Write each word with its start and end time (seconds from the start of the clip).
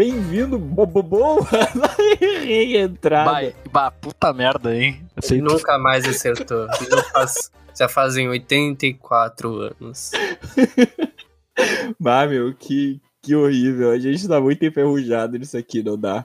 Bem-vindo, 0.00 0.58
Bobobo, 0.58 1.46
reentrada. 2.18 3.30
Vai, 3.30 3.54
bah, 3.70 3.90
puta 3.90 4.32
merda, 4.32 4.74
hein? 4.74 5.06
Ele 5.30 5.42
nunca 5.42 5.78
mais 5.78 6.06
acertou. 6.06 6.66
Já, 6.68 7.02
faz, 7.12 7.52
já 7.78 7.86
fazem 7.86 8.26
84 8.26 9.56
anos. 9.56 10.12
bah, 12.00 12.26
meu, 12.26 12.54
que, 12.54 12.98
que 13.22 13.36
horrível. 13.36 13.90
A 13.90 13.98
gente 13.98 14.26
tá 14.26 14.40
muito 14.40 14.64
enferrujado 14.64 15.38
nisso 15.38 15.58
aqui, 15.58 15.82
não 15.82 15.98
dá. 15.98 16.24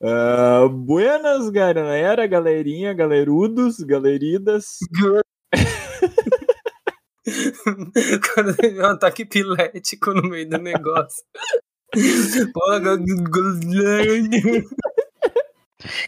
Uh, 0.00 0.68
buenas, 0.68 1.48
galera, 1.48 2.26
galerinha, 2.26 2.92
galerudos, 2.92 3.78
galeridas. 3.78 4.78
Quando 8.34 8.56
teve 8.56 8.80
um 8.80 8.86
ataque 8.86 9.22
epilético 9.22 10.12
no 10.12 10.28
meio 10.28 10.50
do 10.50 10.58
negócio. 10.58 11.22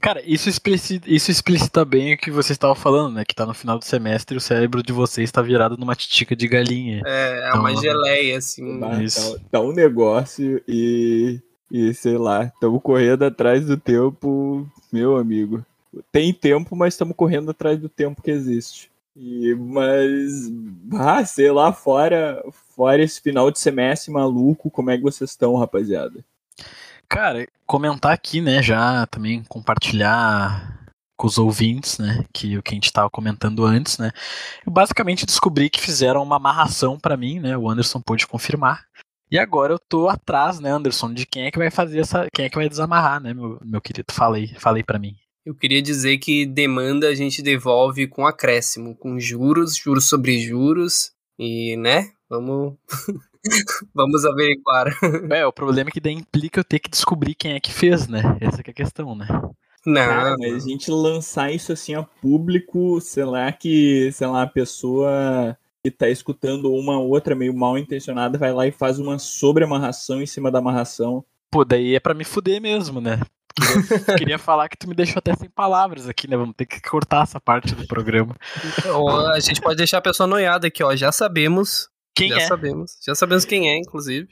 Cara, 0.01 0.23
isso 0.25 0.49
explicita, 0.49 1.11
isso 1.11 1.31
explicita 1.31 1.85
bem 1.85 2.15
o 2.15 2.19
que 2.19 2.31
você 2.31 2.53
estava 2.53 2.75
falando, 2.75 3.15
né? 3.15 3.25
Que 3.25 3.35
tá 3.35 3.45
no 3.45 3.55
final 3.55 3.79
do 3.79 3.85
semestre 3.85 4.37
e 4.37 4.39
o 4.39 4.41
cérebro 4.41 4.83
de 4.83 4.93
vocês 4.93 5.29
está 5.29 5.43
virado 5.43 5.77
numa 5.77 5.97
titica 5.97 6.37
de 6.37 6.47
galinha. 6.47 7.03
É, 7.05 7.45
é 7.45 7.49
então, 7.49 7.61
uma 7.61 7.77
geleia, 7.77 8.39
assim. 8.39 8.81
Tá, 8.81 9.03
isso. 9.03 9.35
Tá, 9.35 9.45
tá 9.53 9.61
um 9.61 9.73
negócio 9.73 10.63
e, 10.69 11.41
e 11.71 11.93
sei 11.95 12.17
lá, 12.17 12.45
estamos 12.45 12.81
correndo 12.83 13.25
atrás 13.25 13.67
do 13.67 13.77
tempo, 13.77 14.69
meu 14.93 15.17
amigo. 15.17 15.65
Tem 16.11 16.33
tempo, 16.33 16.75
mas 16.77 16.95
estamos 16.95 17.17
correndo 17.17 17.51
atrás 17.51 17.79
do 17.79 17.89
tempo 17.89 18.23
que 18.23 18.31
existe. 18.31 18.91
E, 19.17 19.55
mas, 19.55 20.51
ah, 20.99 21.25
sei 21.25 21.51
lá, 21.53 21.73
fora, 21.73 22.43
fora 22.75 23.03
esse 23.03 23.21
final 23.21 23.51
de 23.51 23.59
semestre 23.59 24.13
maluco, 24.13 24.71
como 24.71 24.91
é 24.91 24.97
que 24.97 25.03
vocês 25.03 25.31
estão, 25.31 25.57
rapaziada? 25.57 26.25
Cara, 27.09 27.47
comentar 27.67 28.13
aqui, 28.13 28.41
né, 28.41 28.61
já 28.61 29.07
também 29.07 29.45
compartilhar 29.45 30.85
com 31.17 31.29
os 31.29 31.39
ouvintes, 31.39 31.99
né, 31.99 32.25
que 32.33 32.59
o 32.59 32.63
que 32.63 32.73
a 32.73 32.75
gente 32.75 32.87
estava 32.87 33.09
comentando 33.09 33.65
antes, 33.65 33.99
né, 33.99 34.11
eu 34.67 34.73
basicamente 34.73 35.25
descobri 35.25 35.71
que 35.71 35.81
fizeram 35.81 36.23
uma 36.23 36.37
amarração 36.37 36.99
para 36.99 37.17
mim, 37.17 37.39
né, 37.39 37.57
o 37.57 37.71
Anderson 37.71 38.01
pôde 38.01 38.27
confirmar, 38.27 38.85
e 39.31 39.39
agora 39.39 39.73
eu 39.73 39.79
tô 39.79 40.09
atrás, 40.09 40.59
né, 40.59 40.71
Anderson, 40.71 41.15
de 41.15 41.25
quem 41.25 41.45
é 41.45 41.51
que 41.53 41.59
vai 41.59 41.71
fazer 41.71 42.01
essa, 42.01 42.27
quem 42.35 42.47
é 42.47 42.51
que 42.51 42.57
vai 42.57 42.69
desamarrar, 42.69 43.21
né, 43.21 43.33
meu, 43.33 43.61
meu 43.65 43.81
querido, 43.81 44.13
falei, 44.13 44.49
falei 44.59 44.83
para 44.83 44.99
mim. 44.99 45.17
Eu 45.45 45.55
queria 45.55 45.83
dizer 45.83 46.19
que 46.19 46.47
demanda 46.47 47.09
a 47.09 47.15
gente 47.15 47.43
devolve 47.43 48.07
com 48.07 48.27
acréscimo, 48.27 48.97
com 48.97 49.19
juros, 49.21 49.77
juros 49.77 50.09
sobre 50.09 50.39
juros, 50.39 51.13
e, 51.39 51.77
né, 51.77 52.13
vamos 52.29 52.75
Vamos 53.95 54.25
averiguar. 54.25 54.87
É, 55.31 55.47
o 55.47 55.53
problema 55.53 55.91
é 55.91 55.93
que 55.93 56.01
daí 56.01 56.15
implica 56.15 56.61
eu 56.61 56.65
ter 56.65 56.79
que 56.79 56.89
descobrir 56.89 57.35
quem 57.35 57.53
é 57.53 57.61
que 57.61 57.73
fez, 57.73 58.09
né? 58.09 58.23
Essa 58.41 58.59
é 58.59 58.71
a 58.71 58.75
questão, 58.75 59.15
né? 59.15 59.27
Não, 59.87 60.07
Cara, 60.07 60.37
mas 60.39 60.65
a 60.65 60.69
gente 60.69 60.91
lançar 60.91 61.53
isso 61.53 61.71
assim 61.71 61.95
a 61.95 62.03
público, 62.03 63.01
sei 63.03 63.25
lá 63.25 63.53
que, 63.53 64.11
sei 64.13 64.27
lá, 64.27 64.43
a 64.43 64.47
pessoa 64.47 65.57
que 65.83 65.91
tá 65.91 66.09
escutando 66.09 66.73
uma 66.73 66.99
outra 66.99 67.35
meio 67.35 67.53
mal 67.53 67.77
intencionada 67.77 68.39
vai 68.39 68.51
lá 68.51 68.67
e 68.67 68.73
faz 68.73 68.99
uma 68.99 69.19
sobreamarração 69.19 70.23
em 70.23 70.27
cima 70.27 70.51
da 70.51 70.59
amarração. 70.59 71.23
Pô, 71.51 71.67
daí 71.67 71.95
é 71.95 72.01
para 72.01 72.15
me 72.15 72.25
fuder 72.25 72.63
mesmo, 72.63 72.99
né? 72.99 73.21
Queria, 73.55 74.17
queria 74.19 74.39
falar 74.39 74.69
que 74.69 74.77
tu 74.77 74.89
me 74.89 74.95
deixou 74.95 75.19
até 75.19 75.35
sem 75.35 75.49
palavras 75.49 76.09
aqui, 76.09 76.29
né? 76.29 76.37
Vamos 76.37 76.57
ter 76.57 76.67
que 76.67 76.81
cortar 76.81 77.23
essa 77.23 77.41
parte 77.41 77.75
do 77.75 77.87
programa. 77.87 78.37
Ou 78.95 79.29
a 79.29 79.39
gente 79.39 79.61
pode 79.61 79.77
deixar 79.77 79.99
a 79.99 80.03
pessoa 80.03 80.27
noiada 80.27 80.67
aqui, 80.67 80.83
ó. 80.83 80.95
Já 80.97 81.13
sabemos 81.13 81.89
quem 82.15 82.29
já 82.29 82.37
é? 82.37 82.47
sabemos. 82.47 82.97
Já 83.05 83.15
sabemos 83.15 83.45
quem 83.45 83.71
é, 83.71 83.79
inclusive. 83.79 84.29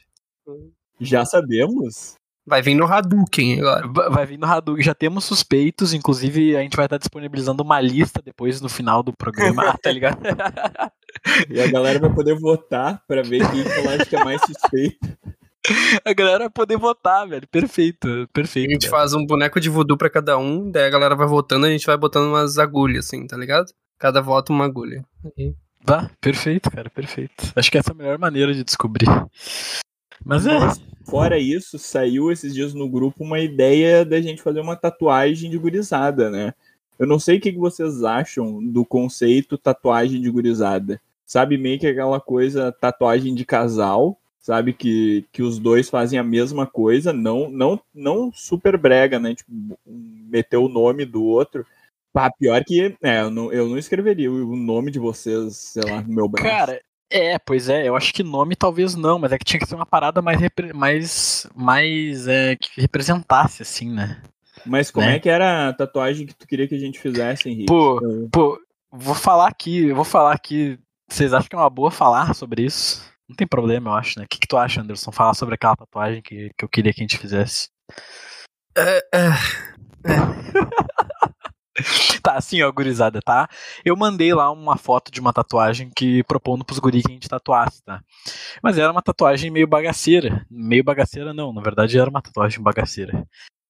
Já 1.01 1.25
sabemos? 1.25 2.15
Vai 2.45 2.61
vir 2.61 2.75
no 2.75 2.87
Hadouken 2.87 3.61
agora. 3.61 4.11
Vai 4.11 4.27
vir 4.27 4.39
no 4.39 4.47
Hadouken. 4.47 4.83
Já 4.83 4.95
temos 4.95 5.25
suspeitos, 5.25 5.95
inclusive 5.95 6.57
a 6.57 6.61
gente 6.61 6.77
vai 6.77 6.87
estar 6.87 6.99
disponibilizando 6.99 7.63
uma 7.63 7.81
lista 7.81 8.21
depois 8.25 8.61
no 8.61 8.69
final 8.69 9.03
do 9.03 9.13
programa, 9.13 9.77
tá 9.81 9.93
ligado? 9.93 10.19
e 11.49 11.61
a 11.61 11.71
galera 11.71 12.01
vai 12.01 12.13
poder 12.13 12.35
votar 12.35 13.03
pra 13.07 13.23
ver 13.23 13.49
quem 13.51 13.63
acha 13.89 14.07
que 14.07 14.17
é 14.17 14.25
mais 14.25 14.41
suspeito. 14.43 14.99
A 16.05 16.13
galera 16.13 16.41
vai 16.41 16.51
poder 16.51 16.77
votar, 16.77 17.27
velho. 17.29 17.47
Perfeito, 17.49 18.29
perfeito. 18.33 18.71
A 18.71 18.73
gente 18.73 18.89
faz 18.89 19.15
um 19.15 19.25
boneco 19.25 19.61
de 19.61 19.69
voodoo 19.69 19.97
pra 19.97 20.11
cada 20.11 20.37
um, 20.39 20.71
daí 20.71 20.87
a 20.87 20.91
galera 20.91 21.15
vai 21.15 21.27
votando 21.27 21.67
e 21.67 21.71
a 21.71 21.73
gente 21.73 21.87
vai 21.87 21.97
botando 21.97 22.29
umas 22.29 22.59
agulhas, 22.59 23.07
assim, 23.07 23.27
tá 23.27 23.37
ligado? 23.37 23.73
Cada 23.99 24.21
voto 24.21 24.53
uma 24.53 24.65
agulha. 24.65 25.05
E 25.39 25.55
Tá, 25.85 26.11
perfeito, 26.21 26.71
cara, 26.71 26.89
perfeito. 26.89 27.53
Acho 27.57 27.71
que 27.71 27.77
essa 27.77 27.91
é 27.91 27.95
a 27.95 27.97
melhor 27.97 28.19
maneira 28.19 28.55
de 28.55 28.63
descobrir. 28.63 29.09
Mas 30.25 30.47
é. 30.47 30.59
fora 31.05 31.39
isso, 31.39 31.79
saiu 31.79 32.31
esses 32.31 32.55
dias 32.55 32.73
no 32.73 32.89
grupo 32.89 33.25
uma 33.25 33.41
ideia 33.41 34.05
da 34.05 34.21
gente 34.21 34.43
fazer 34.43 34.61
uma 34.61 34.77
tatuagem 34.77 35.51
de 35.51 35.59
gurizada, 35.59 36.31
né? 36.31 36.55
Eu 36.99 37.07
não 37.07 37.19
sei 37.19 37.39
o 37.39 37.41
que 37.41 37.51
vocês 37.53 38.05
acham 38.05 38.65
do 38.65 38.85
conceito 38.85 39.59
tatuagem 39.59 40.21
de 40.21 40.31
gurizada. 40.31 41.01
Sabe, 41.27 41.59
meio 41.59 41.81
que 41.81 41.87
aquela 41.87 42.21
coisa 42.21 42.71
tatuagem 42.71 43.35
de 43.35 43.45
casal, 43.45 44.19
sabe? 44.43 44.75
Que, 44.75 45.25
que 45.33 45.43
os 45.43 45.59
dois 45.59 45.89
fazem 45.89 46.19
a 46.19 46.25
mesma 46.25 46.67
coisa, 46.67 47.13
não, 47.13 47.49
não, 47.49 47.81
não 47.95 48.31
super 48.33 48.77
brega, 48.77 49.19
né? 49.19 49.35
Tipo, 49.35 49.79
meter 49.87 50.59
o 50.59 50.69
nome 50.69 51.07
do 51.07 51.25
outro, 51.25 51.65
ah, 52.15 52.31
pior 52.31 52.63
que 52.63 52.95
é, 53.03 53.23
eu, 53.23 53.31
não, 53.31 53.51
eu 53.51 53.67
não 53.69 53.79
escreveria 53.79 54.31
o 54.31 54.55
nome 54.55 54.91
de 54.91 54.99
vocês, 54.99 55.57
sei 55.57 55.83
lá, 55.83 56.03
no 56.03 56.13
meu 56.13 56.29
braço. 56.29 56.47
Cara, 56.47 56.83
é, 57.09 57.39
pois 57.39 57.69
é, 57.69 57.89
eu 57.89 57.97
acho 57.97 58.13
que 58.13 58.23
nome 58.23 58.55
talvez 58.55 58.95
não, 58.95 59.19
mas 59.19 59.33
é 59.33 59.39
que 59.39 59.45
tinha 59.45 59.61
que 59.61 59.67
ser 59.67 59.75
uma 59.75 59.87
parada 59.87 60.21
mais, 60.21 60.39
mais, 60.75 61.47
mais 61.55 62.29
é, 62.29 62.57
que 62.57 62.81
representasse, 62.81 63.63
assim, 63.63 63.91
né? 63.91 64.21
Mas 64.67 64.91
como 64.91 65.07
né? 65.07 65.17
é 65.17 65.19
que 65.19 65.29
era 65.29 65.69
a 65.69 65.73
tatuagem 65.73 66.27
que 66.27 66.35
tu 66.35 66.47
queria 66.47 66.69
que 66.69 66.75
a 66.75 66.79
gente 66.79 67.01
fizesse, 67.01 67.49
Henrique? 67.49 67.67
Pô, 67.67 68.01
pô, 68.31 68.61
vou 68.91 69.15
falar 69.15 69.49
aqui, 69.49 69.93
vou 69.93 70.05
falar 70.05 70.33
aqui. 70.33 70.79
Vocês 71.09 71.33
acham 71.33 71.49
que 71.49 71.57
é 71.57 71.59
uma 71.59 71.71
boa 71.71 71.91
falar 71.91 72.35
sobre 72.35 72.63
isso? 72.63 73.12
Não 73.33 73.37
tem 73.37 73.47
problema, 73.47 73.89
eu 73.89 73.95
acho, 73.95 74.19
né? 74.19 74.27
O 74.27 74.29
que, 74.29 74.39
que 74.39 74.47
tu 74.47 74.59
acha, 74.59 74.83
Anderson? 74.83 75.11
Falar 75.11 75.33
sobre 75.33 75.55
aquela 75.55 75.75
tatuagem 75.75 76.21
que, 76.21 76.51
que 76.55 76.63
eu 76.63 76.69
queria 76.69 76.93
que 76.93 77.01
a 77.01 77.05
gente 77.05 77.17
fizesse. 77.17 77.71
É, 78.77 78.99
é, 79.15 79.29
é. 80.05 80.21
tá, 82.23 82.35
assim, 82.35 82.61
ó, 82.61 82.71
gurizada, 82.71 83.23
tá? 83.23 83.49
Eu 83.83 83.97
mandei 83.97 84.35
lá 84.35 84.51
uma 84.51 84.77
foto 84.77 85.11
de 85.11 85.19
uma 85.19 85.33
tatuagem 85.33 85.91
que 85.97 86.23
propondo 86.25 86.63
pros 86.63 86.79
guri 86.79 87.03
que 87.03 87.11
a 87.11 87.15
gente 87.15 87.27
tatuasse, 87.27 87.83
tá? 87.83 88.03
Mas 88.63 88.77
era 88.77 88.93
uma 88.93 89.01
tatuagem 89.01 89.51
meio 89.51 89.67
bagaceira. 89.67 90.45
Meio 90.51 90.85
bagaceira 90.85 91.33
não, 91.33 91.55
na 91.55 91.63
verdade 91.63 91.99
era 91.99 92.11
uma 92.11 92.21
tatuagem 92.21 92.63
bagaceira. 92.63 93.27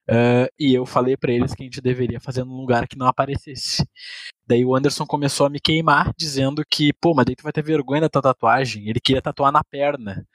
Uh, 0.08 0.50
e 0.58 0.74
eu 0.74 0.84
falei 0.84 1.16
para 1.16 1.32
eles 1.32 1.54
que 1.54 1.62
a 1.62 1.66
gente 1.66 1.80
deveria 1.80 2.20
fazer 2.20 2.44
num 2.44 2.56
lugar 2.56 2.88
que 2.88 2.98
não 2.98 3.06
aparecesse. 3.06 3.86
Daí 4.46 4.64
o 4.64 4.74
Anderson 4.74 5.06
começou 5.06 5.46
a 5.46 5.50
me 5.50 5.60
queimar, 5.60 6.12
dizendo 6.16 6.62
que, 6.68 6.92
pô, 6.94 7.14
mas 7.14 7.24
daí 7.26 7.36
tu 7.36 7.42
vai 7.44 7.52
ter 7.52 7.62
vergonha 7.62 8.00
da 8.02 8.08
tua 8.08 8.22
tatuagem. 8.22 8.88
Ele 8.88 9.00
queria 9.00 9.22
tatuar 9.22 9.52
na 9.52 9.62
perna 9.62 10.26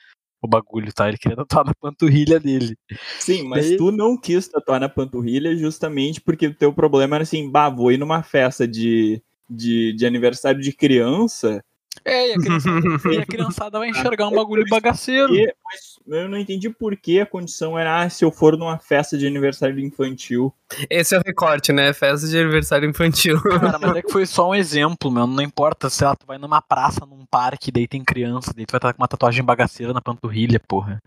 o 0.42 0.48
bagulho, 0.48 0.94
tá? 0.94 1.08
Ele 1.08 1.18
queria 1.18 1.36
tatuar 1.36 1.66
na 1.66 1.74
panturrilha 1.74 2.40
dele. 2.40 2.78
Sim, 3.20 3.44
mas 3.48 3.68
Daí... 3.68 3.78
tu 3.78 3.92
não 3.92 4.18
quis 4.18 4.48
tatuar 4.48 4.80
na 4.80 4.90
panturrilha 4.90 5.56
justamente 5.56 6.22
porque 6.22 6.48
o 6.48 6.54
teu 6.54 6.72
problema 6.74 7.16
era 7.16 7.24
assim, 7.24 7.50
bah, 7.50 7.70
vou 7.70 7.92
ir 7.92 7.98
numa 7.98 8.24
festa 8.24 8.68
de, 8.68 9.22
de, 9.50 9.94
de 9.94 10.06
aniversário 10.06 10.62
de 10.62 10.72
criança 10.72 11.64
é, 12.04 12.30
e 12.30 12.34
a, 12.34 12.38
criançada, 12.38 12.80
e 13.14 13.18
a 13.18 13.26
criançada 13.26 13.80
vai 13.80 13.90
enxergar 13.90 14.28
um 14.28 14.36
bagulho 14.36 14.66
bagaceiro. 14.70 15.34
Mas 15.34 15.98
eu 16.08 16.30
não 16.30 16.38
entendi 16.38 16.70
por 16.70 16.96
que 16.96 17.20
a 17.20 17.26
condição 17.26 17.78
era 17.78 18.02
ah, 18.02 18.10
se 18.10 18.24
eu 18.24 18.32
for 18.32 18.58
numa 18.58 18.78
festa 18.78 19.18
de 19.18 19.28
aniversário 19.28 19.80
infantil. 19.80 20.54
Esse 20.90 21.16
é 21.16 21.20
o 21.20 21.24
recorte, 21.26 21.72
né? 21.72 21.92
Festa 21.94 22.28
de 22.28 22.38
aniversário 22.38 22.90
infantil. 22.90 23.42
Cara, 23.42 23.80
mas 23.80 23.96
é 23.96 24.02
que 24.02 24.12
foi 24.12 24.26
só 24.26 24.50
um 24.50 24.56
exemplo, 24.56 25.12
meu. 25.12 25.28
Não 25.28 25.42
importa, 25.42 25.90
sei 25.90 26.08
lá, 26.08 26.16
tu 26.16 26.26
vai 26.26 26.38
numa 26.38 26.62
praça, 26.62 27.06
num 27.06 27.26
parque, 27.26 27.72
daí 27.72 27.88
tem 27.88 28.04
criança, 28.04 28.54
daí 28.56 28.66
tu 28.66 28.72
vai 28.72 28.80
estar 28.80 28.94
com 28.94 29.02
uma 29.02 29.08
tatuagem 29.08 29.44
bagaceira 29.44 29.94
na 29.94 30.02
panturrilha, 30.02 30.60
porra. 30.60 31.02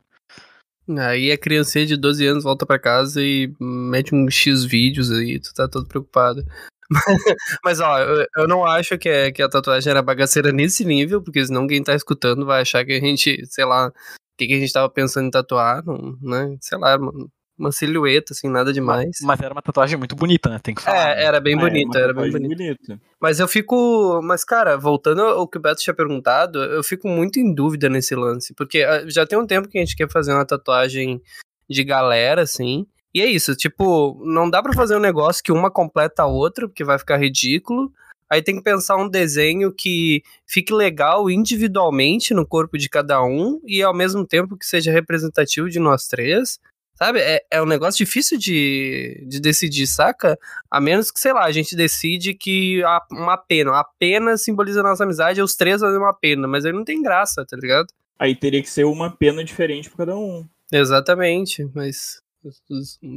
Aí 0.98 1.30
a 1.30 1.38
criança 1.38 1.84
de 1.86 1.96
12 1.96 2.26
anos 2.26 2.44
volta 2.44 2.66
para 2.66 2.78
casa 2.78 3.22
e 3.22 3.54
mete 3.60 4.14
um 4.14 4.28
X 4.28 4.64
vídeos 4.64 5.12
aí, 5.12 5.38
tu 5.38 5.52
tá 5.54 5.68
todo 5.68 5.86
preocupado. 5.86 6.44
Mas, 7.64 7.80
ó, 7.80 7.98
eu, 7.98 8.26
eu, 8.36 8.48
não 8.48 8.64
acho 8.64 8.98
que, 8.98 9.08
é, 9.08 9.30
que 9.30 9.42
a 9.42 9.48
tatuagem 9.48 9.90
era 9.90 10.02
bagaceira 10.02 10.52
nesse 10.52 10.84
nível, 10.84 11.22
porque 11.22 11.44
senão 11.44 11.66
quem 11.66 11.82
tá 11.82 11.94
escutando 11.94 12.44
vai 12.44 12.62
achar 12.62 12.84
que 12.84 12.92
a 12.92 13.00
gente, 13.00 13.44
sei 13.46 13.64
lá, 13.64 13.88
o 13.88 13.92
que, 14.36 14.46
que 14.46 14.54
a 14.54 14.58
gente 14.58 14.72
tava 14.72 14.88
pensando 14.88 15.26
em 15.26 15.30
tatuar, 15.30 15.84
não, 15.84 16.18
né? 16.20 16.56
Sei 16.60 16.76
lá, 16.76 16.96
uma, 16.96 17.12
uma 17.56 17.70
silhueta, 17.70 18.32
assim, 18.32 18.48
nada 18.48 18.72
demais. 18.72 19.06
Mas, 19.20 19.38
mas, 19.38 19.40
era 19.40 19.54
uma 19.54 19.62
tatuagem 19.62 19.98
muito 19.98 20.16
bonita, 20.16 20.48
né? 20.48 20.58
Tem 20.58 20.74
que 20.74 20.82
falar. 20.82 21.10
É, 21.10 21.16
né? 21.16 21.24
era 21.24 21.40
bem 21.40 21.54
é, 21.54 21.58
bonita, 21.58 21.98
era 21.98 22.12
bem 22.12 22.30
bonita. 22.30 22.56
bonita. 22.56 23.00
Mas 23.20 23.38
eu 23.38 23.46
fico. 23.46 24.20
Mas, 24.22 24.44
cara, 24.44 24.76
voltando 24.76 25.22
ao 25.22 25.46
que 25.46 25.58
o 25.58 25.60
Beto 25.60 25.82
tinha 25.82 25.94
perguntado, 25.94 26.62
eu 26.64 26.82
fico 26.82 27.06
muito 27.06 27.38
em 27.38 27.54
dúvida 27.54 27.88
nesse 27.88 28.14
lance, 28.16 28.54
porque 28.54 28.82
ah, 28.82 29.04
já 29.06 29.26
tem 29.26 29.38
um 29.38 29.46
tempo 29.46 29.68
que 29.68 29.78
a 29.78 29.80
gente 29.80 29.94
quer 29.94 30.10
fazer 30.10 30.32
uma 30.32 30.46
tatuagem 30.46 31.22
de 31.68 31.84
galera, 31.84 32.42
assim. 32.42 32.86
E 33.14 33.20
é 33.20 33.26
isso, 33.26 33.56
tipo, 33.56 34.20
não 34.24 34.48
dá 34.48 34.62
para 34.62 34.72
fazer 34.72 34.96
um 34.96 35.00
negócio 35.00 35.42
que 35.42 35.50
uma 35.52 35.70
completa 35.70 36.22
a 36.22 36.26
outra, 36.26 36.68
porque 36.68 36.84
vai 36.84 36.98
ficar 36.98 37.16
ridículo. 37.16 37.92
Aí 38.30 38.40
tem 38.40 38.56
que 38.56 38.62
pensar 38.62 38.96
um 38.96 39.08
desenho 39.08 39.72
que 39.72 40.22
fique 40.46 40.72
legal 40.72 41.28
individualmente 41.28 42.32
no 42.32 42.46
corpo 42.46 42.78
de 42.78 42.88
cada 42.88 43.20
um 43.24 43.60
e 43.66 43.82
ao 43.82 43.92
mesmo 43.92 44.24
tempo 44.24 44.56
que 44.56 44.64
seja 44.64 44.92
representativo 44.92 45.68
de 45.68 45.80
nós 45.80 46.06
três, 46.06 46.60
Sabe? 47.02 47.18
É, 47.18 47.42
é 47.50 47.62
um 47.62 47.66
negócio 47.66 48.04
difícil 48.04 48.36
de, 48.36 49.24
de 49.26 49.40
decidir, 49.40 49.86
saca? 49.86 50.38
A 50.70 50.78
menos 50.78 51.10
que, 51.10 51.18
sei 51.18 51.32
lá, 51.32 51.46
a 51.46 51.50
gente 51.50 51.74
decide 51.74 52.34
que 52.34 52.84
a, 52.84 53.00
uma 53.10 53.38
pena. 53.38 53.70
A 53.70 53.84
pena 53.98 54.36
simboliza 54.36 54.80
a 54.80 54.82
nossa 54.82 55.04
amizade 55.04 55.40
os 55.40 55.56
três 55.56 55.80
fazem 55.80 55.98
uma 55.98 56.12
pena. 56.12 56.46
Mas 56.46 56.66
aí 56.66 56.72
não 56.74 56.84
tem 56.84 57.00
graça, 57.00 57.42
tá 57.46 57.56
ligado? 57.56 57.86
Aí 58.18 58.36
teria 58.36 58.60
que 58.60 58.68
ser 58.68 58.84
uma 58.84 59.10
pena 59.10 59.42
diferente 59.42 59.88
pra 59.88 60.04
cada 60.04 60.14
um. 60.14 60.46
Exatamente, 60.70 61.66
mas. 61.74 62.19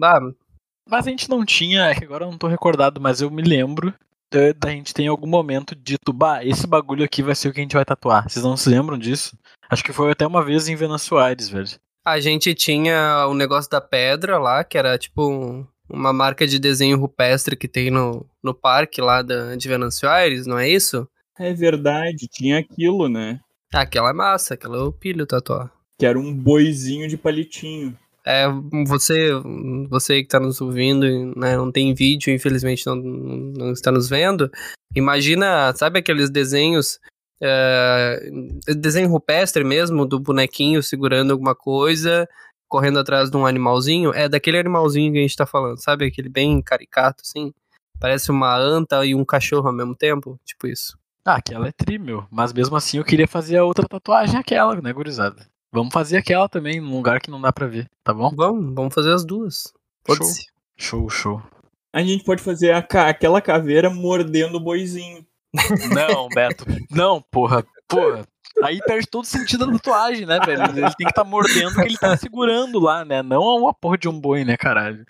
Ah, 0.01 0.19
mas 0.89 1.07
a 1.07 1.09
gente 1.09 1.29
não 1.29 1.45
tinha, 1.45 1.85
é 1.85 1.95
que 1.95 2.03
agora 2.03 2.25
eu 2.25 2.31
não 2.31 2.37
tô 2.37 2.47
recordado, 2.47 2.99
mas 2.99 3.21
eu 3.21 3.31
me 3.31 3.41
lembro 3.41 3.93
da, 4.57 4.69
gente 4.69 4.93
ter 4.93 5.03
em 5.03 5.07
algum 5.07 5.27
momento 5.27 5.75
dito, 5.75 6.11
bah, 6.11 6.43
esse 6.43 6.65
bagulho 6.65 7.03
aqui 7.03 7.21
vai 7.21 7.35
ser 7.35 7.49
o 7.49 7.53
que 7.53 7.59
a 7.59 7.63
gente 7.63 7.75
vai 7.75 7.85
tatuar. 7.85 8.27
Vocês 8.27 8.43
não 8.43 8.57
se 8.57 8.69
lembram 8.69 8.97
disso? 8.97 9.37
Acho 9.69 9.83
que 9.83 9.93
foi 9.93 10.11
até 10.11 10.25
uma 10.25 10.43
vez 10.43 10.67
em 10.67 10.75
Venâncio 10.75 11.09
Soares, 11.09 11.49
velho. 11.49 11.69
A 12.05 12.19
gente 12.19 12.53
tinha 12.53 13.27
o 13.27 13.33
negócio 13.33 13.69
da 13.69 13.79
pedra 13.79 14.37
lá, 14.37 14.63
que 14.63 14.77
era 14.77 14.97
tipo 14.97 15.29
um, 15.29 15.65
uma 15.89 16.11
marca 16.11 16.45
de 16.45 16.59
desenho 16.59 16.99
rupestre 16.99 17.55
que 17.55 17.67
tem 17.67 17.89
no, 17.89 18.25
no 18.43 18.53
parque 18.53 18.99
lá 18.99 19.21
da, 19.21 19.55
de 19.55 19.67
Venâncio 19.67 20.09
Aires, 20.09 20.45
não 20.45 20.57
é 20.57 20.67
isso? 20.67 21.07
É 21.37 21.53
verdade, 21.53 22.27
tinha 22.27 22.59
aquilo, 22.59 23.07
né? 23.07 23.39
Aquela 23.73 24.09
é 24.09 24.13
massa, 24.13 24.53
aquela 24.53 24.77
eu 24.77 24.91
pilho 24.91 25.25
tatuar. 25.25 25.71
Que 25.97 26.05
era 26.05 26.19
um 26.19 26.33
boizinho 26.33 27.07
de 27.07 27.17
palitinho. 27.17 27.97
É, 28.25 28.45
você, 28.87 29.31
você 29.89 30.19
que 30.19 30.27
está 30.27 30.39
nos 30.39 30.61
ouvindo, 30.61 31.05
né, 31.35 31.57
não 31.57 31.71
tem 31.71 31.93
vídeo, 31.93 32.33
infelizmente 32.33 32.85
não, 32.85 32.95
não 32.95 33.71
está 33.73 33.91
nos 33.91 34.09
vendo. 34.09 34.49
Imagina, 34.95 35.73
sabe 35.75 35.99
aqueles 35.99 36.29
desenhos 36.29 36.99
é, 37.41 38.29
desenho 38.77 39.09
rupestre 39.09 39.63
mesmo, 39.65 40.05
do 40.05 40.17
bonequinho 40.19 40.81
segurando 40.81 41.31
alguma 41.31 41.53
coisa, 41.53 42.27
correndo 42.69 42.99
atrás 42.99 43.29
de 43.29 43.35
um 43.35 43.45
animalzinho, 43.45 44.13
é 44.13 44.29
daquele 44.29 44.57
animalzinho 44.57 45.11
que 45.11 45.19
a 45.19 45.21
gente 45.21 45.35
tá 45.35 45.45
falando, 45.45 45.77
sabe? 45.81 46.05
Aquele 46.05 46.29
bem 46.29 46.61
caricato, 46.61 47.21
assim. 47.21 47.53
Parece 47.99 48.31
uma 48.31 48.57
anta 48.57 49.05
e 49.05 49.13
um 49.13 49.25
cachorro 49.25 49.67
ao 49.67 49.73
mesmo 49.73 49.95
tempo, 49.95 50.39
tipo 50.45 50.67
isso. 50.67 50.97
Ah, 51.25 51.35
aquela 51.35 51.67
é 51.67 51.71
tri, 51.71 51.99
meu. 51.99 52.25
Mas 52.31 52.51
mesmo 52.51 52.75
assim 52.75 52.97
eu 52.97 53.03
queria 53.03 53.27
fazer 53.27 53.57
a 53.57 53.63
outra 53.63 53.87
tatuagem, 53.87 54.39
aquela, 54.39 54.79
né, 54.81 54.91
gurizada? 54.91 55.45
Vamos 55.73 55.91
fazer 55.91 56.17
aquela 56.17 56.47
também, 56.47 56.79
num 56.79 56.95
lugar 56.95 57.19
que 57.19 57.31
não 57.31 57.41
dá 57.41 57.51
pra 57.51 57.65
ver, 57.65 57.89
tá 58.03 58.13
bom? 58.13 58.29
Vamos, 58.35 58.75
vamos 58.75 58.93
fazer 58.93 59.11
as 59.11 59.25
duas. 59.25 59.73
Pode 60.05 60.19
show. 60.19 60.27
ser. 60.27 60.43
Show, 60.77 61.09
show. 61.09 61.43
A 61.91 62.03
gente 62.03 62.23
pode 62.23 62.43
fazer 62.43 62.71
a, 62.71 62.77
aquela 63.09 63.41
caveira 63.41 63.89
mordendo 63.89 64.57
o 64.57 64.59
boizinho. 64.59 65.25
Não, 65.91 66.29
Beto. 66.29 66.63
Não, 66.91 67.19
porra. 67.19 67.65
Porra. 67.87 68.23
Aí 68.63 68.79
perde 68.85 69.07
todo 69.07 69.23
o 69.23 69.27
sentido 69.27 69.65
da 69.65 69.73
tatuagem, 69.73 70.27
né, 70.27 70.39
velho? 70.45 70.63
Ele 70.63 70.73
tem 70.73 70.91
que 70.91 71.03
estar 71.05 71.23
tá 71.23 71.29
mordendo 71.29 71.71
o 71.71 71.75
que 71.75 71.81
ele 71.81 71.97
tá 71.97 72.15
segurando 72.17 72.79
lá, 72.79 73.03
né? 73.03 73.23
Não 73.23 73.41
uma 73.41 73.73
porra 73.73 73.97
de 73.97 74.07
um 74.07 74.19
boi, 74.19 74.45
né, 74.45 74.55
caralho? 74.55 75.03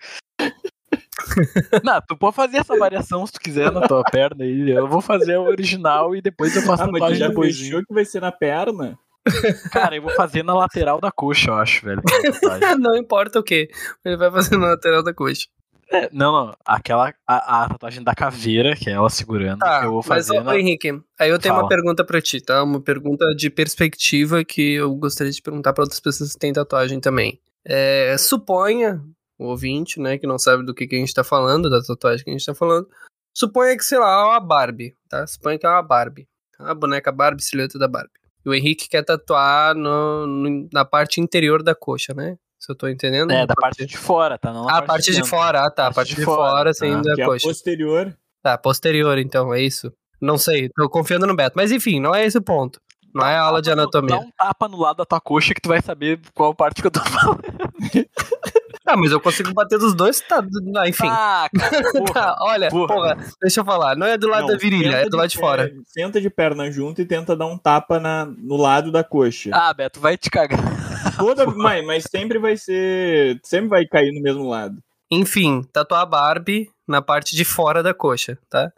Não, 1.83 2.01
tu 2.07 2.15
pode 2.15 2.35
fazer 2.35 2.57
essa 2.57 2.77
variação 2.77 3.25
se 3.27 3.33
tu 3.33 3.39
quiser 3.41 3.69
na 3.69 3.85
tua 3.85 4.03
perna 4.03 4.45
aí. 4.45 4.69
Eu 4.69 4.87
vou 4.87 5.01
fazer 5.01 5.37
o 5.37 5.43
original 5.43 6.15
e 6.15 6.21
depois 6.21 6.55
eu 6.55 6.61
faço 6.61 6.83
ah, 6.83 6.85
a 6.85 6.91
tatuagem 6.91 7.17
já 7.17 7.27
do 7.27 7.33
boizinho. 7.33 7.85
que 7.85 7.93
vai 7.93 8.05
ser 8.05 8.21
na 8.21 8.31
perna? 8.31 8.97
Cara, 9.71 9.95
eu 9.95 10.01
vou 10.01 10.11
fazer 10.11 10.43
na 10.43 10.53
lateral 10.53 10.99
da 10.99 11.11
coxa, 11.11 11.49
eu 11.49 11.55
acho, 11.55 11.85
velho. 11.85 12.01
não 12.79 12.95
importa 12.95 13.39
o 13.39 13.43
que. 13.43 13.69
Ele 14.03 14.17
vai 14.17 14.31
fazer 14.31 14.57
na 14.57 14.67
lateral 14.67 15.03
da 15.03 15.13
coxa. 15.13 15.47
É, 15.91 16.09
não, 16.11 16.31
não. 16.31 16.57
Aquela. 16.65 17.13
A, 17.27 17.63
a, 17.63 17.69
tatuagem 17.69 18.03
da 18.03 18.15
caveira, 18.15 18.75
que 18.75 18.89
é 18.89 18.93
ela 18.93 19.09
segurando, 19.09 19.59
tá, 19.59 19.83
eu 19.83 19.91
vou 19.91 20.03
fazer. 20.03 20.37
Mas, 20.37 20.45
na... 20.45 20.59
Henrique, 20.59 20.99
aí 21.19 21.29
eu 21.29 21.37
tenho 21.37 21.53
Fala. 21.53 21.63
uma 21.65 21.69
pergunta 21.69 22.03
pra 22.03 22.21
ti, 22.21 22.41
tá? 22.41 22.63
Uma 22.63 22.81
pergunta 22.81 23.25
de 23.35 23.49
perspectiva 23.49 24.43
que 24.43 24.73
eu 24.73 24.93
gostaria 24.95 25.31
de 25.31 25.41
perguntar 25.41 25.71
pra 25.71 25.83
outras 25.83 25.99
pessoas 25.99 26.33
que 26.33 26.39
têm 26.39 26.51
tatuagem 26.51 26.99
também. 26.99 27.39
É, 27.65 28.15
suponha, 28.17 29.01
o 29.37 29.45
ouvinte, 29.45 29.99
né, 29.99 30.17
que 30.17 30.27
não 30.27 30.39
sabe 30.39 30.65
do 30.65 30.73
que, 30.73 30.87
que 30.87 30.95
a 30.95 30.99
gente 30.99 31.13
tá 31.13 31.23
falando, 31.23 31.69
da 31.69 31.81
tatuagem 31.81 32.23
que 32.23 32.29
a 32.29 32.33
gente 32.33 32.45
tá 32.45 32.55
falando, 32.55 32.87
suponha 33.33 33.77
que, 33.77 33.85
sei 33.85 33.99
lá, 33.99 34.21
é 34.21 34.25
uma 34.25 34.39
Barbie, 34.39 34.95
tá? 35.07 35.25
Suponha 35.27 35.57
que 35.57 35.65
é 35.65 35.69
uma 35.69 35.83
Barbie. 35.83 36.27
A 36.59 36.73
boneca 36.73 37.11
Barbie, 37.11 37.43
silhueta 37.43 37.77
da 37.77 37.87
Barbie. 37.87 38.22
E 38.45 38.49
o 38.49 38.53
Henrique 38.53 38.89
quer 38.89 39.03
tatuar 39.03 39.75
no, 39.75 40.27
no, 40.27 40.67
na 40.71 40.83
parte 40.83 41.21
interior 41.21 41.63
da 41.63 41.73
coxa, 41.73 42.13
né? 42.13 42.37
Se 42.59 42.71
eu 42.71 42.75
tô 42.75 42.87
entendendo. 42.87 43.31
É, 43.31 43.45
da 43.45 43.55
parte 43.55 43.85
de 43.85 43.97
fora, 43.97 44.37
tá? 44.37 44.53
Não 44.53 44.69
ah, 44.69 44.77
a 44.77 44.81
parte, 44.81 45.11
de, 45.11 45.21
de 45.21 45.27
fora, 45.27 45.65
ah, 45.65 45.71
tá. 45.71 45.87
A 45.87 45.93
parte, 45.93 46.15
de, 46.15 46.23
fora, 46.23 46.51
fora 46.51 46.69
assim, 46.69 47.01
da 47.01 47.15
que 47.15 47.25
coxa. 47.25 47.45
É 47.45 47.49
posterior. 47.49 48.17
Tá, 48.41 48.57
posterior, 48.57 49.17
então, 49.17 49.53
é 49.53 49.61
isso. 49.61 49.91
Não 50.21 50.37
sei, 50.37 50.69
tô 50.69 50.89
confiando 50.89 51.27
no 51.27 51.35
Beto. 51.35 51.57
Mas 51.57 51.71
enfim, 51.71 51.99
não 51.99 52.15
é 52.15 52.25
esse 52.25 52.37
o 52.37 52.41
ponto. 52.41 52.79
Não 53.13 53.25
é 53.25 53.35
a 53.35 53.41
aula 53.41 53.61
de 53.61 53.69
anatomia. 53.69 54.15
Dá 54.15 54.21
um 54.21 54.31
tapa 54.31 54.67
no 54.67 54.79
lado 54.79 54.97
da 54.97 55.05
tua 55.05 55.21
coxa 55.21 55.53
que 55.53 55.61
tu 55.61 55.69
vai 55.69 55.81
saber 55.81 56.19
qual 56.33 56.55
parte 56.55 56.81
que 56.81 56.87
eu 56.87 56.91
tô 56.91 57.01
falando. 57.01 57.41
Ah, 58.85 58.97
mas 58.97 59.11
eu 59.11 59.19
consigo 59.19 59.53
bater 59.53 59.79
dos 59.79 59.93
dois, 59.93 60.19
tá, 60.19 60.45
enfim. 60.87 61.07
Ah, 61.07 61.49
cara, 61.57 61.91
porra, 61.93 62.13
tá, 62.13 62.37
olha, 62.41 62.69
porra. 62.69 62.87
porra. 62.93 63.17
deixa 63.41 63.61
eu 63.61 63.65
falar, 63.65 63.95
não 63.95 64.05
é 64.05 64.17
do 64.17 64.27
lado 64.27 64.41
não, 64.41 64.47
da 64.47 64.57
virilha, 64.57 64.97
é 64.97 65.09
do 65.09 65.15
lado 65.15 65.29
de, 65.29 65.35
de 65.35 65.39
fora. 65.39 65.71
Senta 65.87 66.19
de 66.19 66.29
perna 66.29 66.69
junto 66.69 67.01
e 67.01 67.05
tenta 67.05 67.35
dar 67.35 67.45
um 67.45 67.57
tapa 67.57 67.97
na, 67.97 68.25
no 68.25 68.57
lado 68.57 68.91
da 68.91 69.03
coxa. 69.03 69.51
Ah, 69.53 69.73
Beto, 69.73 70.01
vai 70.01 70.17
te 70.17 70.29
cagar. 70.29 70.59
Toda, 71.17 71.45
mas, 71.55 71.85
mas 71.85 72.03
sempre 72.03 72.37
vai 72.39 72.57
ser, 72.57 73.39
sempre 73.43 73.69
vai 73.69 73.85
cair 73.85 74.11
no 74.11 74.21
mesmo 74.21 74.49
lado. 74.49 74.77
Enfim, 75.09 75.63
tatuar 75.71 76.01
a 76.01 76.05
Barbie 76.05 76.69
na 76.87 77.01
parte 77.01 77.35
de 77.35 77.45
fora 77.45 77.81
da 77.81 77.93
coxa, 77.93 78.37
tá? 78.49 78.71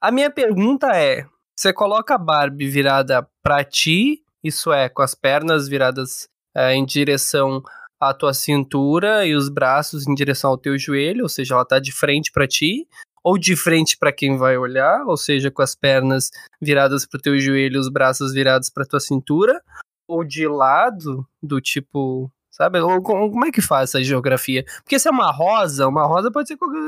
A 0.00 0.10
minha 0.10 0.30
pergunta 0.30 0.88
é, 0.88 1.24
você 1.56 1.72
coloca 1.72 2.14
a 2.14 2.18
Barbie 2.18 2.68
virada 2.68 3.28
pra 3.42 3.62
ti, 3.62 4.22
isso 4.42 4.72
é, 4.72 4.88
com 4.88 5.02
as 5.02 5.14
pernas 5.14 5.68
viradas 5.68 6.28
é, 6.54 6.74
em 6.74 6.84
direção 6.84 7.62
a 8.10 8.12
tua 8.12 8.34
cintura 8.34 9.24
e 9.24 9.34
os 9.34 9.48
braços 9.48 10.08
em 10.08 10.14
direção 10.14 10.50
ao 10.50 10.58
teu 10.58 10.76
joelho, 10.76 11.22
ou 11.22 11.28
seja, 11.28 11.54
ela 11.54 11.64
tá 11.64 11.78
de 11.78 11.92
frente 11.92 12.32
para 12.32 12.48
ti, 12.48 12.88
ou 13.22 13.38
de 13.38 13.54
frente 13.54 13.96
para 13.96 14.12
quem 14.12 14.36
vai 14.36 14.56
olhar, 14.56 15.04
ou 15.06 15.16
seja, 15.16 15.52
com 15.52 15.62
as 15.62 15.76
pernas 15.76 16.30
viradas 16.60 17.06
para 17.06 17.18
o 17.18 17.20
teu 17.20 17.38
joelho, 17.38 17.78
os 17.78 17.88
braços 17.88 18.32
virados 18.32 18.68
para 18.68 18.84
tua 18.84 18.98
cintura, 18.98 19.62
ou 20.08 20.24
de 20.24 20.48
lado, 20.48 21.24
do 21.40 21.60
tipo, 21.60 22.28
sabe? 22.50 22.80
Ou, 22.80 23.00
como 23.00 23.44
é 23.46 23.52
que 23.52 23.60
faz 23.60 23.90
essa 23.90 24.02
geografia? 24.02 24.64
Porque 24.82 24.98
se 24.98 25.06
é 25.06 25.10
uma 25.12 25.30
rosa, 25.30 25.86
uma 25.86 26.04
rosa 26.04 26.28
pode 26.28 26.48
ser 26.48 26.56
qualquer, 26.56 26.80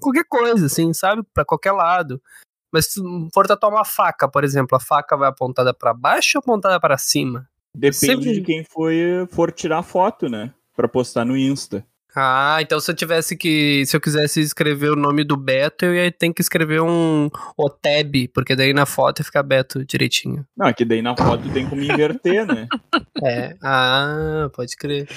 qualquer 0.00 0.24
coisa, 0.28 0.66
assim, 0.66 0.92
sabe? 0.94 1.24
Para 1.34 1.44
qualquer 1.44 1.72
lado. 1.72 2.22
Mas 2.72 2.86
se 2.92 3.00
for 3.34 3.48
tatuar 3.48 3.72
uma 3.72 3.84
faca, 3.84 4.28
por 4.28 4.44
exemplo, 4.44 4.76
a 4.76 4.80
faca 4.80 5.16
vai 5.16 5.28
apontada 5.28 5.74
para 5.74 5.92
baixo 5.92 6.38
ou 6.38 6.40
apontada 6.40 6.78
para 6.78 6.96
cima? 6.96 7.48
Depende 7.76 7.96
Sempre... 7.96 8.32
de 8.32 8.40
quem 8.40 8.64
foi, 8.64 9.26
for 9.30 9.52
tirar 9.52 9.82
foto, 9.82 10.30
né? 10.30 10.50
Pra 10.74 10.88
postar 10.88 11.26
no 11.26 11.36
Insta. 11.36 11.84
Ah, 12.18 12.56
então 12.62 12.80
se 12.80 12.90
eu 12.90 12.94
tivesse 12.96 13.36
que. 13.36 13.84
Se 13.84 13.94
eu 13.94 14.00
quisesse 14.00 14.40
escrever 14.40 14.90
o 14.90 14.96
nome 14.96 15.22
do 15.22 15.36
Beto, 15.36 15.84
eu 15.84 15.94
ia 15.94 16.10
ter 16.10 16.32
que 16.32 16.40
escrever 16.40 16.80
um 16.80 17.28
Oteb, 17.54 18.28
porque 18.28 18.56
daí 18.56 18.72
na 18.72 18.86
foto 18.86 19.18
ia 19.20 19.24
ficar 19.26 19.42
Beto 19.42 19.84
direitinho. 19.84 20.46
Não, 20.56 20.66
é 20.66 20.72
que 20.72 20.86
daí 20.86 21.02
na 21.02 21.14
foto 21.14 21.46
tem 21.52 21.68
como 21.68 21.82
inverter, 21.82 22.46
né? 22.46 22.66
É. 23.22 23.54
Ah, 23.62 24.50
pode 24.54 24.74
crer. 24.76 25.08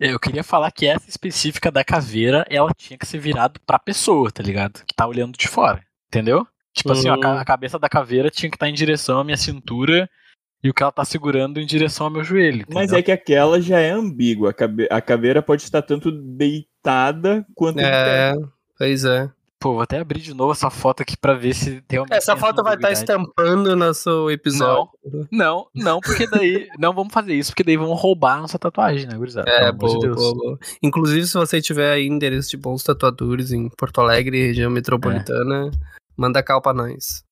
Eu 0.00 0.18
queria 0.18 0.42
falar 0.42 0.70
que 0.70 0.86
essa 0.86 1.08
específica 1.08 1.70
da 1.70 1.82
caveira, 1.84 2.46
ela 2.48 2.70
tinha 2.76 2.98
que 2.98 3.06
ser 3.06 3.18
virado 3.18 3.60
pra 3.66 3.78
pessoa, 3.78 4.30
tá 4.30 4.42
ligado? 4.42 4.84
Que 4.86 4.94
tá 4.94 5.06
olhando 5.06 5.36
de 5.36 5.48
fora, 5.48 5.82
entendeu? 6.08 6.46
Tipo 6.74 6.92
assim, 6.92 7.08
ó, 7.08 7.14
a 7.14 7.44
cabeça 7.44 7.78
da 7.78 7.88
caveira 7.88 8.30
tinha 8.30 8.50
que 8.50 8.56
estar 8.56 8.66
tá 8.66 8.70
em 8.70 8.74
direção 8.74 9.18
à 9.18 9.24
minha 9.24 9.36
cintura 9.36 10.08
e 10.62 10.70
o 10.70 10.74
que 10.74 10.82
ela 10.82 10.92
tá 10.92 11.04
segurando 11.04 11.60
em 11.60 11.66
direção 11.66 12.06
ao 12.06 12.12
meu 12.12 12.24
joelho. 12.24 12.62
Entendeu? 12.62 12.74
Mas 12.74 12.92
é 12.92 13.02
que 13.02 13.12
aquela 13.12 13.60
já 13.60 13.78
é 13.78 13.90
ambígua. 13.90 14.54
A 14.90 15.00
caveira 15.00 15.42
pode 15.42 15.62
estar 15.62 15.82
tanto 15.82 16.10
deitada 16.10 17.46
quanto. 17.54 17.80
É, 17.80 18.34
pois 18.78 19.04
é. 19.04 19.30
Pô, 19.58 19.72
vou 19.72 19.80
até 19.80 19.98
abrir 19.98 20.20
de 20.20 20.34
novo 20.34 20.52
essa 20.52 20.68
foto 20.68 21.02
aqui 21.02 21.16
pra 21.16 21.32
ver 21.32 21.54
se 21.54 21.80
tem 21.82 21.98
uma. 21.98 22.06
Essa 22.10 22.36
foto 22.36 22.62
vai 22.62 22.74
estar 22.74 22.88
tá 22.88 22.92
estampando 22.92 23.74
no 23.74 23.94
seu 23.94 24.30
episódio. 24.30 24.90
Não, 25.02 25.26
não, 25.32 25.68
não, 25.74 26.00
porque 26.00 26.26
daí. 26.26 26.68
não 26.78 26.92
vamos 26.92 27.12
fazer 27.12 27.34
isso, 27.34 27.52
porque 27.52 27.64
daí 27.64 27.76
vão 27.76 27.92
roubar 27.94 28.36
a 28.36 28.40
nossa 28.42 28.58
tatuagem, 28.58 29.08
né, 29.08 29.16
gurizada? 29.16 29.50
É, 29.50 29.72
boa, 29.72 29.98
de 29.98 30.08
boa, 30.08 30.34
boa. 30.34 30.58
Inclusive, 30.82 31.26
se 31.26 31.34
você 31.34 31.62
tiver 31.62 31.90
aí 31.90 32.06
endereço 32.06 32.50
de 32.50 32.56
bons 32.58 32.82
tatuadores 32.82 33.50
em 33.50 33.68
Porto 33.70 34.00
Alegre, 34.00 34.46
região 34.46 34.70
metropolitana, 34.70 35.68
é. 35.68 35.70
manda 36.16 36.42
cal 36.42 36.60
pra 36.60 36.74
nós. 36.74 37.25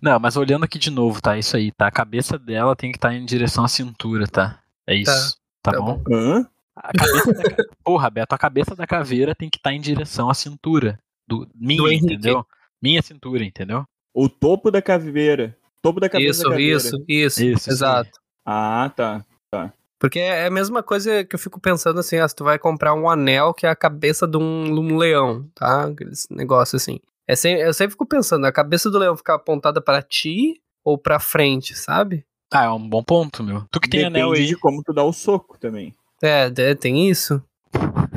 Não, 0.00 0.18
mas 0.18 0.36
olhando 0.36 0.64
aqui 0.64 0.78
de 0.78 0.90
novo, 0.90 1.20
tá? 1.20 1.38
Isso 1.38 1.56
aí, 1.56 1.72
tá? 1.72 1.86
A 1.86 1.90
cabeça 1.90 2.38
dela 2.38 2.76
tem 2.76 2.90
que 2.90 2.98
estar 2.98 3.08
tá 3.08 3.14
em 3.14 3.24
direção 3.24 3.64
à 3.64 3.68
cintura, 3.68 4.26
tá? 4.26 4.60
É 4.86 4.94
isso. 4.94 5.36
Tá, 5.62 5.72
tá, 5.72 5.78
tá 5.78 5.84
bom? 5.84 6.02
Hã? 6.10 6.46
A 6.76 6.92
cabeça 6.92 7.32
da... 7.32 7.64
Porra, 7.84 8.10
Beto, 8.10 8.34
a 8.34 8.38
cabeça 8.38 8.74
da 8.74 8.86
caveira 8.86 9.34
tem 9.34 9.50
que 9.50 9.58
estar 9.58 9.70
tá 9.70 9.74
em 9.74 9.80
direção 9.80 10.30
à 10.30 10.34
cintura. 10.34 10.98
Do... 11.26 11.48
Minha, 11.54 11.82
do 11.82 11.92
entendeu? 11.92 12.46
Minha 12.80 13.02
cintura, 13.02 13.44
entendeu? 13.44 13.84
O 14.14 14.28
topo 14.28 14.70
da 14.70 14.80
caveira. 14.80 15.56
Topo 15.82 16.00
da 16.00 16.08
cabeça 16.08 16.30
isso, 16.30 16.42
da 16.42 16.50
caveira. 16.50 16.76
Isso, 16.76 17.04
isso, 17.06 17.44
isso. 17.44 17.70
Exato. 17.70 18.10
Ah, 18.44 18.90
tá. 18.94 19.24
Tá. 19.50 19.72
Porque 19.98 20.18
é 20.18 20.46
a 20.46 20.50
mesma 20.50 20.82
coisa 20.82 21.24
que 21.24 21.34
eu 21.34 21.38
fico 21.38 21.60
pensando 21.60 22.00
assim, 22.00 22.16
ah, 22.16 22.26
se 22.26 22.34
tu 22.34 22.42
vai 22.42 22.58
comprar 22.58 22.94
um 22.94 23.08
anel 23.08 23.52
que 23.52 23.66
é 23.66 23.68
a 23.68 23.76
cabeça 23.76 24.26
de 24.26 24.38
um, 24.38 24.80
um 24.80 24.96
leão, 24.96 25.46
tá? 25.54 25.84
Aqueles 25.84 26.26
negócios 26.30 26.82
assim. 26.82 26.98
É 27.30 27.36
sempre, 27.36 27.62
eu 27.62 27.72
sempre 27.72 27.92
fico 27.92 28.04
pensando, 28.04 28.44
a 28.44 28.50
cabeça 28.50 28.90
do 28.90 28.98
leão 28.98 29.16
ficar 29.16 29.36
apontada 29.36 29.80
para 29.80 30.02
ti 30.02 30.60
ou 30.84 30.98
para 30.98 31.20
frente, 31.20 31.76
sabe? 31.76 32.26
Ah, 32.52 32.64
é 32.64 32.70
um 32.70 32.88
bom 32.88 33.04
ponto, 33.04 33.44
meu. 33.44 33.64
Tu 33.70 33.78
que 33.78 33.88
tem 33.88 34.00
Depende 34.00 34.18
anel 34.18 34.32
aí. 34.32 34.46
de 34.46 34.56
como 34.56 34.82
tu 34.82 34.92
dá 34.92 35.04
o 35.04 35.12
soco 35.12 35.56
também. 35.56 35.94
É, 36.20 36.50
tem 36.74 37.08
isso. 37.08 37.40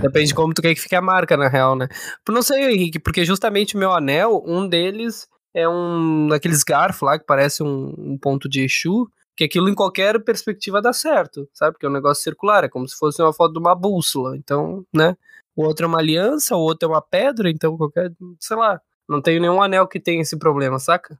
Depende 0.01 0.29
de 0.29 0.33
como 0.33 0.51
tu 0.51 0.63
quer 0.63 0.73
que 0.73 0.81
fique 0.81 0.95
a 0.95 1.01
marca, 1.01 1.37
na 1.37 1.47
real, 1.47 1.75
né? 1.75 1.87
Não 2.27 2.41
sei, 2.41 2.73
Henrique, 2.73 2.97
porque 2.97 3.23
justamente 3.23 3.75
o 3.75 3.77
meu 3.77 3.91
anel, 3.91 4.43
um 4.47 4.67
deles 4.67 5.27
é 5.53 5.69
um 5.69 6.27
daqueles 6.27 6.63
garfos 6.63 7.03
lá 7.03 7.19
que 7.19 7.25
parece 7.27 7.61
um, 7.61 7.93
um 7.95 8.17
ponto 8.17 8.49
de 8.49 8.61
Exu, 8.63 9.07
que 9.37 9.43
aquilo 9.43 9.69
em 9.69 9.75
qualquer 9.75 10.23
perspectiva 10.23 10.81
dá 10.81 10.91
certo, 10.91 11.47
sabe? 11.53 11.73
Porque 11.73 11.85
é 11.85 11.89
um 11.89 11.93
negócio 11.93 12.23
circular, 12.23 12.63
é 12.63 12.67
como 12.67 12.87
se 12.87 12.97
fosse 12.97 13.21
uma 13.21 13.31
foto 13.31 13.53
de 13.53 13.59
uma 13.59 13.75
bússola. 13.75 14.35
Então, 14.35 14.83
né? 14.91 15.15
O 15.55 15.63
outro 15.63 15.85
é 15.85 15.87
uma 15.87 15.99
aliança, 15.99 16.55
o 16.55 16.61
outro 16.61 16.89
é 16.89 16.91
uma 16.91 17.01
pedra, 17.01 17.47
então 17.47 17.77
qualquer. 17.77 18.11
Sei 18.39 18.57
lá. 18.57 18.81
Não 19.07 19.21
tenho 19.21 19.41
nenhum 19.41 19.61
anel 19.61 19.87
que 19.87 19.99
tenha 19.99 20.21
esse 20.21 20.37
problema, 20.37 20.79
saca? 20.79 21.17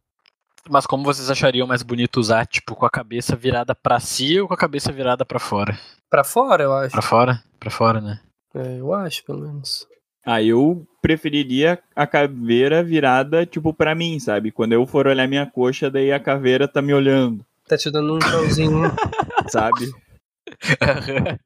Mas 0.70 0.86
como 0.86 1.04
vocês 1.04 1.30
achariam 1.30 1.68
mais 1.68 1.84
bonito 1.84 2.20
usar, 2.20 2.46
tipo, 2.46 2.76
com 2.76 2.86
a 2.86 2.90
cabeça 2.90 3.36
virada 3.36 3.76
para 3.76 4.00
si 4.00 4.40
ou 4.40 4.48
com 4.48 4.54
a 4.54 4.58
cabeça 4.58 4.92
virada 4.92 5.26
para 5.26 5.40
fora? 5.40 5.78
Para 6.10 6.24
fora, 6.24 6.64
eu 6.64 6.74
acho. 6.74 6.92
Para 6.92 7.02
fora? 7.02 7.44
Para 7.60 7.70
fora, 7.70 8.00
né? 8.00 8.20
É, 8.56 8.80
eu 8.80 8.94
acho, 8.94 9.26
pelo 9.26 9.40
menos. 9.42 9.86
Ah, 10.26 10.42
eu 10.42 10.88
preferiria 11.02 11.80
a 11.94 12.08
caveira 12.08 12.82
virada, 12.82 13.46
tipo, 13.46 13.74
para 13.74 13.94
mim, 13.94 14.18
sabe? 14.20 14.52
Quando 14.52 14.72
eu 14.72 14.86
for 14.88 15.06
olhar 15.06 15.28
minha 15.28 15.46
coxa, 15.46 15.92
daí 15.92 16.14
a 16.14 16.20
caveira 16.20 16.66
tá 16.66 16.82
me 16.82 16.94
olhando. 16.94 17.46
Tá 17.68 17.78
te 17.78 17.92
dando 17.92 18.16
um 18.16 18.20
tchauzinho. 18.20 18.84
sabe? 19.52 19.92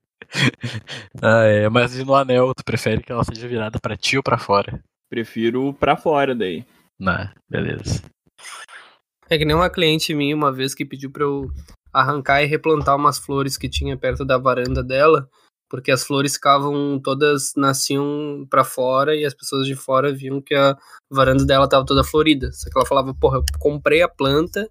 ah, 1.22 1.44
é, 1.44 1.70
mas 1.70 1.98
e 1.98 2.03
no 2.03 2.13
anel, 2.13 2.53
tu 2.53 2.63
prefere 2.63 3.01
que 3.01 3.12
ela 3.12 3.24
seja 3.24 3.48
virada 3.48 3.79
para 3.79 3.98
ti 3.98 4.15
ou 4.17 4.24
para 4.24 4.38
fora? 4.38 4.79
Prefiro 5.10 5.74
para 5.74 5.96
fora 5.96 6.36
daí. 6.36 6.66
Não, 7.00 7.30
beleza. 7.50 8.02
É 9.30 9.38
que 9.38 9.46
nem 9.46 9.56
uma 9.56 9.70
cliente 9.70 10.14
minha 10.14 10.36
uma 10.36 10.52
vez 10.52 10.74
que 10.74 10.86
pediu 10.86 11.12
pra 11.12 11.24
eu 11.24 11.50
arrancar 11.94 12.44
e 12.44 12.46
replantar 12.46 12.96
umas 12.96 13.18
flores 13.18 13.58
que 13.58 13.70
tinha 13.70 13.98
perto 13.98 14.24
da 14.24 14.38
varanda 14.38 14.84
dela, 14.84 15.30
porque 15.70 15.92
as 15.92 16.04
flores 16.04 16.36
ficavam 16.36 17.00
todas 17.00 17.54
nasciam 17.56 18.46
para 18.50 18.64
fora 18.64 19.16
e 19.16 19.26
as 19.26 19.34
pessoas 19.34 19.66
de 19.66 19.76
fora 19.76 20.14
viam 20.14 20.42
que 20.42 20.56
a 20.56 20.78
varanda 21.10 21.46
dela 21.46 21.68
tava 21.68 21.86
toda 21.86 22.04
florida. 22.04 22.52
Só 22.54 22.70
que 22.70 22.78
ela 22.78 22.86
falava, 22.86 23.14
porra, 23.14 23.38
eu 23.38 23.46
comprei 23.60 24.02
a 24.02 24.08
planta, 24.08 24.70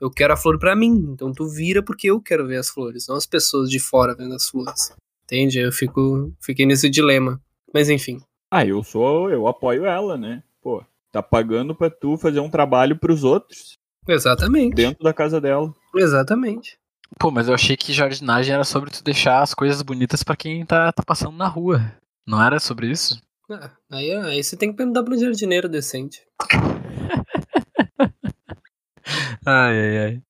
eu 0.00 0.10
quero 0.10 0.32
a 0.32 0.36
flor 0.36 0.58
para 0.58 0.76
mim, 0.76 1.10
então 1.12 1.32
tu 1.32 1.48
vira 1.48 1.82
porque 1.82 2.08
eu 2.08 2.20
quero 2.20 2.46
ver 2.46 2.56
as 2.56 2.70
flores, 2.70 3.06
não 3.08 3.16
as 3.16 3.26
pessoas 3.26 3.68
de 3.68 3.78
fora 3.78 4.14
vendo 4.14 4.34
as 4.34 4.48
flores. 4.48 4.92
Entende? 5.24 5.58
Eu 5.58 5.72
fico 5.72 6.32
fiquei 6.40 6.64
nesse 6.64 6.88
dilema. 6.88 7.38
Mas 7.74 7.90
enfim. 7.90 8.22
Ah, 8.50 8.64
eu 8.64 8.82
sou, 8.82 9.30
eu 9.30 9.46
apoio 9.46 9.84
ela, 9.84 10.16
né? 10.16 10.42
Pô, 10.62 10.82
tá 11.12 11.22
pagando 11.22 11.74
para 11.74 11.90
tu 11.90 12.16
fazer 12.16 12.40
um 12.40 12.48
trabalho 12.48 12.96
para 12.96 13.12
os 13.12 13.22
outros. 13.22 13.76
Exatamente. 14.06 14.74
Dentro 14.74 15.04
da 15.04 15.12
casa 15.12 15.38
dela. 15.38 15.74
Exatamente. 15.94 16.78
Pô, 17.18 17.30
mas 17.30 17.48
eu 17.48 17.54
achei 17.54 17.76
que 17.76 17.92
jardinagem 17.92 18.54
era 18.54 18.64
sobre 18.64 18.90
tu 18.90 19.04
deixar 19.04 19.42
as 19.42 19.52
coisas 19.52 19.82
bonitas 19.82 20.22
para 20.22 20.36
quem 20.36 20.64
tá, 20.64 20.90
tá 20.92 21.02
passando 21.02 21.36
na 21.36 21.46
rua. 21.46 21.92
Não 22.26 22.42
era 22.42 22.58
sobre 22.58 22.90
isso? 22.90 23.20
Ah, 23.50 23.70
aí, 23.90 24.12
aí 24.12 24.42
você 24.42 24.56
tem 24.56 24.70
que 24.70 24.76
perguntar 24.76 25.02
pro 25.02 25.18
jardineiro 25.18 25.68
decente. 25.68 26.22
ai, 29.44 29.80
ai, 29.80 29.98
ai. 29.98 30.22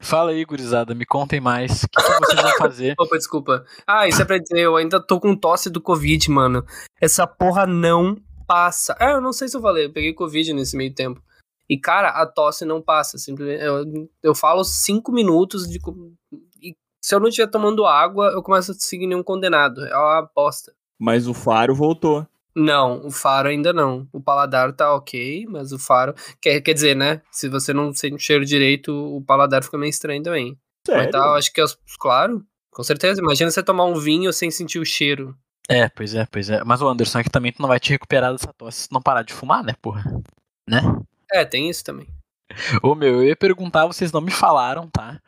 Fala 0.00 0.30
aí, 0.30 0.44
gurizada, 0.44 0.94
me 0.94 1.04
contem 1.04 1.40
mais. 1.40 1.82
O 1.82 1.88
que, 1.88 2.02
que 2.02 2.26
vocês 2.26 2.42
vão 2.42 2.56
fazer? 2.56 2.94
Opa, 2.98 3.16
desculpa. 3.16 3.64
Ah, 3.86 4.08
isso 4.08 4.22
é 4.22 4.24
pra 4.24 4.38
dizer, 4.38 4.60
eu 4.60 4.76
ainda 4.76 5.00
tô 5.00 5.20
com 5.20 5.36
tosse 5.36 5.70
do 5.70 5.80
Covid, 5.80 6.30
mano. 6.30 6.64
Essa 7.00 7.26
porra 7.26 7.66
não 7.66 8.16
passa. 8.46 8.96
Ah, 8.98 9.12
eu 9.12 9.20
não 9.20 9.32
sei 9.32 9.48
se 9.48 9.56
eu 9.56 9.60
falei, 9.60 9.86
eu 9.86 9.92
peguei 9.92 10.12
Covid 10.12 10.52
nesse 10.52 10.76
meio 10.76 10.94
tempo. 10.94 11.22
E, 11.68 11.78
cara, 11.78 12.08
a 12.08 12.26
tosse 12.26 12.64
não 12.64 12.82
passa. 12.82 13.16
Simplesmente, 13.16 13.62
eu, 13.62 14.08
eu 14.24 14.34
falo 14.34 14.64
cinco 14.64 15.12
minutos 15.12 15.68
de. 15.68 15.78
E 16.60 16.74
se 17.00 17.14
eu 17.14 17.20
não 17.20 17.28
estiver 17.28 17.46
tomando 17.46 17.86
água, 17.86 18.32
eu 18.32 18.42
começo 18.42 18.72
a 18.72 18.74
seguir 18.74 19.06
nenhum 19.06 19.22
condenado. 19.22 19.86
É 19.86 19.96
uma 19.96 20.18
aposta. 20.18 20.72
Mas 20.98 21.28
o 21.28 21.32
faro 21.32 21.72
voltou. 21.72 22.26
Não, 22.54 23.06
o 23.06 23.10
faro 23.10 23.48
ainda 23.48 23.72
não. 23.72 24.08
O 24.12 24.20
paladar 24.20 24.72
tá 24.72 24.94
ok, 24.94 25.46
mas 25.48 25.72
o 25.72 25.78
faro. 25.78 26.14
Quer, 26.40 26.60
quer 26.60 26.74
dizer, 26.74 26.96
né? 26.96 27.22
Se 27.30 27.48
você 27.48 27.72
não 27.72 27.92
sente 27.94 28.16
o 28.16 28.18
cheiro 28.18 28.44
direito, 28.44 28.92
o 28.92 29.22
paladar 29.22 29.62
fica 29.62 29.78
meio 29.78 29.90
estranho 29.90 30.22
também. 30.22 30.58
Sério? 30.86 31.02
Mas 31.04 31.10
tá, 31.12 31.34
acho 31.34 31.52
que 31.52 31.60
é. 31.60 31.64
Claro, 31.98 32.44
com 32.70 32.82
certeza. 32.82 33.20
Imagina 33.20 33.50
você 33.50 33.62
tomar 33.62 33.84
um 33.84 33.94
vinho 33.94 34.32
sem 34.32 34.50
sentir 34.50 34.78
o 34.78 34.84
cheiro. 34.84 35.36
É, 35.68 35.88
pois 35.88 36.14
é, 36.14 36.26
pois 36.26 36.50
é. 36.50 36.64
Mas 36.64 36.82
o 36.82 36.88
Anderson, 36.88 37.18
aqui 37.18 37.30
também 37.30 37.52
tu 37.52 37.62
não 37.62 37.68
vai 37.68 37.78
te 37.78 37.90
recuperar 37.90 38.32
dessa 38.32 38.52
tosse 38.52 38.82
se 38.82 38.92
não 38.92 39.00
parar 39.00 39.22
de 39.22 39.32
fumar, 39.32 39.62
né, 39.62 39.74
porra? 39.80 40.02
Né? 40.68 40.80
É, 41.32 41.44
tem 41.44 41.70
isso 41.70 41.84
também. 41.84 42.08
Ô 42.82 42.96
meu, 42.96 43.22
eu 43.22 43.24
ia 43.28 43.36
perguntar, 43.36 43.86
vocês 43.86 44.10
não 44.10 44.20
me 44.20 44.32
falaram, 44.32 44.90
tá? 44.90 45.20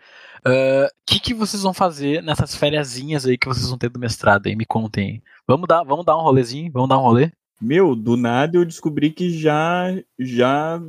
O 0.44 0.48
uh, 0.48 0.88
que, 1.06 1.20
que 1.20 1.34
vocês 1.34 1.62
vão 1.62 1.72
fazer 1.72 2.22
nessas 2.22 2.54
férias 2.54 2.96
aí 2.96 3.38
que 3.38 3.46
vocês 3.46 3.68
vão 3.68 3.78
ter 3.78 3.88
do 3.88 3.98
mestrado 3.98 4.46
aí? 4.46 4.56
Me 4.56 4.66
contem. 4.66 5.22
Vamos 5.46 5.68
dar, 5.68 5.84
vamos 5.84 6.04
dar 6.04 6.16
um 6.16 6.22
rolezinho? 6.22 6.70
Vamos 6.72 6.88
dar 6.88 6.98
um 6.98 7.02
rolê? 7.02 7.30
Meu, 7.60 7.94
do 7.94 8.16
nada 8.16 8.56
eu 8.56 8.64
descobri 8.64 9.10
que 9.10 9.30
já 9.30 9.86
já 10.18 10.80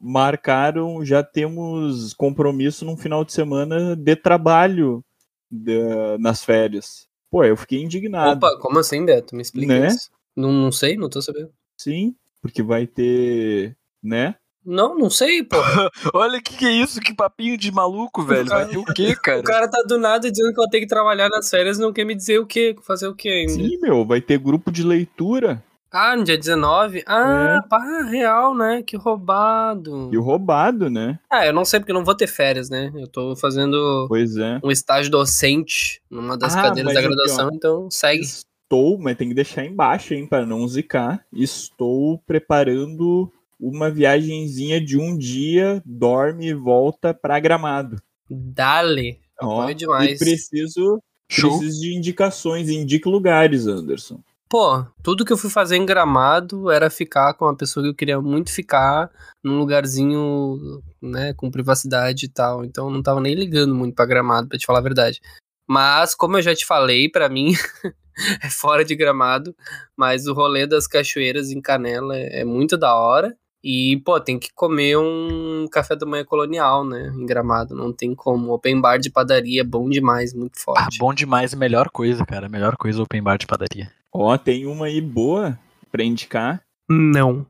marcaram, 0.00 1.04
já 1.04 1.24
temos 1.24 2.14
compromisso 2.14 2.84
num 2.84 2.96
final 2.96 3.24
de 3.24 3.32
semana 3.32 3.96
de 3.96 4.14
trabalho 4.14 5.04
de, 5.50 5.76
nas 6.20 6.44
férias. 6.44 7.08
Pô, 7.28 7.42
eu 7.42 7.56
fiquei 7.56 7.82
indignado. 7.82 8.36
Opa, 8.36 8.56
como 8.60 8.78
assim, 8.78 9.04
Beto? 9.04 9.34
Me 9.34 9.42
explica 9.42 9.76
né? 9.76 9.88
isso. 9.88 10.08
Não, 10.36 10.52
não 10.52 10.70
sei, 10.70 10.96
não 10.96 11.08
tô 11.08 11.20
sabendo. 11.20 11.50
Sim, 11.76 12.14
porque 12.40 12.62
vai 12.62 12.86
ter, 12.86 13.76
né? 14.00 14.36
Não, 14.64 14.96
não 14.96 15.08
sei, 15.08 15.42
pô. 15.42 15.56
Olha 16.14 16.38
o 16.38 16.42
que, 16.42 16.56
que 16.56 16.66
é 16.66 16.72
isso, 16.72 17.00
que 17.00 17.14
papinho 17.14 17.56
de 17.56 17.72
maluco, 17.72 18.22
velho. 18.22 18.48
Vai 18.48 18.68
ter 18.68 18.78
o 18.78 18.84
quê, 18.84 19.16
cara? 19.20 19.40
O 19.40 19.42
cara 19.42 19.68
tá 19.68 19.82
do 19.86 19.98
nada 19.98 20.30
dizendo 20.30 20.52
que 20.52 20.60
eu 20.60 20.68
tenho 20.68 20.82
que 20.82 20.88
trabalhar 20.88 21.28
nas 21.28 21.48
férias 21.48 21.78
não 21.78 21.92
quer 21.92 22.04
me 22.04 22.14
dizer 22.14 22.38
o 22.38 22.46
quê, 22.46 22.76
fazer 22.82 23.08
o 23.08 23.14
quê 23.14 23.28
ainda. 23.28 23.52
Sim, 23.52 23.78
meu, 23.80 24.04
vai 24.04 24.20
ter 24.20 24.38
grupo 24.38 24.70
de 24.70 24.82
leitura. 24.82 25.62
Ah, 25.92 26.16
no 26.16 26.22
dia 26.22 26.38
19? 26.38 27.02
Ah, 27.04 27.62
é. 27.64 27.68
pá, 27.68 28.02
real, 28.08 28.54
né? 28.54 28.80
Que 28.80 28.96
roubado. 28.96 30.08
Que 30.10 30.16
roubado, 30.16 30.88
né? 30.88 31.18
Ah, 31.28 31.44
eu 31.44 31.52
não 31.52 31.64
sei 31.64 31.80
porque 31.80 31.90
eu 31.90 31.96
não 31.96 32.04
vou 32.04 32.14
ter 32.14 32.28
férias, 32.28 32.70
né? 32.70 32.92
Eu 32.94 33.08
tô 33.08 33.34
fazendo 33.34 34.06
pois 34.08 34.36
é. 34.36 34.60
um 34.62 34.70
estágio 34.70 35.10
docente 35.10 36.00
numa 36.08 36.38
das 36.38 36.54
ah, 36.54 36.62
cadeiras 36.62 36.94
da 36.94 37.02
graduação, 37.02 37.48
aqui, 37.48 37.56
então 37.56 37.90
segue. 37.90 38.22
Estou, 38.22 38.98
mas 39.00 39.16
tem 39.16 39.30
que 39.30 39.34
deixar 39.34 39.64
embaixo, 39.64 40.14
hein, 40.14 40.28
para 40.28 40.46
não 40.46 40.66
zicar. 40.68 41.24
Estou 41.32 42.18
preparando 42.24 43.32
uma 43.60 43.90
viagenzinha 43.90 44.80
de 44.80 44.98
um 44.98 45.16
dia, 45.16 45.82
dorme 45.84 46.48
e 46.48 46.54
volta 46.54 47.12
pra 47.12 47.38
Gramado. 47.38 48.00
Dale. 48.28 49.20
Ó, 49.40 49.70
demais. 49.72 50.12
E 50.12 50.24
preciso, 50.24 51.02
preciso 51.28 51.80
de 51.80 51.94
indicações, 51.94 52.68
indique 52.68 53.08
lugares, 53.08 53.66
Anderson. 53.66 54.20
Pô, 54.48 54.84
tudo 55.00 55.24
que 55.24 55.32
eu 55.32 55.36
fui 55.36 55.48
fazer 55.48 55.76
em 55.76 55.86
Gramado 55.86 56.70
era 56.70 56.90
ficar 56.90 57.34
com 57.34 57.44
uma 57.44 57.56
pessoa 57.56 57.84
que 57.84 57.90
eu 57.90 57.94
queria 57.94 58.20
muito 58.20 58.50
ficar, 58.52 59.08
num 59.44 59.58
lugarzinho, 59.58 60.82
né, 61.00 61.32
com 61.34 61.52
privacidade 61.52 62.26
e 62.26 62.28
tal. 62.28 62.64
Então 62.64 62.88
eu 62.88 62.92
não 62.92 63.00
tava 63.00 63.20
nem 63.20 63.34
ligando 63.34 63.74
muito 63.76 63.94
pra 63.94 64.06
Gramado, 64.06 64.48
pra 64.48 64.58
te 64.58 64.66
falar 64.66 64.80
a 64.80 64.82
verdade. 64.82 65.20
Mas, 65.68 66.16
como 66.16 66.36
eu 66.36 66.42
já 66.42 66.52
te 66.52 66.66
falei, 66.66 67.08
para 67.08 67.28
mim 67.28 67.52
é 68.42 68.50
fora 68.50 68.84
de 68.84 68.96
Gramado, 68.96 69.54
mas 69.96 70.26
o 70.26 70.34
rolê 70.34 70.66
das 70.66 70.88
cachoeiras 70.88 71.52
em 71.52 71.60
Canela 71.60 72.16
é, 72.16 72.40
é 72.40 72.44
muito 72.44 72.76
da 72.76 72.92
hora. 72.96 73.36
E, 73.62 74.00
pô, 74.04 74.18
tem 74.18 74.38
que 74.38 74.50
comer 74.54 74.96
um 74.96 75.66
café 75.70 75.94
da 75.94 76.06
manhã 76.06 76.24
colonial, 76.24 76.84
né? 76.84 77.12
Em 77.14 77.26
gramado. 77.26 77.74
Não 77.74 77.92
tem 77.92 78.14
como. 78.14 78.52
Open 78.52 78.80
bar 78.80 78.98
de 78.98 79.10
padaria, 79.10 79.62
bom 79.62 79.88
demais, 79.88 80.32
muito 80.32 80.58
forte. 80.58 80.80
Ah, 80.80 80.88
bom 80.98 81.12
demais, 81.12 81.52
melhor 81.54 81.90
coisa, 81.90 82.24
cara. 82.24 82.48
Melhor 82.48 82.76
coisa 82.76 83.02
open 83.02 83.22
bar 83.22 83.36
de 83.36 83.46
padaria. 83.46 83.92
Ó, 84.12 84.36
tem 84.38 84.66
uma 84.66 84.86
aí 84.86 85.00
boa 85.00 85.58
pra 85.92 86.02
indicar. 86.02 86.62
Não. 86.88 87.46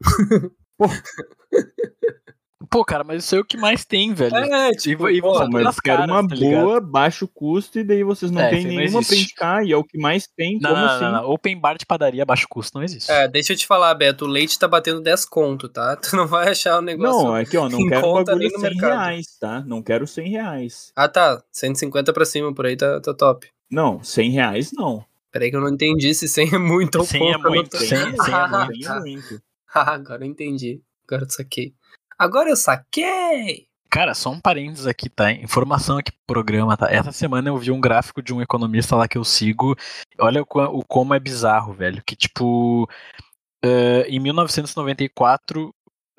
Pô. 0.77 0.87
Pô, 2.69 2.85
cara, 2.85 3.03
mas 3.03 3.25
isso 3.25 3.37
é 3.37 3.41
o 3.41 3.45
que 3.45 3.57
mais 3.57 3.87
tem, 3.87 4.13
velho. 4.13 4.37
É, 4.37 4.71
tipo, 4.73 5.09
e, 5.09 5.21
pô, 5.21 5.49
mas 5.49 5.81
quero 5.81 6.05
uma 6.05 6.27
tá 6.29 6.37
boa, 6.37 6.81
baixo 6.81 7.27
custo, 7.27 7.79
e 7.79 7.85
daí 7.85 8.05
vocês 8.05 8.31
não 8.31 8.43
é, 8.43 8.51
têm 8.51 8.67
nenhuma 8.67 9.03
pra 9.03 9.17
indicar, 9.17 9.65
e 9.65 9.73
é 9.73 9.77
o 9.77 9.83
que 9.83 9.97
mais 9.97 10.29
tem, 10.37 10.59
não, 10.61 10.71
como 10.71 10.83
não, 10.83 10.91
assim? 10.91 11.05
Não, 11.05 11.13
não, 11.13 11.31
Open 11.31 11.59
bar 11.59 11.79
de 11.79 11.87
padaria, 11.87 12.25
baixo 12.25 12.47
custo, 12.49 12.77
não 12.77 12.85
existe. 12.85 13.11
É, 13.11 13.27
deixa 13.27 13.55
eu 13.55 13.57
te 13.57 13.67
falar, 13.67 13.95
Beto, 13.95 14.27
o 14.27 14.29
leite 14.29 14.59
tá 14.59 14.69
batendo 14.69 15.01
10 15.01 15.25
conto, 15.25 15.69
tá? 15.71 15.97
Tu 16.11 16.15
não 16.15 16.27
vai 16.27 16.51
achar 16.51 16.79
o 16.79 16.83
negócio 16.83 17.25
Não, 17.25 17.35
aqui, 17.35 17.57
ó, 17.57 17.69
não 17.69 17.89
quero 17.89 18.07
um 18.07 18.25
bagulho 18.25 18.51
100 18.51 18.61
mercado. 18.61 18.91
reais, 18.91 19.27
tá? 19.41 19.61
Não 19.67 19.83
quero 19.83 20.07
100 20.07 20.29
reais. 20.29 20.93
Ah, 20.95 21.09
tá, 21.09 21.43
150 21.51 22.13
pra 22.13 22.25
cima, 22.27 22.55
por 22.55 22.67
aí 22.67 22.77
tá, 22.77 23.01
tá 23.01 23.15
top. 23.15 23.49
Não, 23.71 24.03
100 24.03 24.31
reais 24.33 24.71
não. 24.73 25.05
Peraí 25.33 25.49
que 25.51 25.57
eu 25.57 25.61
não 25.61 25.69
entendi 25.69 26.13
se 26.13 26.29
100 26.29 26.55
é 26.55 26.59
muito 26.59 26.99
ou 26.99 27.05
100 27.05 27.21
pouco. 27.21 27.47
É 27.47 27.51
muito, 27.51 27.77
100, 27.77 27.89
100 27.89 27.99
é 28.35 28.49
muito, 28.67 28.85
100 28.85 28.93
é 28.93 29.01
muito. 29.01 29.43
Ah, 29.73 29.95
agora 29.95 30.25
eu 30.25 30.29
entendi. 30.29 30.83
Agora 31.07 31.25
eu 31.25 31.31
saquei. 31.31 31.73
Agora 32.21 32.51
eu 32.51 32.57
saquei! 32.57 33.67
Cara, 33.91 34.13
só 34.13 34.29
um 34.29 34.39
parênteses 34.39 34.87
aqui, 34.87 35.09
tá? 35.09 35.33
Informação 35.33 35.97
aqui 35.97 36.13
pro 36.13 36.35
programa, 36.35 36.77
tá? 36.77 36.87
Essa 36.93 37.13
semana 37.13 37.49
eu 37.49 37.57
vi 37.57 37.71
um 37.71 37.81
gráfico 37.81 38.23
de 38.23 38.35
um 38.35 38.43
economista 38.43 38.95
lá 38.95 39.09
que 39.09 39.17
eu 39.17 39.25
sigo. 39.25 39.75
Olha 40.19 40.43
o, 40.43 40.45
o 40.45 40.85
como 40.85 41.15
é 41.15 41.19
bizarro, 41.19 41.73
velho. 41.73 42.03
Que, 42.07 42.15
tipo, 42.15 42.85
uh, 43.65 44.05
em 44.07 44.21
1994, 44.21 45.69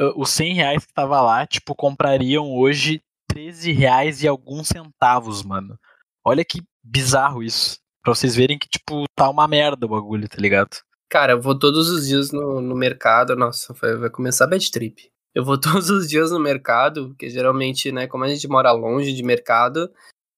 uh, 0.02 0.14
os 0.20 0.32
100 0.32 0.56
reais 0.56 0.86
que 0.88 0.92
tava 0.92 1.22
lá, 1.22 1.46
tipo, 1.46 1.76
comprariam 1.76 2.52
hoje 2.52 3.00
13 3.28 3.72
reais 3.72 4.24
e 4.24 4.28
alguns 4.28 4.70
centavos, 4.70 5.44
mano. 5.44 5.78
Olha 6.26 6.44
que 6.44 6.64
bizarro 6.84 7.44
isso. 7.44 7.78
Pra 8.02 8.16
vocês 8.16 8.36
verem 8.36 8.58
que, 8.58 8.68
tipo, 8.68 9.06
tá 9.16 9.30
uma 9.30 9.48
merda 9.48 9.86
o 9.86 9.90
bagulho, 9.90 10.28
tá 10.28 10.38
ligado? 10.40 10.78
Cara, 11.08 11.34
eu 11.34 11.42
vou 11.42 11.60
todos 11.60 11.90
os 11.90 12.08
dias 12.08 12.32
no, 12.32 12.60
no 12.60 12.76
mercado. 12.76 13.36
Nossa, 13.36 13.72
vai, 13.76 13.96
vai 13.98 14.10
começar 14.10 14.46
a 14.46 14.48
bad 14.48 14.72
trip. 14.72 15.11
Eu 15.34 15.44
vou 15.44 15.58
todos 15.60 15.90
os 15.90 16.10
dias 16.10 16.32
no 16.32 16.40
mercado, 16.40 17.10
porque 17.10 17.30
geralmente, 17.30 17.92
né, 17.92 18.08
como 18.08 18.24
a 18.24 18.28
gente 18.28 18.48
mora 18.48 18.72
longe 18.72 19.14
de 19.14 19.24
mercado, 19.24 19.90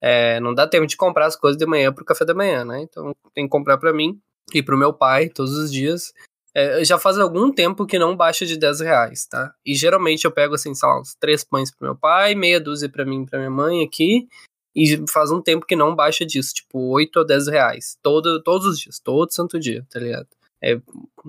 é, 0.01 0.39
não 0.39 0.53
dá 0.53 0.67
tempo 0.67 0.85
de 0.85 0.97
comprar 0.97 1.27
as 1.27 1.35
coisas 1.35 1.57
de 1.57 1.65
manhã 1.65 1.91
pro 1.93 2.05
café 2.05 2.25
da 2.25 2.33
manhã, 2.33 2.65
né? 2.65 2.81
Então 2.81 3.15
tem 3.33 3.45
que 3.45 3.49
comprar 3.49 3.77
para 3.77 3.93
mim 3.93 4.19
e 4.53 4.61
pro 4.61 4.77
meu 4.77 4.93
pai 4.93 5.29
todos 5.29 5.53
os 5.53 5.71
dias. 5.71 6.13
É, 6.55 6.83
já 6.85 6.99
faz 6.99 7.17
algum 7.17 7.51
tempo 7.51 7.85
que 7.85 7.97
não 7.97 8.15
baixa 8.15 8.45
de 8.45 8.57
10 8.57 8.81
reais, 8.81 9.25
tá? 9.25 9.53
E 9.65 9.73
geralmente 9.73 10.25
eu 10.25 10.31
pego, 10.31 10.53
assim, 10.55 10.75
sei 10.75 10.87
lá, 10.87 10.99
uns 10.99 11.15
três 11.15 11.43
pães 11.43 11.71
pro 11.71 11.87
meu 11.87 11.95
pai, 11.95 12.35
meia 12.35 12.59
dúzia 12.59 12.89
para 12.89 13.05
mim 13.05 13.23
e 13.23 13.25
pra 13.25 13.39
minha 13.39 13.49
mãe 13.49 13.83
aqui. 13.83 14.27
E 14.75 15.03
faz 15.09 15.31
um 15.31 15.41
tempo 15.41 15.65
que 15.65 15.75
não 15.75 15.95
baixa 15.95 16.25
disso, 16.25 16.53
tipo, 16.53 16.79
8 16.91 17.17
ou 17.17 17.25
10 17.25 17.47
reais. 17.47 17.97
Todo, 18.03 18.41
todos 18.43 18.67
os 18.67 18.79
dias, 18.79 18.99
todo 18.99 19.31
santo 19.31 19.59
dia, 19.59 19.85
tá 19.89 19.99
ligado? 19.99 20.27
É, 20.63 20.79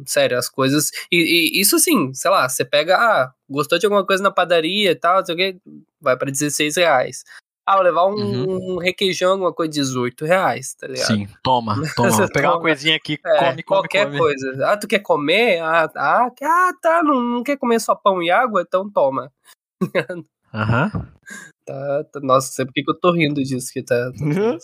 sério, 0.06 0.38
as 0.38 0.48
coisas. 0.48 0.90
E, 1.10 1.16
e, 1.56 1.60
isso 1.60 1.76
assim, 1.76 2.14
sei 2.14 2.30
lá, 2.30 2.48
você 2.48 2.64
pega, 2.64 2.96
ah, 2.96 3.32
gostou 3.48 3.78
de 3.78 3.86
alguma 3.86 4.06
coisa 4.06 4.22
na 4.22 4.30
padaria 4.30 4.92
e 4.92 4.94
tal, 4.94 5.24
sei 5.24 5.34
o 5.34 5.38
que, 5.38 5.58
vai 6.00 6.16
pra 6.16 6.30
16 6.30 6.76
reais. 6.76 7.24
Ah, 7.66 7.76
vou 7.76 7.82
levar 7.82 8.06
um, 8.06 8.14
uhum. 8.14 8.74
um 8.74 8.78
requeijão, 8.78 9.32
alguma 9.32 9.52
coisa, 9.52 9.72
18 9.72 10.26
reais, 10.26 10.74
tá 10.74 10.86
ligado? 10.86 11.06
Sim, 11.06 11.26
toma, 11.42 11.74
toma. 11.96 12.10
Vou 12.10 12.28
pegar 12.28 12.52
uma 12.52 12.60
coisinha 12.60 12.94
aqui, 12.94 13.18
é, 13.24 13.38
come, 13.38 13.62
come, 13.62 13.62
Qualquer 13.62 14.06
come. 14.06 14.18
coisa. 14.18 14.66
Ah, 14.66 14.76
tu 14.76 14.86
quer 14.86 14.98
comer? 14.98 15.60
Ah, 15.60 15.90
ah, 15.96 16.30
ah 16.42 16.72
tá, 16.80 17.02
não, 17.02 17.22
não 17.22 17.42
quer 17.42 17.56
comer 17.56 17.80
só 17.80 17.94
pão 17.94 18.22
e 18.22 18.30
água? 18.30 18.62
Então 18.62 18.90
toma. 18.90 19.32
Aham. 20.52 20.90
Uhum. 20.94 21.06
Tá, 21.66 22.04
tá, 22.12 22.20
nossa, 22.20 22.52
sempre 22.52 22.74
que 22.74 22.90
eu 22.90 23.00
tô 23.00 23.10
rindo 23.10 23.42
disso 23.42 23.72
que 23.72 23.82
tá. 23.82 24.12
tá 24.12 24.58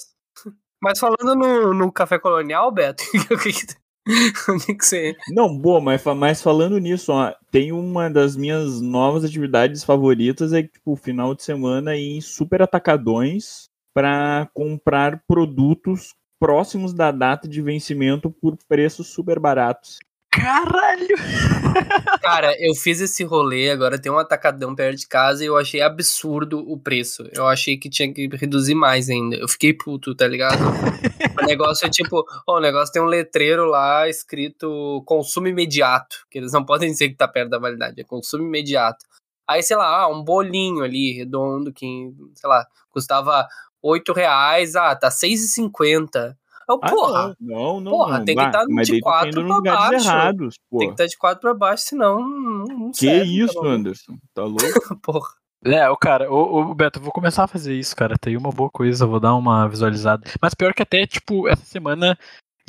Mas 0.82 0.98
falando 0.98 1.34
no, 1.34 1.72
no 1.72 1.90
café 1.90 2.18
colonial, 2.18 2.70
Beto, 2.70 3.02
o 3.32 3.38
que, 3.38 3.52
que, 3.54 3.74
Onde 4.49 4.75
que 4.75 4.85
você... 4.85 5.16
Não, 5.28 5.57
boa, 5.57 5.80
mas, 5.80 6.02
mas 6.16 6.42
falando 6.42 6.78
nisso, 6.78 7.12
ó, 7.12 7.33
tem 7.50 7.73
uma 7.73 8.09
das 8.09 8.37
minhas 8.37 8.80
novas 8.80 9.25
atividades 9.25 9.85
favoritas 9.85 10.52
é 10.52 10.62
tipo, 10.62 10.97
final 10.97 11.35
de 11.35 11.42
semana 11.42 11.97
em 11.97 12.21
super 12.21 12.62
atacadões 12.62 13.69
para 13.95 14.49
comprar 14.54 15.23
produtos 15.26 16.14
próximos 16.38 16.95
da 16.95 17.11
data 17.11 17.47
de 17.47 17.61
vencimento 17.61 18.30
por 18.30 18.57
preços 18.66 19.09
super 19.09 19.38
baratos. 19.38 19.99
Caralho! 20.30 21.16
Cara, 22.22 22.54
eu 22.60 22.72
fiz 22.75 23.00
esse 23.00 23.25
rolê, 23.25 23.70
agora 23.70 24.00
tem 24.00 24.12
um 24.12 24.18
atacadão 24.18 24.75
perto 24.75 24.99
de 24.99 25.08
casa 25.08 25.42
e 25.42 25.46
eu 25.49 25.56
achei 25.56 25.82
absurdo 25.82 26.60
o 26.70 26.78
preço. 26.78 27.28
Eu 27.32 27.46
achei 27.49 27.76
que 27.76 27.90
tinha 27.90 28.12
que 28.12 28.28
reduzir 28.37 28.76
mais 28.76 29.10
ainda. 29.10 29.37
Eu 29.37 29.49
fiquei 29.49 29.72
puto, 29.72 30.14
tá 30.14 30.28
ligado? 30.28 30.58
o 31.42 31.46
negócio 31.46 31.84
é 31.84 31.90
tipo, 31.90 32.25
ó, 32.46 32.58
o 32.58 32.60
negócio 32.60 32.92
tem 32.92 33.02
um 33.02 33.06
letreiro 33.06 33.66
lá 33.66 34.08
escrito 34.08 35.02
consumo 35.04 35.49
imediato, 35.49 36.25
que 36.30 36.38
eles 36.38 36.52
não 36.52 36.64
podem 36.64 36.90
dizer 36.90 37.08
que 37.08 37.16
tá 37.16 37.26
perto 37.26 37.50
da 37.50 37.58
validade, 37.58 38.00
é 38.00 38.04
consumo 38.04 38.44
imediato. 38.44 39.04
Aí, 39.49 39.64
sei 39.64 39.76
lá, 39.76 40.02
ah, 40.02 40.08
um 40.08 40.22
bolinho 40.22 40.84
ali, 40.84 41.12
redondo, 41.12 41.72
que, 41.72 41.87
sei 42.34 42.49
lá, 42.49 42.64
custava 42.88 43.49
8 43.82 44.12
reais, 44.12 44.76
ah, 44.76 44.94
tá 44.94 45.10
6,50. 45.10 46.37
Então, 46.72 46.78
ah, 46.82 46.90
porra. 46.90 47.36
Não, 47.40 47.80
não. 47.80 47.92
Porra, 47.92 48.18
não, 48.18 48.24
tem 48.24 48.36
que 48.36 48.42
estar 48.42 48.64
tá 48.64 48.82
de 48.82 49.00
4 49.00 49.46
pra 49.46 49.60
baixo. 49.60 50.08
Errados, 50.08 50.54
tem 50.70 50.78
que 50.78 50.84
estar 50.86 51.04
tá 51.04 51.06
de 51.06 51.18
4 51.18 51.40
pra 51.40 51.54
baixo, 51.54 51.84
senão 51.84 52.20
não, 52.20 52.64
não 52.64 52.90
Que 52.92 52.98
serve, 52.98 53.38
isso, 53.38 53.60
tá 53.60 53.68
Anderson? 53.68 54.18
Tá 54.34 54.45
louco? 54.45 54.97
porra. 55.02 55.28
É, 55.62 55.90
o 55.90 55.97
cara, 55.97 56.32
o, 56.32 56.71
o 56.71 56.75
Beto, 56.75 56.99
eu 56.99 57.02
vou 57.02 57.12
começar 57.12 57.45
a 57.45 57.49
fazer 57.49 57.75
isso, 57.75 57.95
cara. 57.95 58.16
Tem 58.18 58.36
uma 58.36 58.50
boa 58.50 58.71
coisa, 58.71 59.06
vou 59.06 59.21
dar 59.21 59.34
uma 59.34 59.68
visualizada. 59.68 60.23
Mas 60.40 60.54
pior 60.54 60.73
que 60.73 60.82
até, 60.82 61.06
tipo, 61.06 61.47
essa 61.49 61.64
semana 61.64 62.16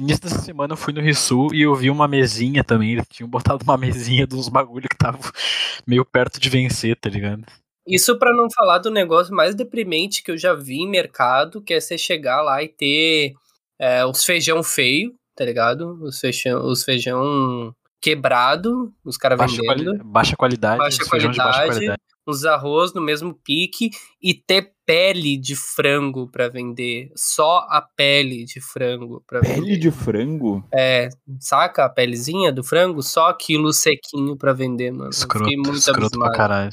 Início 0.02 0.24
dessa 0.24 0.40
semana 0.40 0.74
eu 0.74 0.78
fui 0.78 0.94
no 0.94 1.00
Rissul 1.00 1.54
e 1.54 1.62
eu 1.62 1.76
vi 1.76 1.90
uma 1.92 2.08
mesinha 2.08 2.64
também. 2.64 2.94
Eles 2.94 3.06
tinham 3.08 3.30
botado 3.30 3.64
uma 3.64 3.78
mesinha 3.78 4.26
de 4.26 4.36
uns 4.36 4.50
bagulho 4.50 4.90
que 4.90 4.98
tava 4.98 5.20
meio 5.86 6.04
perto 6.04 6.40
de 6.40 6.50
vencer, 6.50 6.96
tá 6.96 7.08
ligado? 7.08 7.44
Isso 7.88 8.18
para 8.18 8.36
não 8.36 8.48
falar 8.50 8.80
do 8.80 8.90
negócio 8.90 9.34
mais 9.34 9.54
deprimente 9.54 10.24
que 10.24 10.32
eu 10.32 10.38
já 10.38 10.54
vi 10.54 10.82
em 10.82 10.90
mercado, 10.90 11.62
que 11.62 11.74
é 11.74 11.80
você 11.80 11.98
chegar 11.98 12.42
lá 12.42 12.64
e 12.64 12.68
ter 12.68 13.34
é, 13.82 14.06
os 14.06 14.24
feijão 14.24 14.62
feio, 14.62 15.16
tá 15.36 15.44
ligado? 15.44 15.98
Os 16.04 16.20
feijão, 16.20 16.64
os 16.68 16.84
feijão 16.84 17.74
quebrado, 18.00 18.94
os 19.04 19.18
caras 19.18 19.40
vendendo. 19.40 19.66
Quali 19.66 20.04
baixa 20.04 20.36
qualidade. 20.36 20.78
Baixa 20.78 21.06
qualidade, 21.06 21.38
baixa 21.38 21.66
qualidade. 21.66 22.02
Os 22.24 22.46
arroz 22.46 22.94
no 22.94 23.02
mesmo 23.02 23.34
pique 23.34 23.90
e 24.22 24.36
ter 24.36 24.74
pele 24.86 25.36
de 25.36 25.56
frango 25.56 26.28
para 26.28 26.48
vender. 26.48 27.12
Só 27.16 27.66
a 27.68 27.82
pele 27.82 28.46
de 28.46 28.62
frango 28.62 29.24
para 29.26 29.40
vender. 29.40 29.56
Pele 29.56 29.78
de 29.78 29.90
frango? 29.90 30.64
É, 30.72 31.10
saca 31.40 31.86
a 31.86 31.90
pelezinha 31.90 32.52
do 32.52 32.64
frango? 32.64 33.02
Só 33.02 33.30
aquilo 33.30 33.74
sequinho 33.74 34.38
para 34.38 34.54
vender, 34.54 34.92
mano. 34.92 35.10
Escroto, 35.10 35.46
Fiquei 35.46 35.58
muito 35.58 35.80
escroto 35.80 36.20
pra 36.20 36.32
caralho. 36.32 36.72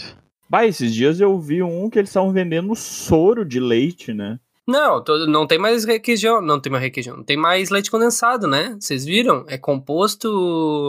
Bah, 0.50 0.66
esses 0.66 0.94
dias 0.94 1.20
eu 1.20 1.38
vi 1.40 1.62
um 1.62 1.88
que 1.88 1.98
eles 1.98 2.10
estavam 2.10 2.32
vendendo 2.32 2.74
soro 2.74 3.44
de 3.44 3.58
leite, 3.58 4.12
né? 4.12 4.38
Não, 4.68 5.02
não 5.26 5.46
tem 5.46 5.58
mais 5.58 5.86
requeijão, 5.86 6.42
não 6.42 6.60
tem 6.60 6.70
mais 6.70 6.84
requeijão, 6.84 7.16
não 7.16 7.24
tem 7.24 7.38
mais 7.38 7.70
leite 7.70 7.90
condensado, 7.90 8.46
né? 8.46 8.76
Vocês 8.78 9.02
viram? 9.02 9.46
É 9.48 9.56
composto 9.56 10.28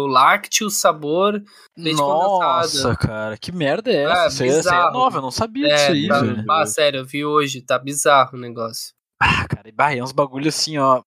lácteo, 0.08 0.70
sabor, 0.70 1.42
leite 1.78 1.96
Nossa, 1.96 2.14
condensado. 2.14 2.84
Nossa, 2.84 2.98
cara, 2.98 3.38
que 3.38 3.54
merda 3.54 3.90
é 3.90 4.04
essa? 4.04 4.46
É, 4.46 4.48
essa 4.50 4.76
é 4.76 4.92
nova, 4.92 5.20
eu 5.20 5.22
não 5.22 5.32
sabia 5.32 5.66
é, 5.68 5.76
disso 5.76 5.92
aí, 5.94 6.08
tá, 6.10 6.20
velho. 6.20 6.46
Ah, 6.52 6.66
sério, 6.66 6.98
eu 7.00 7.06
vi 7.06 7.24
hoje, 7.24 7.62
tá 7.62 7.80
bizarro 7.80 8.38
o 8.38 8.42
negócio. 8.42 8.94
Ah, 9.18 9.48
cara, 9.48 9.72
bah, 9.74 9.96
é 9.96 10.04
uns 10.04 10.12
bagulho 10.12 10.50
assim, 10.50 10.78
ó. 10.78 11.02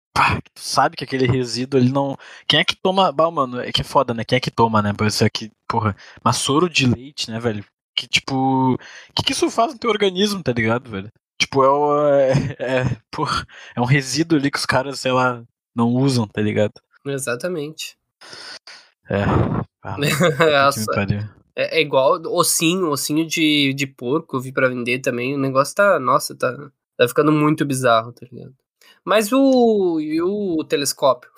Tu 0.53 0.61
sabe 0.61 0.95
que 0.95 1.05
aquele 1.05 1.27
resíduo 1.27 1.81
ele 1.81 1.91
não. 1.91 2.19
Quem 2.47 2.61
é 2.61 2.65
que 2.65 2.77
toma. 2.77 3.11
Bah, 3.13 3.31
mano, 3.31 3.61
é 3.61 3.73
que 3.73 3.81
é 3.81 3.85
foda, 3.85 4.13
né? 4.13 4.25
Quem 4.25 4.37
é 4.37 4.41
que 4.41 4.51
toma, 4.51 4.83
né? 4.83 4.93
Por 4.93 5.07
isso 5.07 5.25
aqui, 5.25 5.51
porra. 5.67 5.97
Mas 6.23 6.37
soro 6.37 6.69
de 6.69 6.87
leite, 6.87 7.31
né, 7.31 7.39
velho? 7.39 7.65
Que 7.97 8.07
tipo. 8.07 8.75
O 8.75 8.79
que, 9.15 9.23
que 9.23 9.33
isso 9.33 9.49
faz 9.49 9.73
no 9.73 9.79
teu 9.79 9.89
organismo, 9.89 10.43
tá 10.43 10.53
ligado, 10.53 10.91
velho? 10.91 11.11
Tipo, 11.39 11.63
é, 11.63 11.69
o, 11.69 12.09
é, 12.09 12.33
é, 12.59 12.97
por, 13.11 13.29
é 13.77 13.81
um 13.81 13.85
resíduo 13.85 14.39
ali 14.39 14.51
que 14.51 14.59
os 14.59 14.67
caras, 14.67 14.99
sei 14.99 15.13
lá, 15.13 15.43
não 15.75 15.91
usam, 15.95 16.27
tá 16.27 16.41
ligado? 16.43 16.75
Exatamente. 17.07 17.97
É. 19.09 19.23
Ah, 19.83 19.97
é, 21.55 21.79
é, 21.79 21.81
igual 21.81 22.21
ossinho, 22.27 22.91
ossinho 22.91 23.27
de, 23.27 23.73
de 23.73 23.87
porco, 23.87 24.37
eu 24.37 24.41
vi 24.41 24.53
pra 24.53 24.69
vender 24.69 24.99
também. 24.99 25.35
O 25.35 25.39
negócio 25.39 25.75
tá, 25.75 25.99
nossa, 26.01 26.35
tá, 26.35 26.71
tá 26.97 27.07
ficando 27.07 27.31
muito 27.31 27.65
bizarro, 27.65 28.13
tá 28.13 28.27
ligado? 28.31 28.55
Mas 29.05 29.33
o. 29.33 30.01
E 30.01 30.21
o 30.21 30.63
telescópio? 30.65 31.31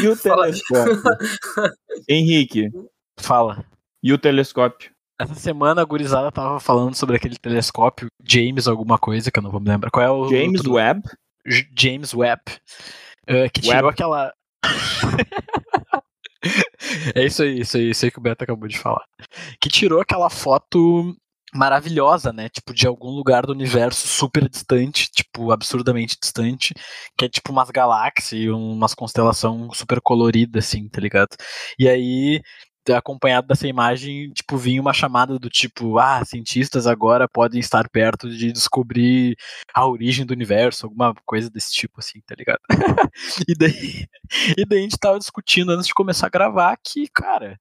E 0.00 0.06
o 0.06 0.14
telescópio? 0.16 1.02
Henrique. 2.08 2.70
Fala. 3.18 3.64
E 4.02 4.12
o 4.12 4.18
telescópio? 4.18 4.92
Essa 5.20 5.34
semana 5.34 5.82
a 5.82 5.84
gurizada 5.84 6.30
tava 6.30 6.60
falando 6.60 6.94
sobre 6.94 7.16
aquele 7.16 7.36
telescópio 7.36 8.08
James 8.24 8.68
alguma 8.68 8.98
coisa, 8.98 9.30
que 9.30 9.38
eu 9.38 9.42
não 9.42 9.50
vou 9.50 9.60
me 9.60 9.68
lembrar. 9.68 9.90
Qual 9.90 10.04
é 10.04 10.10
o. 10.10 10.28
James 10.28 10.60
outro... 10.60 10.74
Webb? 10.74 11.02
James 11.76 12.14
Webb. 12.14 12.42
Uh, 13.28 13.50
que 13.52 13.62
tirou 13.62 13.86
Webb. 13.86 13.88
aquela. 13.88 14.32
é 17.14 17.24
isso 17.24 17.42
aí, 17.42 17.60
isso 17.60 17.76
aí, 17.76 17.90
isso 17.90 18.04
aí 18.04 18.10
que 18.10 18.18
o 18.18 18.22
Beto 18.22 18.44
acabou 18.44 18.68
de 18.68 18.78
falar. 18.78 19.04
Que 19.60 19.68
tirou 19.68 20.00
aquela 20.00 20.30
foto 20.30 21.16
maravilhosa, 21.52 22.32
né? 22.32 22.48
Tipo, 22.48 22.74
de 22.74 22.86
algum 22.86 23.10
lugar 23.10 23.46
do 23.46 23.52
universo 23.52 24.06
super 24.06 24.48
distante, 24.48 25.10
tipo, 25.10 25.50
absurdamente 25.50 26.16
distante, 26.20 26.74
que 27.16 27.24
é 27.24 27.28
tipo 27.28 27.52
umas 27.52 27.70
galáxias, 27.70 28.52
umas 28.52 28.94
constelação 28.94 29.70
super 29.72 30.00
colorida, 30.00 30.58
assim, 30.58 30.88
tá 30.88 31.00
ligado? 31.00 31.34
E 31.78 31.88
aí 31.88 32.42
acompanhado 32.96 33.46
dessa 33.46 33.66
imagem, 33.66 34.30
tipo, 34.32 34.56
vinha 34.56 34.80
uma 34.80 34.92
chamada 34.92 35.38
do 35.38 35.48
tipo, 35.50 35.98
ah, 35.98 36.24
cientistas 36.24 36.86
agora 36.86 37.28
podem 37.28 37.60
estar 37.60 37.88
perto 37.88 38.28
de 38.28 38.52
descobrir 38.52 39.36
a 39.74 39.86
origem 39.86 40.24
do 40.24 40.32
universo, 40.32 40.86
alguma 40.86 41.14
coisa 41.24 41.50
desse 41.50 41.72
tipo, 41.72 42.00
assim, 42.00 42.20
tá 42.26 42.34
ligado? 42.36 42.60
e, 43.48 43.54
daí, 43.54 44.06
e 44.56 44.64
daí 44.64 44.78
a 44.78 44.82
gente 44.82 44.98
tava 44.98 45.18
discutindo 45.18 45.72
antes 45.72 45.86
de 45.86 45.94
começar 45.94 46.26
a 46.26 46.30
gravar 46.30 46.76
que, 46.82 47.08
cara, 47.08 47.58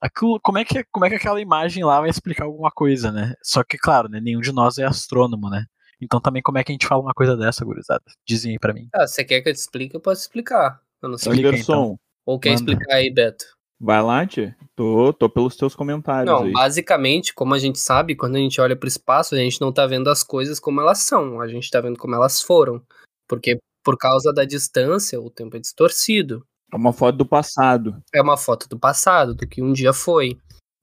aquilo, 0.00 0.40
como, 0.42 0.58
é 0.58 0.64
que, 0.64 0.84
como 0.90 1.06
é 1.06 1.08
que 1.10 1.16
aquela 1.16 1.40
imagem 1.40 1.84
lá 1.84 2.00
vai 2.00 2.10
explicar 2.10 2.44
alguma 2.44 2.70
coisa, 2.70 3.12
né? 3.12 3.34
Só 3.42 3.62
que, 3.62 3.76
claro, 3.78 4.08
né, 4.08 4.20
nenhum 4.20 4.40
de 4.40 4.52
nós 4.52 4.78
é 4.78 4.84
astrônomo, 4.84 5.48
né? 5.48 5.64
Então 6.00 6.20
também 6.20 6.42
como 6.42 6.56
é 6.56 6.64
que 6.64 6.72
a 6.72 6.74
gente 6.74 6.86
fala 6.86 7.02
uma 7.02 7.12
coisa 7.12 7.36
dessa, 7.36 7.64
gurizada? 7.64 8.04
Dizem 8.26 8.52
aí 8.52 8.58
pra 8.58 8.72
mim. 8.72 8.88
Ah, 8.94 9.06
você 9.06 9.22
quer 9.22 9.42
que 9.42 9.50
eu 9.50 9.52
te 9.52 9.58
explique? 9.58 9.94
Eu 9.94 10.00
posso 10.00 10.22
explicar. 10.22 10.80
Eu 11.02 11.10
não 11.10 11.18
sei. 11.18 11.32
Explica, 11.32 11.56
então. 11.56 11.98
Ou 12.24 12.38
quer 12.38 12.50
Manda. 12.50 12.72
explicar 12.72 12.94
aí, 12.94 13.12
Beto? 13.12 13.44
Vai 13.80 14.02
lá, 14.02 14.26
tia. 14.26 14.54
Tô, 14.76 15.12
tô 15.12 15.28
pelos 15.30 15.56
teus 15.56 15.74
comentários. 15.74 16.30
Não, 16.30 16.44
aí. 16.44 16.52
basicamente, 16.52 17.32
como 17.32 17.54
a 17.54 17.58
gente 17.58 17.78
sabe, 17.78 18.14
quando 18.14 18.36
a 18.36 18.38
gente 18.38 18.60
olha 18.60 18.76
para 18.76 18.86
o 18.86 18.88
espaço, 18.88 19.34
a 19.34 19.38
gente 19.38 19.58
não 19.60 19.72
tá 19.72 19.86
vendo 19.86 20.10
as 20.10 20.22
coisas 20.22 20.60
como 20.60 20.80
elas 20.80 20.98
são, 20.98 21.40
a 21.40 21.48
gente 21.48 21.70
tá 21.70 21.80
vendo 21.80 21.98
como 21.98 22.14
elas 22.14 22.42
foram. 22.42 22.82
Porque 23.26 23.58
por 23.82 23.96
causa 23.96 24.32
da 24.32 24.44
distância, 24.44 25.18
o 25.18 25.30
tempo 25.30 25.56
é 25.56 25.60
distorcido. 25.60 26.44
É 26.72 26.76
uma 26.76 26.92
foto 26.92 27.16
do 27.16 27.26
passado. 27.26 27.96
É 28.14 28.20
uma 28.20 28.36
foto 28.36 28.68
do 28.68 28.78
passado, 28.78 29.34
do 29.34 29.46
que 29.46 29.62
um 29.62 29.72
dia 29.72 29.92
foi. 29.92 30.38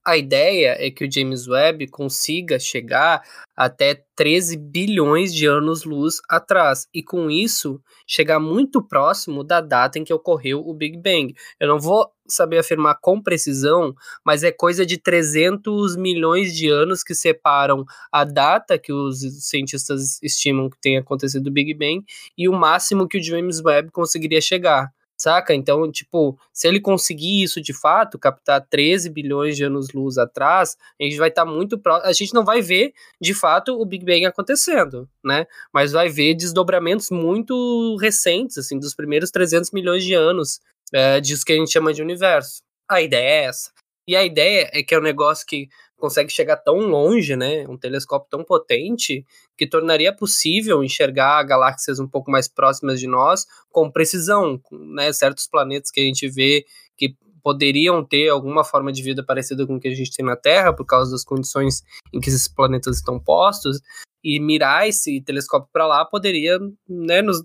A 0.08 0.16
ideia 0.16 0.78
é 0.80 0.90
que 0.90 1.04
o 1.04 1.12
James 1.12 1.50
Webb 1.50 1.90
consiga 1.90 2.58
chegar 2.58 3.22
até 3.54 4.06
13 4.16 4.56
bilhões 4.56 5.34
de 5.34 5.46
anos-luz 5.46 6.22
atrás, 6.30 6.88
e 6.94 7.04
com 7.04 7.30
isso 7.30 7.82
chegar 8.08 8.40
muito 8.40 8.82
próximo 8.82 9.44
da 9.44 9.60
data 9.60 10.00
em 10.00 10.06
que 10.06 10.14
ocorreu 10.14 10.62
o 10.66 10.74
Big 10.74 10.98
Bang. 10.98 11.36
Eu 11.60 11.68
não 11.68 11.78
vou 11.78 12.10
saber 12.26 12.60
afirmar 12.60 12.98
com 13.02 13.22
precisão, 13.22 13.94
mas 14.26 14.46
é 14.46 14.52
coisa 14.52 14.86
de 14.86 14.98
300 14.98 15.98
milhões 15.98 16.56
de 16.56 16.70
anos 16.70 17.04
que 17.04 17.14
separam 17.14 17.84
a 18.10 18.24
data 18.24 18.80
que 18.80 18.94
os 18.94 19.20
cientistas 19.46 20.24
estimam 20.24 20.70
que 20.70 20.80
tenha 20.80 21.02
acontecido 21.02 21.48
o 21.48 21.52
Big 21.52 21.74
Bang 21.74 22.02
e 22.38 22.48
o 22.48 22.54
máximo 22.54 23.10
que 23.10 23.18
o 23.18 23.24
James 23.24 23.60
Webb 23.60 23.92
conseguiria 23.92 24.40
chegar. 24.40 24.90
Saca? 25.18 25.54
Então, 25.54 25.92
tipo, 25.92 26.38
se 26.54 26.68
ele 26.68 26.80
conseguir 26.80 27.42
isso 27.42 27.60
de 27.60 27.74
fato, 27.74 28.20
captar 28.20 28.62
13 28.70 29.10
bilhões 29.10 29.58
de 29.58 29.64
anos-luz 29.64 30.18
atrás, 30.20 30.78
a 31.02 31.04
gente 31.04 31.18
vai 31.18 31.30
estar 31.30 31.44
tá 31.44 31.52
muito 31.52 31.78
próximo. 31.80 32.08
A 32.08 32.14
gente 32.14 32.34
não 32.36 32.46
vai 32.46 32.62
ver, 32.62 32.94
de 33.20 33.34
fato, 33.34 33.82
o 33.82 33.86
Big 33.86 34.06
Bang 34.06 34.26
acontecendo, 34.26 35.10
né? 35.26 35.48
Mas 35.74 35.92
vai 35.92 36.08
ver 36.08 36.36
desdobramentos 36.36 37.10
muito 37.10 37.98
recentes, 38.00 38.60
assim, 38.60 38.78
dos 38.78 38.94
primeiros 38.94 39.32
300 39.32 39.72
milhões 39.72 40.04
de 40.04 40.14
anos 40.14 40.60
é, 40.94 41.20
disso 41.20 41.44
que 41.44 41.54
a 41.54 41.56
gente 41.56 41.72
chama 41.72 41.92
de 41.94 42.02
universo. 42.02 42.62
A 42.88 43.02
ideia 43.02 43.28
é 43.28 43.44
essa. 43.46 43.72
E 44.08 44.16
a 44.16 44.24
ideia 44.24 44.70
é 44.72 44.84
que 44.84 44.96
é 44.96 45.00
um 45.00 45.02
negócio 45.02 45.46
que 45.46 45.68
consegue 45.98 46.32
chegar 46.32 46.58
tão 46.58 46.78
longe, 46.78 47.36
né, 47.36 47.66
um 47.68 47.78
telescópio 47.78 48.30
tão 48.30 48.44
potente, 48.44 49.26
que 49.58 49.68
tornaria 49.68 50.16
possível 50.16 50.84
enxergar 50.84 51.44
galáxias 51.44 52.00
um 52.00 52.08
pouco 52.08 52.30
mais 52.30 52.48
próximas 52.48 53.00
de 53.00 53.08
nós 53.08 53.46
com 53.72 53.92
precisão, 53.92 54.62
né, 54.72 55.12
certos 55.12 55.48
planetas 55.48 55.92
que 55.92 56.00
a 56.00 56.04
gente 56.04 56.30
vê 56.30 56.66
que 56.96 57.16
poderiam 57.44 58.04
ter 58.04 58.30
alguma 58.30 58.64
forma 58.64 58.92
de 58.92 59.02
vida 59.02 59.24
parecida 59.24 59.66
com 59.66 59.76
o 59.76 59.80
que 59.80 59.88
a 59.88 59.96
gente 59.96 60.12
tem 60.12 60.26
na 60.26 60.36
Terra, 60.36 60.74
por 60.74 60.86
causa 60.86 61.12
das 61.12 61.24
condições 61.24 61.82
em 62.14 62.20
que 62.20 62.30
esses 62.30 62.48
planetas 62.48 62.98
estão 62.98 63.20
postos, 63.20 63.80
e 64.24 64.40
mirar 64.40 64.88
esse 64.88 65.22
telescópio 65.22 65.70
para 65.72 65.88
lá 65.88 66.04
poderia, 66.04 66.60
né, 66.88 67.22
nos, 67.22 67.42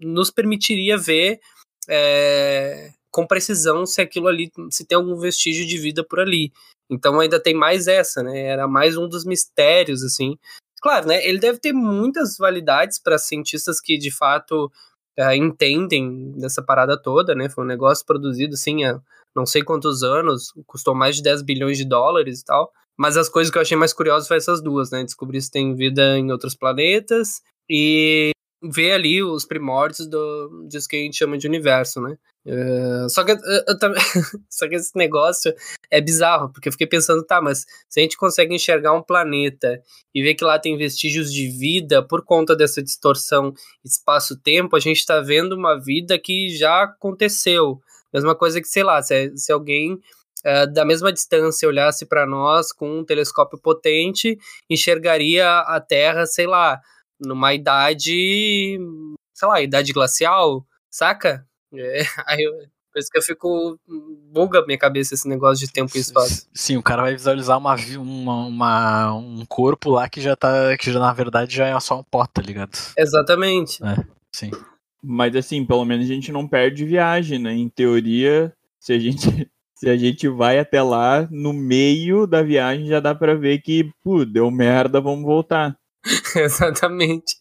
nos 0.00 0.30
permitiria 0.30 0.96
ver 0.96 1.38
é, 1.88 2.93
com 3.14 3.24
precisão 3.24 3.86
se 3.86 4.02
aquilo 4.02 4.26
ali, 4.26 4.50
se 4.70 4.84
tem 4.84 4.96
algum 4.96 5.16
vestígio 5.16 5.64
de 5.64 5.78
vida 5.78 6.02
por 6.02 6.18
ali. 6.18 6.52
Então 6.90 7.20
ainda 7.20 7.38
tem 7.38 7.54
mais 7.54 7.86
essa, 7.86 8.24
né? 8.24 8.46
Era 8.46 8.66
mais 8.66 8.96
um 8.96 9.08
dos 9.08 9.24
mistérios, 9.24 10.02
assim. 10.02 10.36
Claro, 10.82 11.06
né? 11.06 11.24
Ele 11.24 11.38
deve 11.38 11.60
ter 11.60 11.72
muitas 11.72 12.36
validades 12.36 12.98
para 12.98 13.16
cientistas 13.16 13.80
que 13.80 13.96
de 13.96 14.10
fato 14.10 14.68
uh, 15.16 15.32
entendem 15.32 16.32
dessa 16.32 16.60
parada 16.60 17.00
toda, 17.00 17.36
né? 17.36 17.48
Foi 17.48 17.62
um 17.62 17.68
negócio 17.68 18.04
produzido, 18.04 18.54
assim, 18.54 18.84
há 18.84 19.00
não 19.34 19.46
sei 19.46 19.62
quantos 19.62 20.02
anos, 20.02 20.52
custou 20.66 20.94
mais 20.94 21.14
de 21.14 21.22
10 21.22 21.42
bilhões 21.42 21.78
de 21.78 21.84
dólares 21.84 22.40
e 22.40 22.44
tal. 22.44 22.72
Mas 22.98 23.16
as 23.16 23.28
coisas 23.28 23.50
que 23.50 23.58
eu 23.58 23.62
achei 23.62 23.76
mais 23.76 23.92
curiosas 23.92 24.26
foram 24.26 24.38
essas 24.38 24.60
duas, 24.60 24.90
né? 24.90 25.04
Descobrir 25.04 25.40
se 25.40 25.52
tem 25.52 25.76
vida 25.76 26.18
em 26.18 26.32
outros 26.32 26.56
planetas 26.56 27.42
e 27.70 28.32
ver 28.70 28.92
ali 28.92 29.22
os 29.22 29.44
primórdios 29.44 30.08
do, 30.08 30.66
disso 30.68 30.88
que 30.88 30.96
a 30.96 31.00
gente 31.00 31.16
chama 31.16 31.36
de 31.36 31.46
universo, 31.46 32.00
né? 32.00 32.16
Uh, 32.46 33.08
só, 33.08 33.24
que, 33.24 33.34
também, 33.80 34.02
só 34.50 34.68
que 34.68 34.74
esse 34.74 34.94
negócio 34.96 35.54
é 35.90 35.98
bizarro, 36.00 36.52
porque 36.52 36.68
eu 36.68 36.72
fiquei 36.72 36.86
pensando, 36.86 37.24
tá, 37.24 37.40
mas 37.40 37.64
se 37.88 38.00
a 38.00 38.02
gente 38.02 38.18
consegue 38.18 38.54
enxergar 38.54 38.92
um 38.92 39.02
planeta 39.02 39.80
e 40.14 40.22
ver 40.22 40.34
que 40.34 40.44
lá 40.44 40.58
tem 40.58 40.76
vestígios 40.76 41.32
de 41.32 41.48
vida 41.48 42.02
por 42.06 42.22
conta 42.22 42.54
dessa 42.54 42.82
distorção 42.82 43.54
espaço-tempo, 43.82 44.76
a 44.76 44.80
gente 44.80 44.98
está 44.98 45.20
vendo 45.20 45.54
uma 45.54 45.80
vida 45.80 46.18
que 46.18 46.50
já 46.50 46.82
aconteceu. 46.82 47.80
Mesma 48.12 48.34
coisa 48.34 48.60
que, 48.60 48.68
sei 48.68 48.84
lá, 48.84 49.02
se, 49.02 49.34
se 49.36 49.50
alguém 49.50 49.94
uh, 49.94 50.70
da 50.72 50.84
mesma 50.84 51.10
distância 51.10 51.66
olhasse 51.66 52.04
para 52.04 52.26
nós 52.26 52.72
com 52.72 53.00
um 53.00 53.04
telescópio 53.04 53.58
potente, 53.58 54.38
enxergaria 54.68 55.60
a 55.60 55.80
Terra, 55.80 56.26
sei 56.26 56.46
lá, 56.46 56.78
numa 57.26 57.54
idade, 57.54 58.78
sei 59.32 59.48
lá, 59.48 59.60
idade 59.60 59.92
glacial, 59.92 60.66
saca? 60.90 61.46
É, 61.72 62.02
aí 62.26 62.42
eu, 62.42 62.52
por 62.94 63.00
isso 63.00 63.10
que 63.10 63.18
eu 63.18 63.22
fico. 63.22 63.76
buga 64.30 64.64
minha 64.64 64.78
cabeça 64.78 65.14
esse 65.14 65.28
negócio 65.28 65.66
de 65.66 65.72
tempo 65.72 65.90
e 65.96 66.00
espaço. 66.00 66.46
Sim, 66.54 66.76
o 66.76 66.82
cara 66.82 67.02
vai 67.02 67.12
visualizar 67.12 67.58
uma, 67.58 67.74
uma, 67.74 68.46
uma, 68.46 69.14
um 69.14 69.44
corpo 69.46 69.90
lá 69.90 70.08
que 70.08 70.20
já 70.20 70.36
tá. 70.36 70.76
que 70.76 70.92
já 70.92 71.00
na 71.00 71.12
verdade 71.12 71.56
já 71.56 71.66
é 71.66 71.80
só 71.80 71.98
um 71.98 72.04
pó, 72.04 72.24
tá 72.24 72.40
ligado? 72.40 72.70
Exatamente. 72.96 73.82
É, 73.84 73.96
sim. 74.32 74.52
Mas 75.02 75.34
assim, 75.34 75.66
pelo 75.66 75.84
menos 75.84 76.04
a 76.06 76.08
gente 76.08 76.30
não 76.30 76.46
perde 76.46 76.84
viagem, 76.84 77.40
né? 77.40 77.52
Em 77.52 77.68
teoria, 77.68 78.54
se 78.78 78.92
a 78.92 78.98
gente. 78.98 79.20
Se 79.76 79.90
a 79.90 79.96
gente 79.96 80.28
vai 80.28 80.58
até 80.58 80.80
lá, 80.80 81.28
no 81.30 81.52
meio 81.52 82.28
da 82.28 82.42
viagem 82.42 82.86
já 82.86 83.00
dá 83.00 83.12
pra 83.12 83.34
ver 83.34 83.60
que, 83.60 83.92
pô, 84.02 84.24
deu 84.24 84.48
merda, 84.48 85.00
vamos 85.00 85.24
voltar. 85.24 85.76
Exatamente. 86.42 87.36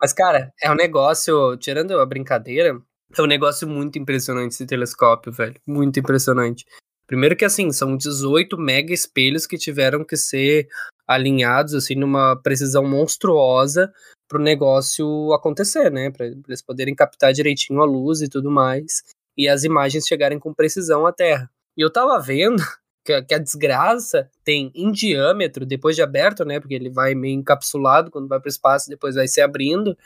Mas, 0.00 0.12
cara, 0.12 0.52
é 0.62 0.70
um 0.70 0.74
negócio, 0.74 1.56
tirando 1.56 1.98
a 1.98 2.06
brincadeira, 2.06 2.78
é 3.16 3.22
um 3.22 3.26
negócio 3.26 3.66
muito 3.68 3.98
impressionante 3.98 4.52
esse 4.52 4.66
telescópio, 4.66 5.32
velho. 5.32 5.54
Muito 5.66 5.98
impressionante. 5.98 6.64
Primeiro 7.06 7.36
que, 7.36 7.44
assim, 7.44 7.70
são 7.72 7.96
18 7.96 8.58
mega 8.58 8.92
espelhos 8.92 9.46
que 9.46 9.56
tiveram 9.56 10.04
que 10.04 10.16
ser 10.16 10.66
alinhados, 11.06 11.74
assim, 11.74 11.94
numa 11.94 12.36
precisão 12.42 12.84
monstruosa 12.84 13.92
pro 14.28 14.42
negócio 14.42 15.32
acontecer, 15.32 15.90
né? 15.90 16.10
Pra 16.10 16.26
eles 16.26 16.62
poderem 16.62 16.94
captar 16.94 17.32
direitinho 17.32 17.80
a 17.80 17.84
luz 17.84 18.20
e 18.22 18.28
tudo 18.28 18.50
mais. 18.50 19.02
E 19.36 19.48
as 19.48 19.62
imagens 19.62 20.06
chegarem 20.06 20.38
com 20.38 20.52
precisão 20.52 21.06
à 21.06 21.12
Terra. 21.12 21.48
E 21.76 21.82
eu 21.82 21.92
tava 21.92 22.18
vendo 22.20 22.62
que, 23.06 23.22
que 23.22 23.34
a 23.34 23.38
desgraça 23.38 24.28
tem 24.44 24.70
em 24.74 24.90
diâmetro, 24.90 25.64
depois 25.64 25.96
de 25.96 26.02
aberto, 26.02 26.44
né? 26.44 26.60
Porque 26.60 26.74
ele 26.74 26.90
vai 26.90 27.14
meio 27.14 27.38
encapsulado 27.38 28.10
quando 28.10 28.28
vai 28.28 28.40
pro 28.40 28.48
espaço, 28.48 28.90
depois 28.90 29.14
vai 29.14 29.28
se 29.28 29.40
abrindo 29.40 29.96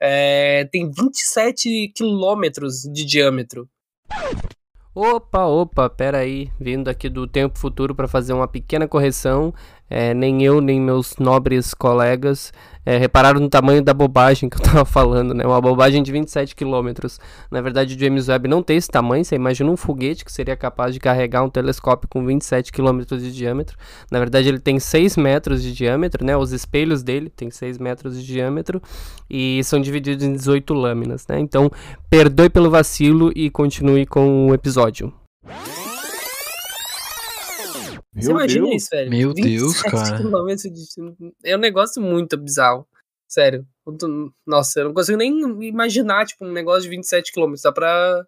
é, 0.00 0.64
tem 0.66 0.90
27 0.90 1.92
quilômetros 1.94 2.82
de 2.82 3.04
diâmetro. 3.04 3.68
Opa, 4.94 5.46
opa, 5.46 5.88
pera 5.88 6.18
aí, 6.18 6.50
vindo 6.58 6.88
aqui 6.88 7.08
do 7.08 7.26
tempo 7.26 7.58
futuro 7.58 7.94
para 7.94 8.08
fazer 8.08 8.32
uma 8.32 8.48
pequena 8.48 8.88
correção. 8.88 9.54
É, 9.90 10.12
nem 10.12 10.42
eu, 10.42 10.60
nem 10.60 10.80
meus 10.80 11.16
nobres 11.18 11.72
colegas 11.74 12.52
é, 12.88 12.96
repararam 12.96 13.38
no 13.38 13.50
tamanho 13.50 13.82
da 13.82 13.92
bobagem 13.92 14.48
que 14.48 14.56
eu 14.56 14.62
tava 14.62 14.82
falando, 14.86 15.34
né? 15.34 15.44
Uma 15.44 15.60
bobagem 15.60 16.02
de 16.02 16.10
27 16.10 16.56
quilômetros. 16.56 17.20
Na 17.50 17.60
verdade, 17.60 17.94
o 17.94 17.98
James 17.98 18.28
Webb 18.28 18.48
não 18.48 18.62
tem 18.62 18.78
esse 18.78 18.88
tamanho. 18.88 19.22
Você 19.22 19.34
imagina 19.34 19.70
um 19.70 19.76
foguete 19.76 20.24
que 20.24 20.32
seria 20.32 20.56
capaz 20.56 20.94
de 20.94 20.98
carregar 20.98 21.42
um 21.42 21.50
telescópio 21.50 22.08
com 22.08 22.24
27 22.24 22.72
quilômetros 22.72 23.22
de 23.22 23.30
diâmetro. 23.30 23.76
Na 24.10 24.18
verdade, 24.18 24.48
ele 24.48 24.58
tem 24.58 24.80
6 24.80 25.18
metros 25.18 25.62
de 25.62 25.74
diâmetro, 25.74 26.24
né? 26.24 26.34
Os 26.34 26.50
espelhos 26.50 27.02
dele 27.02 27.28
têm 27.28 27.50
6 27.50 27.76
metros 27.76 28.18
de 28.18 28.26
diâmetro 28.26 28.80
e 29.28 29.62
são 29.64 29.78
divididos 29.78 30.24
em 30.24 30.32
18 30.32 30.72
lâminas, 30.72 31.26
né? 31.28 31.38
Então, 31.38 31.70
perdoe 32.08 32.48
pelo 32.48 32.70
vacilo 32.70 33.30
e 33.36 33.50
continue 33.50 34.06
com 34.06 34.48
o 34.48 34.54
episódio. 34.54 35.12
Você 38.14 38.30
imagina 38.30 38.66
Deus. 38.66 38.82
isso, 38.82 38.90
velho? 38.90 39.10
Meu 39.10 39.34
Deus, 39.34 39.82
cara. 39.82 40.18
De... 40.18 41.34
É 41.44 41.56
um 41.56 41.60
negócio 41.60 42.02
muito 42.02 42.36
bizarro. 42.36 42.86
Sério. 43.28 43.66
Nossa, 44.46 44.80
eu 44.80 44.86
não 44.86 44.94
consigo 44.94 45.18
nem 45.18 45.38
imaginar, 45.66 46.26
tipo, 46.26 46.46
um 46.46 46.52
negócio 46.52 46.82
de 46.82 46.88
27 46.88 47.32
km. 47.32 47.54
Dá 47.62 47.72
pra. 47.72 48.24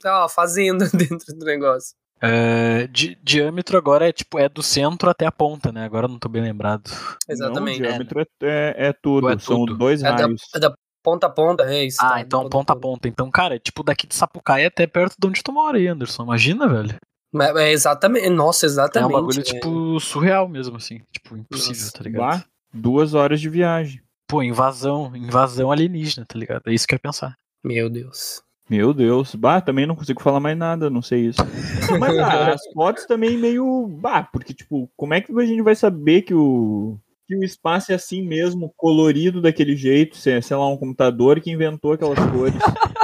Tá 0.00 0.20
lá, 0.20 0.28
fazenda 0.28 0.88
dentro 0.92 1.34
do 1.34 1.44
negócio. 1.44 1.94
É, 2.24 2.86
di 2.86 3.18
diâmetro 3.20 3.76
agora 3.76 4.08
é 4.08 4.12
tipo 4.12 4.38
é 4.38 4.48
do 4.48 4.62
centro 4.62 5.10
até 5.10 5.26
a 5.26 5.32
ponta, 5.32 5.72
né? 5.72 5.84
Agora 5.84 6.06
não 6.06 6.20
tô 6.20 6.28
bem 6.28 6.40
lembrado. 6.40 6.88
Exatamente. 7.28 7.80
Não, 7.80 7.88
diâmetro 7.88 8.20
é, 8.20 8.26
é, 8.42 8.74
é 8.88 8.92
tudo, 8.92 9.28
é 9.28 9.38
São 9.38 9.56
tudo. 9.56 9.76
dois 9.76 10.04
é 10.04 10.08
raios. 10.08 10.42
Da, 10.52 10.58
é 10.58 10.60
da 10.60 10.74
ponta 11.02 11.26
a 11.26 11.30
ponta, 11.30 11.64
é 11.64 11.84
isso. 11.84 11.98
Ah, 12.00 12.10
tá, 12.10 12.20
então 12.20 12.48
ponta 12.48 12.74
a 12.74 12.76
ponta. 12.76 13.08
Então, 13.08 13.28
cara, 13.28 13.56
é 13.56 13.58
tipo 13.58 13.82
daqui 13.82 14.06
de 14.06 14.14
Sapucaí 14.14 14.64
até 14.64 14.86
perto 14.86 15.16
de 15.18 15.26
onde 15.26 15.42
tu 15.42 15.52
mora 15.52 15.76
aí, 15.76 15.88
Anderson. 15.88 16.22
Imagina, 16.22 16.68
velho. 16.68 16.94
É, 17.40 17.64
é 17.64 17.72
exatamente, 17.72 18.28
nossa, 18.28 18.66
exatamente. 18.66 19.12
É 19.12 19.16
um 19.16 19.20
bagulho, 19.20 19.42
tipo, 19.42 20.00
surreal 20.00 20.48
mesmo, 20.48 20.76
assim. 20.76 21.00
Tipo, 21.12 21.36
impossível, 21.36 21.82
nossa. 21.82 21.92
tá 21.92 22.04
ligado? 22.04 22.20
Bah, 22.20 22.44
duas 22.72 23.14
horas 23.14 23.40
de 23.40 23.48
viagem. 23.48 24.00
Pô, 24.26 24.42
invasão, 24.42 25.14
invasão 25.14 25.70
alienígena, 25.70 26.26
tá 26.26 26.38
ligado? 26.38 26.62
É 26.66 26.72
isso 26.72 26.86
que 26.86 26.94
eu 26.94 26.96
ia 26.96 27.00
pensar. 27.00 27.36
Meu 27.62 27.88
Deus. 27.90 28.42
Meu 28.68 28.94
Deus. 28.94 29.34
Bah, 29.34 29.60
também 29.60 29.86
não 29.86 29.94
consigo 29.94 30.22
falar 30.22 30.40
mais 30.40 30.56
nada, 30.56 30.88
não 30.88 31.02
sei 31.02 31.26
isso. 31.26 31.40
Mas 32.00 32.18
ah, 32.18 32.54
as 32.54 32.62
fotos 32.72 33.06
também 33.06 33.36
meio. 33.36 33.86
Bah, 33.88 34.22
porque, 34.22 34.54
tipo, 34.54 34.90
como 34.96 35.14
é 35.14 35.20
que 35.20 35.32
a 35.38 35.46
gente 35.46 35.62
vai 35.62 35.74
saber 35.74 36.22
que 36.22 36.34
o. 36.34 36.98
Que 37.28 37.36
o 37.36 37.44
espaço 37.44 37.92
é 37.92 37.94
assim 37.94 38.20
mesmo, 38.20 38.72
colorido 38.76 39.40
daquele 39.40 39.76
jeito, 39.76 40.16
sei 40.16 40.40
lá, 40.50 40.66
um 40.68 40.76
computador 40.76 41.40
que 41.40 41.50
inventou 41.50 41.92
aquelas 41.92 42.18
cores. 42.18 42.54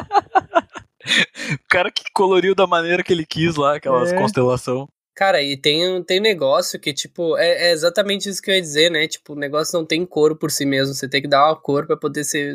o 1.54 1.68
cara 1.68 1.90
que 1.90 2.04
coloriu 2.12 2.54
da 2.54 2.66
maneira 2.66 3.02
que 3.02 3.12
ele 3.12 3.26
quis 3.26 3.56
lá, 3.56 3.76
aquelas 3.76 4.12
é. 4.12 4.18
constelação. 4.18 4.88
Cara, 5.18 5.42
e 5.42 5.56
tem, 5.56 6.00
tem 6.04 6.20
negócio 6.20 6.78
que, 6.78 6.94
tipo, 6.94 7.36
é, 7.36 7.70
é, 7.70 7.72
exatamente 7.72 8.28
isso 8.28 8.40
que 8.40 8.52
eu 8.52 8.54
ia 8.54 8.60
dizer, 8.60 8.88
né? 8.88 9.08
Tipo, 9.08 9.32
o 9.32 9.36
negócio 9.36 9.76
não 9.76 9.84
tem 9.84 10.06
cor 10.06 10.36
por 10.36 10.48
si 10.48 10.64
mesmo. 10.64 10.94
Você 10.94 11.08
tem 11.08 11.20
que 11.20 11.26
dar 11.26 11.44
uma 11.44 11.56
cor 11.56 11.88
pra 11.88 11.96
poder 11.96 12.22
ser. 12.22 12.54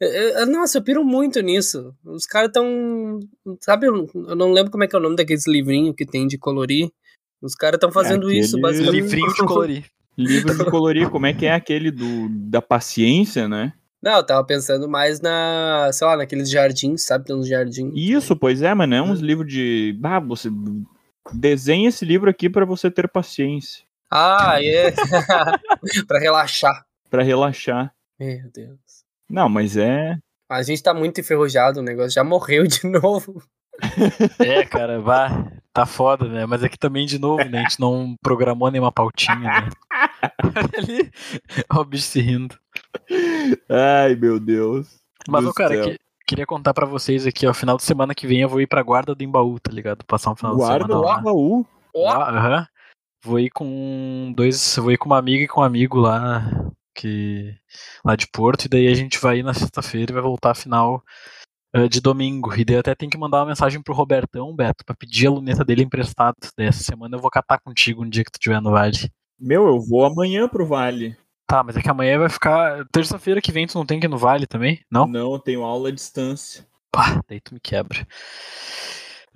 Eu, 0.00 0.44
nossa, 0.48 0.78
eu 0.78 0.82
piro 0.82 1.04
muito 1.04 1.40
nisso. 1.40 1.94
Os 2.04 2.26
caras 2.26 2.50
tão. 2.52 3.20
Sabe, 3.60 3.86
eu, 3.86 4.10
não 4.34 4.50
lembro 4.50 4.72
como 4.72 4.82
é 4.82 4.88
que 4.88 4.96
é 4.96 4.98
o 4.98 5.02
nome 5.02 5.14
daqueles 5.14 5.46
livrinhos 5.46 5.94
que 5.96 6.04
tem 6.04 6.26
de 6.26 6.36
colorir. 6.36 6.90
Os 7.40 7.54
caras 7.54 7.76
estão 7.76 7.92
fazendo 7.92 8.32
é 8.32 8.34
isso, 8.34 8.60
basicamente. 8.60 9.00
Livrinho 9.00 9.32
de 9.32 9.46
colorir. 9.46 9.84
Livro 10.18 10.58
de 10.58 10.64
colorir, 10.70 11.08
como 11.08 11.26
é 11.26 11.32
que 11.32 11.46
é 11.46 11.52
aquele 11.52 11.92
do, 11.92 12.28
da 12.28 12.60
paciência, 12.60 13.48
né? 13.48 13.72
Não, 14.02 14.16
eu 14.16 14.26
tava 14.26 14.44
pensando 14.44 14.88
mais 14.88 15.20
na, 15.20 15.88
sei 15.92 16.06
lá, 16.06 16.16
naqueles 16.16 16.50
jardins, 16.50 17.04
sabe? 17.04 17.26
Tem 17.26 17.36
uns 17.36 17.46
jardins. 17.46 17.92
Isso, 17.94 18.34
pois 18.34 18.60
é, 18.60 18.74
mas 18.74 18.88
não 18.88 18.96
é 18.96 19.02
uns 19.02 19.20
livros 19.20 19.50
de. 19.50 19.96
Ah, 20.02 20.18
você 20.18 20.48
desenha 21.32 21.88
esse 21.88 22.04
livro 22.04 22.28
aqui 22.28 22.50
para 22.50 22.64
você 22.64 22.90
ter 22.90 23.08
paciência. 23.08 23.84
Ah, 24.10 24.56
é. 24.62 24.92
para 26.06 26.18
relaxar. 26.18 26.84
Para 27.08 27.22
relaxar. 27.22 27.94
Meu 28.18 28.50
Deus. 28.52 28.78
Não, 29.30 29.48
mas 29.48 29.76
é. 29.76 30.18
A 30.50 30.62
gente 30.62 30.82
tá 30.82 30.92
muito 30.92 31.20
enferrujado, 31.20 31.80
o 31.80 31.82
negócio 31.82 32.10
já 32.10 32.24
morreu 32.24 32.66
de 32.66 32.84
novo. 32.88 33.42
É, 34.38 34.64
cara, 34.66 35.00
vá, 35.00 35.50
tá 35.72 35.86
foda, 35.86 36.28
né? 36.28 36.44
Mas 36.44 36.62
aqui 36.62 36.78
também, 36.78 37.06
de 37.06 37.18
novo, 37.18 37.42
né? 37.44 37.60
A 37.60 37.62
gente 37.62 37.80
não 37.80 38.16
programou 38.20 38.70
nenhuma 38.70 38.92
pautinha, 38.92 39.36
né? 39.36 39.70
Ali, 40.76 41.10
ó, 41.70 41.80
o 41.80 41.84
bicho 41.84 42.04
se 42.04 42.20
rindo. 42.20 42.58
Ai, 43.68 44.14
meu 44.14 44.38
Deus. 44.38 45.00
Mas, 45.28 45.44
ô, 45.44 45.52
cara, 45.52 45.82
que, 45.82 45.98
queria 46.26 46.46
contar 46.46 46.74
pra 46.74 46.86
vocês 46.86 47.26
aqui, 47.26 47.46
ó, 47.46 47.54
final 47.54 47.76
de 47.76 47.84
semana 47.84 48.14
que 48.14 48.26
vem 48.26 48.40
eu 48.40 48.48
vou 48.48 48.60
ir 48.60 48.66
pra 48.66 48.82
Guarda 48.82 49.14
do 49.14 49.22
Embaú, 49.22 49.58
tá 49.60 49.72
ligado? 49.72 50.04
Passar 50.04 50.32
um 50.32 50.36
final 50.36 50.56
guarda 50.56 50.84
de 50.84 50.92
semana 50.92 51.06
lá. 51.06 51.20
Guarda 51.20 51.22
do 51.22 51.30
Embaú? 51.30 51.66
Aham. 51.96 52.58
Uhum. 52.58 52.66
Vou 53.24 53.38
ir 53.38 53.50
com 53.50 54.32
dois, 54.34 54.76
vou 54.76 54.90
ir 54.90 54.98
com 54.98 55.06
uma 55.06 55.18
amiga 55.18 55.44
e 55.44 55.48
com 55.48 55.60
um 55.60 55.64
amigo 55.64 55.96
lá, 55.96 56.42
que 56.92 57.54
lá 58.04 58.16
de 58.16 58.26
Porto, 58.26 58.64
e 58.64 58.68
daí 58.68 58.88
a 58.88 58.94
gente 58.94 59.20
vai 59.20 59.38
ir 59.38 59.42
na 59.44 59.54
sexta-feira 59.54 60.10
e 60.10 60.14
vai 60.14 60.22
voltar 60.22 60.56
final 60.56 61.04
uh, 61.76 61.88
de 61.88 62.00
domingo. 62.00 62.52
E 62.54 62.64
daí 62.64 62.74
eu 62.74 62.80
até 62.80 62.96
tenho 62.96 63.12
que 63.12 63.18
mandar 63.18 63.38
uma 63.38 63.46
mensagem 63.46 63.80
pro 63.80 63.94
Robertão, 63.94 64.52
Beto, 64.56 64.84
pra 64.84 64.96
pedir 64.96 65.28
a 65.28 65.30
luneta 65.30 65.64
dele 65.64 65.84
emprestado. 65.84 66.34
Dessa 66.56 66.82
semana 66.82 67.16
eu 67.16 67.20
vou 67.20 67.30
catar 67.30 67.60
contigo 67.60 68.02
um 68.02 68.08
dia 68.08 68.24
que 68.24 68.32
tu 68.32 68.40
estiver 68.40 68.60
no 68.60 68.72
Vale. 68.72 69.08
Meu, 69.38 69.68
eu 69.68 69.80
vou 69.80 70.04
amanhã 70.04 70.48
pro 70.48 70.66
Vale. 70.66 71.16
Tá, 71.46 71.62
mas 71.62 71.76
é 71.76 71.82
que 71.82 71.90
amanhã 71.90 72.18
vai 72.18 72.28
ficar. 72.28 72.86
Terça-feira 72.90 73.40
que 73.40 73.52
vem 73.52 73.66
tu 73.66 73.76
não 73.76 73.86
tem 73.86 74.00
que 74.00 74.06
ir 74.06 74.08
no 74.08 74.18
Vale 74.18 74.46
também? 74.46 74.80
Não? 74.90 75.06
Não, 75.06 75.32
eu 75.32 75.38
tenho 75.38 75.62
aula 75.62 75.88
à 75.88 75.92
distância. 75.92 76.66
Pá, 76.90 77.22
daí 77.28 77.40
tu 77.40 77.54
me 77.54 77.60
quebra. 77.60 78.06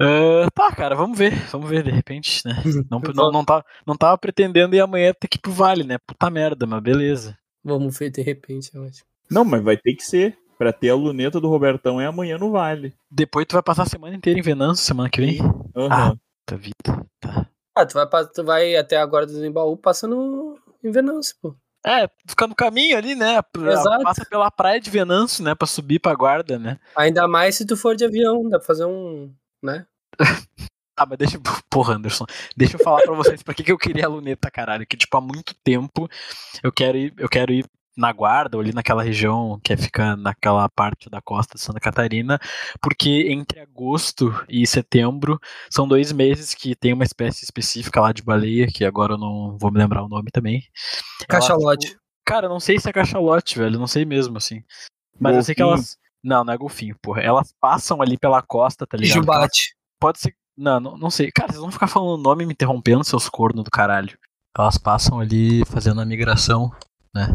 Uh, 0.01 0.51
tá, 0.55 0.71
cara, 0.75 0.95
vamos 0.95 1.17
ver. 1.17 1.35
Vamos 1.51 1.69
ver 1.69 1.83
de 1.83 1.91
repente, 1.91 2.43
né? 2.45 2.55
Não, 2.91 3.01
não, 3.01 3.33
não, 3.33 3.45
tá, 3.45 3.65
não 3.87 3.97
tava 3.97 4.19
pretendendo 4.19 4.77
ir 4.77 4.81
amanhã 4.81 5.13
ter 5.19 5.27
que 5.27 5.39
ir 5.39 5.41
pro 5.41 5.53
Vale, 5.53 5.85
né? 5.85 5.97
Puta 6.07 6.29
merda, 6.29 6.67
mas 6.67 6.83
beleza. 6.83 7.37
Vamos 7.65 7.99
ver 7.99 8.11
de 8.11 8.21
repente, 8.21 8.71
eu 8.75 8.85
acho. 8.85 9.05
Não, 9.31 9.45
mas 9.45 9.63
vai 9.63 9.77
ter 9.77 9.95
que 9.95 10.03
ser. 10.03 10.39
Pra 10.59 10.73
ter 10.73 10.89
a 10.89 10.95
luneta 10.95 11.39
do 11.39 11.49
Robertão 11.49 12.01
é 12.01 12.07
amanhã 12.07 12.39
no 12.39 12.51
Vale. 12.51 12.95
Depois 13.11 13.47
tu 13.47 13.53
vai 13.53 13.63
passar 13.63 13.83
a 13.83 13.87
semana 13.87 14.17
inteira 14.17 14.39
em 14.39 14.43
Venâncio, 14.43 14.85
semana 14.85 15.11
que 15.11 15.21
vem? 15.21 15.41
Uhum. 15.43 15.89
Ah, 15.91 16.15
tá 16.47 16.57
vida. 16.57 17.07
Tá. 17.21 17.47
Ah, 17.75 17.85
tu 17.85 17.95
vai, 17.95 18.07
tu 18.29 18.45
vai 18.45 18.77
até 18.77 18.97
agora 18.97 19.27
do 19.27 19.45
Embaú 19.45 19.77
passando 19.77 20.59
em 20.83 20.91
Venâncio, 20.91 21.37
pô. 21.43 21.55
É, 21.87 22.11
fica 22.27 22.49
no 22.49 22.55
caminho 22.55 22.97
ali, 22.97 23.15
né? 23.15 23.41
Exato. 23.57 24.03
Passa 24.03 24.25
pela 24.25 24.51
praia 24.51 24.81
de 24.81 24.91
Venâncio, 24.91 25.45
né? 25.45 25.55
Pra 25.55 25.69
subir 25.69 26.01
pra 26.01 26.17
guarda, 26.17 26.59
né? 26.59 26.81
Ainda 26.97 27.29
mais 27.29 27.55
se 27.55 27.65
tu 27.65 27.77
for 27.77 27.95
de 27.95 28.05
avião, 28.05 28.49
dá 28.49 28.59
pra 28.59 28.67
fazer 28.67 28.85
um. 28.85 29.33
né? 29.63 29.87
ah, 30.97 31.07
mas 31.07 31.17
deixa. 31.17 31.41
Porra, 31.71 31.95
Anderson. 31.95 32.27
Deixa 32.57 32.77
eu 32.77 32.83
falar 32.83 33.03
pra 33.03 33.15
vocês 33.15 33.41
pra 33.41 33.55
que, 33.55 33.63
que 33.63 33.71
eu 33.71 33.79
queria 33.79 34.07
a 34.07 34.09
luneta, 34.09 34.51
caralho. 34.51 34.85
Que, 34.85 34.97
tipo, 34.97 35.17
há 35.17 35.21
muito 35.21 35.55
tempo 35.63 36.09
eu 36.61 36.73
quero 36.73 36.99
ir, 36.99 37.15
eu 37.19 37.29
quero 37.29 37.53
ir 37.53 37.65
na 37.97 38.13
guarda, 38.13 38.57
ou 38.57 38.61
ali 38.61 38.73
naquela 38.73 39.03
região 39.03 39.59
que 39.65 39.73
é 39.73 39.77
fica 39.77 40.15
naquela 40.17 40.69
parte 40.69 41.09
da 41.09 41.21
costa 41.23 41.55
de 41.55 41.61
Santa 41.61 41.81
Catarina, 41.81 42.39
porque 42.81 43.29
entre 43.31 43.61
agosto 43.61 44.35
e 44.49 44.67
setembro 44.67 45.41
são 45.71 45.89
dois 45.89 46.13
meses 46.13 46.55
que 46.55 46.75
tem 46.75 46.93
uma 46.93 47.05
espécie 47.05 47.45
específica 47.45 48.01
lá 48.01 48.13
de 48.13 48.23
baleia, 48.23 48.67
que 48.67 48.85
agora 48.85 49.15
eu 49.15 49.19
não 49.19 49.57
vou 49.59 49.73
me 49.73 49.79
lembrar 49.79 50.05
o 50.05 50.09
nome 50.09 50.31
também. 50.31 50.63
Cachalote. 51.27 51.89
Ela, 51.89 51.97
cara, 52.25 52.49
não 52.49 52.61
sei 52.61 52.79
se 52.79 52.89
é 52.89 52.93
cachalote, 52.93 53.59
velho, 53.59 53.79
não 53.79 53.87
sei 53.87 54.05
mesmo, 54.05 54.37
assim. 54.37 54.63
Mas 55.19 55.33
golfinho. 55.33 55.39
eu 55.39 55.43
sei 55.45 55.55
que 55.55 55.63
elas. 55.63 55.97
Não, 56.23 56.45
não 56.45 56.53
é 56.53 56.57
golfinho, 56.57 56.97
porra. 57.01 57.23
Elas 57.23 57.55
passam 57.61 58.03
ali 58.03 58.19
pela 58.19 58.43
costa, 58.43 58.87
tá 58.87 58.97
ligado? 58.97 59.15
Jubate. 59.15 59.75
Pode 59.99 60.19
ser. 60.19 60.35
Não, 60.57 60.81
não, 60.81 60.97
não 60.99 61.11
sei. 61.11 61.31
Cara, 61.31 61.53
vocês 61.53 61.61
vão 61.61 61.71
ficar 61.71 61.87
falando 61.87 62.19
o 62.19 62.23
nome 62.23 62.43
e 62.43 62.47
me 62.47 62.53
interrompendo, 62.53 63.05
seus 63.05 63.29
cornos 63.29 63.65
do 63.65 63.71
caralho. 63.71 64.19
Elas 64.59 64.79
passam 64.79 65.21
ali 65.21 65.65
fazendo 65.67 66.01
a 66.01 66.05
migração, 66.05 66.71
né? 67.15 67.29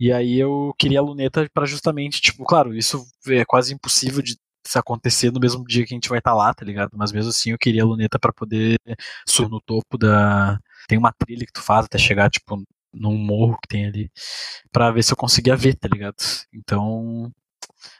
E 0.00 0.10
aí 0.10 0.38
eu 0.38 0.74
queria 0.78 0.98
a 0.98 1.02
luneta 1.02 1.46
para 1.52 1.66
justamente, 1.66 2.22
tipo, 2.22 2.42
claro, 2.44 2.74
isso 2.74 3.06
é 3.28 3.44
quase 3.44 3.74
impossível 3.74 4.22
de 4.22 4.34
se 4.66 4.78
acontecer 4.78 5.30
no 5.30 5.38
mesmo 5.38 5.62
dia 5.64 5.84
que 5.84 5.92
a 5.92 5.96
gente 5.96 6.08
vai 6.08 6.18
estar 6.18 6.30
tá 6.30 6.36
lá, 6.36 6.54
tá 6.54 6.64
ligado? 6.64 6.92
Mas 6.96 7.12
mesmo 7.12 7.28
assim 7.28 7.50
eu 7.50 7.58
queria 7.58 7.82
a 7.82 7.86
luneta 7.86 8.18
para 8.18 8.32
poder 8.32 8.78
subir 9.28 9.50
no 9.50 9.60
topo 9.60 9.98
da. 9.98 10.58
Tem 10.88 10.96
uma 10.96 11.12
trilha 11.12 11.44
que 11.44 11.52
tu 11.52 11.60
faz 11.60 11.84
até 11.84 11.98
chegar, 11.98 12.30
tipo, 12.30 12.62
num 12.94 13.16
morro 13.16 13.58
que 13.60 13.68
tem 13.68 13.86
ali, 13.86 14.10
para 14.72 14.90
ver 14.90 15.02
se 15.02 15.12
eu 15.12 15.16
conseguia 15.16 15.54
ver, 15.54 15.74
tá 15.74 15.86
ligado? 15.86 16.16
Então, 16.52 17.30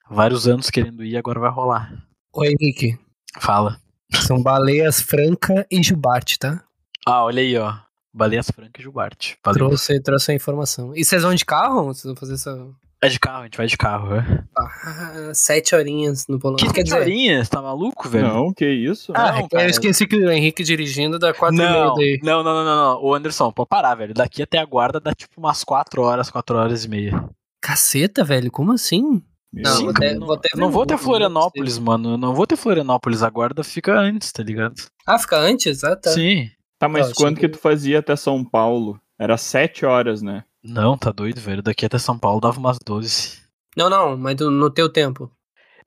vários 0.08 0.48
anos 0.48 0.70
querendo 0.70 1.04
ir, 1.04 1.16
agora 1.18 1.38
vai 1.38 1.50
rolar. 1.50 1.92
Oi, 2.32 2.48
Henrique. 2.48 2.98
Fala. 3.38 3.78
São 4.26 4.42
baleias 4.42 5.00
franca 5.00 5.66
e 5.70 5.82
jubarte, 5.82 6.38
tá? 6.38 6.64
Ah, 7.06 7.24
olha 7.24 7.42
aí, 7.42 7.56
ó. 7.56 7.89
Baleias 8.12 8.51
Franca 8.51 8.81
e 8.81 8.83
Jubarte. 8.83 9.38
Valeu. 9.44 9.68
Trouxe, 9.68 10.01
trouxe 10.01 10.33
a 10.33 10.35
informação. 10.35 10.92
E 10.94 11.05
vocês 11.05 11.23
vão 11.23 11.35
de 11.35 11.44
carro? 11.44 11.85
Vocês 11.87 12.05
vão 12.05 12.16
fazer 12.16 12.35
essa. 12.35 12.68
É 13.03 13.09
de 13.09 13.18
carro, 13.18 13.40
a 13.40 13.44
gente 13.44 13.57
vai 13.57 13.66
de 13.66 13.79
carro, 13.79 14.14
é. 14.14 14.44
Ah, 14.59 15.33
sete 15.33 15.75
horinhas 15.75 16.27
no 16.29 16.38
Polônia. 16.38 16.66
Que 16.66 16.73
Quer 16.73 16.83
dizer... 16.83 17.01
horinhas? 17.01 17.49
Tá 17.49 17.62
maluco, 17.62 18.07
velho? 18.11 18.29
Não, 18.29 18.53
que 18.53 18.66
isso? 18.66 19.11
Ah, 19.16 19.40
não, 19.40 19.59
é 19.59 19.64
eu 19.64 19.70
esqueci 19.70 20.07
que 20.07 20.16
o 20.16 20.31
Henrique 20.31 20.62
dirigindo 20.62 21.18
dá 21.18 21.33
quatro 21.33 21.57
não, 21.57 21.94
e 21.94 21.99
meia. 21.99 22.18
Não, 22.23 22.42
não, 22.42 22.53
não, 22.53 22.64
não, 22.64 22.77
não. 22.77 23.03
Ô, 23.03 23.14
Anderson, 23.14 23.51
pode 23.53 23.70
parar, 23.70 23.94
velho. 23.94 24.12
Daqui 24.12 24.42
até 24.42 24.59
a 24.59 24.66
guarda 24.66 25.01
dá 25.01 25.14
tipo 25.14 25.33
umas 25.38 25.64
quatro 25.64 26.03
horas, 26.03 26.31
quatro 26.31 26.59
horas 26.59 26.85
e 26.85 26.88
meia. 26.90 27.25
Caceta, 27.59 28.23
velho, 28.23 28.51
como 28.51 28.73
assim? 28.73 29.23
Não, 29.51 29.77
Sim, 29.77 29.85
vou 29.85 29.94
ter, 29.94 30.14
não, 30.14 30.27
vou 30.27 30.37
ter, 30.37 30.57
não 30.57 30.70
vou 30.70 30.87
ter 30.87 30.99
Florianópolis, 30.99 31.79
mano. 31.79 32.18
Não 32.18 32.35
vou 32.35 32.46
ter 32.46 32.57
Florianópolis. 32.57 33.23
A 33.23 33.31
guarda 33.31 33.64
fica 33.64 33.99
antes, 33.99 34.31
tá 34.31 34.42
ligado? 34.42 34.75
Ah, 35.07 35.18
fica 35.18 35.38
antes? 35.38 35.83
Ah, 35.83 35.96
tá. 35.96 36.11
Sim. 36.11 36.51
Tá, 36.80 36.88
mas 36.88 37.12
quanto 37.12 37.38
que... 37.38 37.42
que 37.42 37.48
tu 37.50 37.58
fazia 37.58 37.98
até 37.98 38.16
São 38.16 38.42
Paulo? 38.42 38.98
Era 39.18 39.36
sete 39.36 39.84
horas, 39.84 40.22
né? 40.22 40.44
Não, 40.64 40.96
tá 40.96 41.12
doido, 41.12 41.38
velho. 41.38 41.62
Daqui 41.62 41.84
até 41.84 41.98
São 41.98 42.18
Paulo 42.18 42.40
dava 42.40 42.58
umas 42.58 42.78
12. 42.78 43.38
Não, 43.76 43.90
não, 43.90 44.16
mas 44.16 44.34
no 44.36 44.70
teu 44.70 44.88
tempo. 44.88 45.30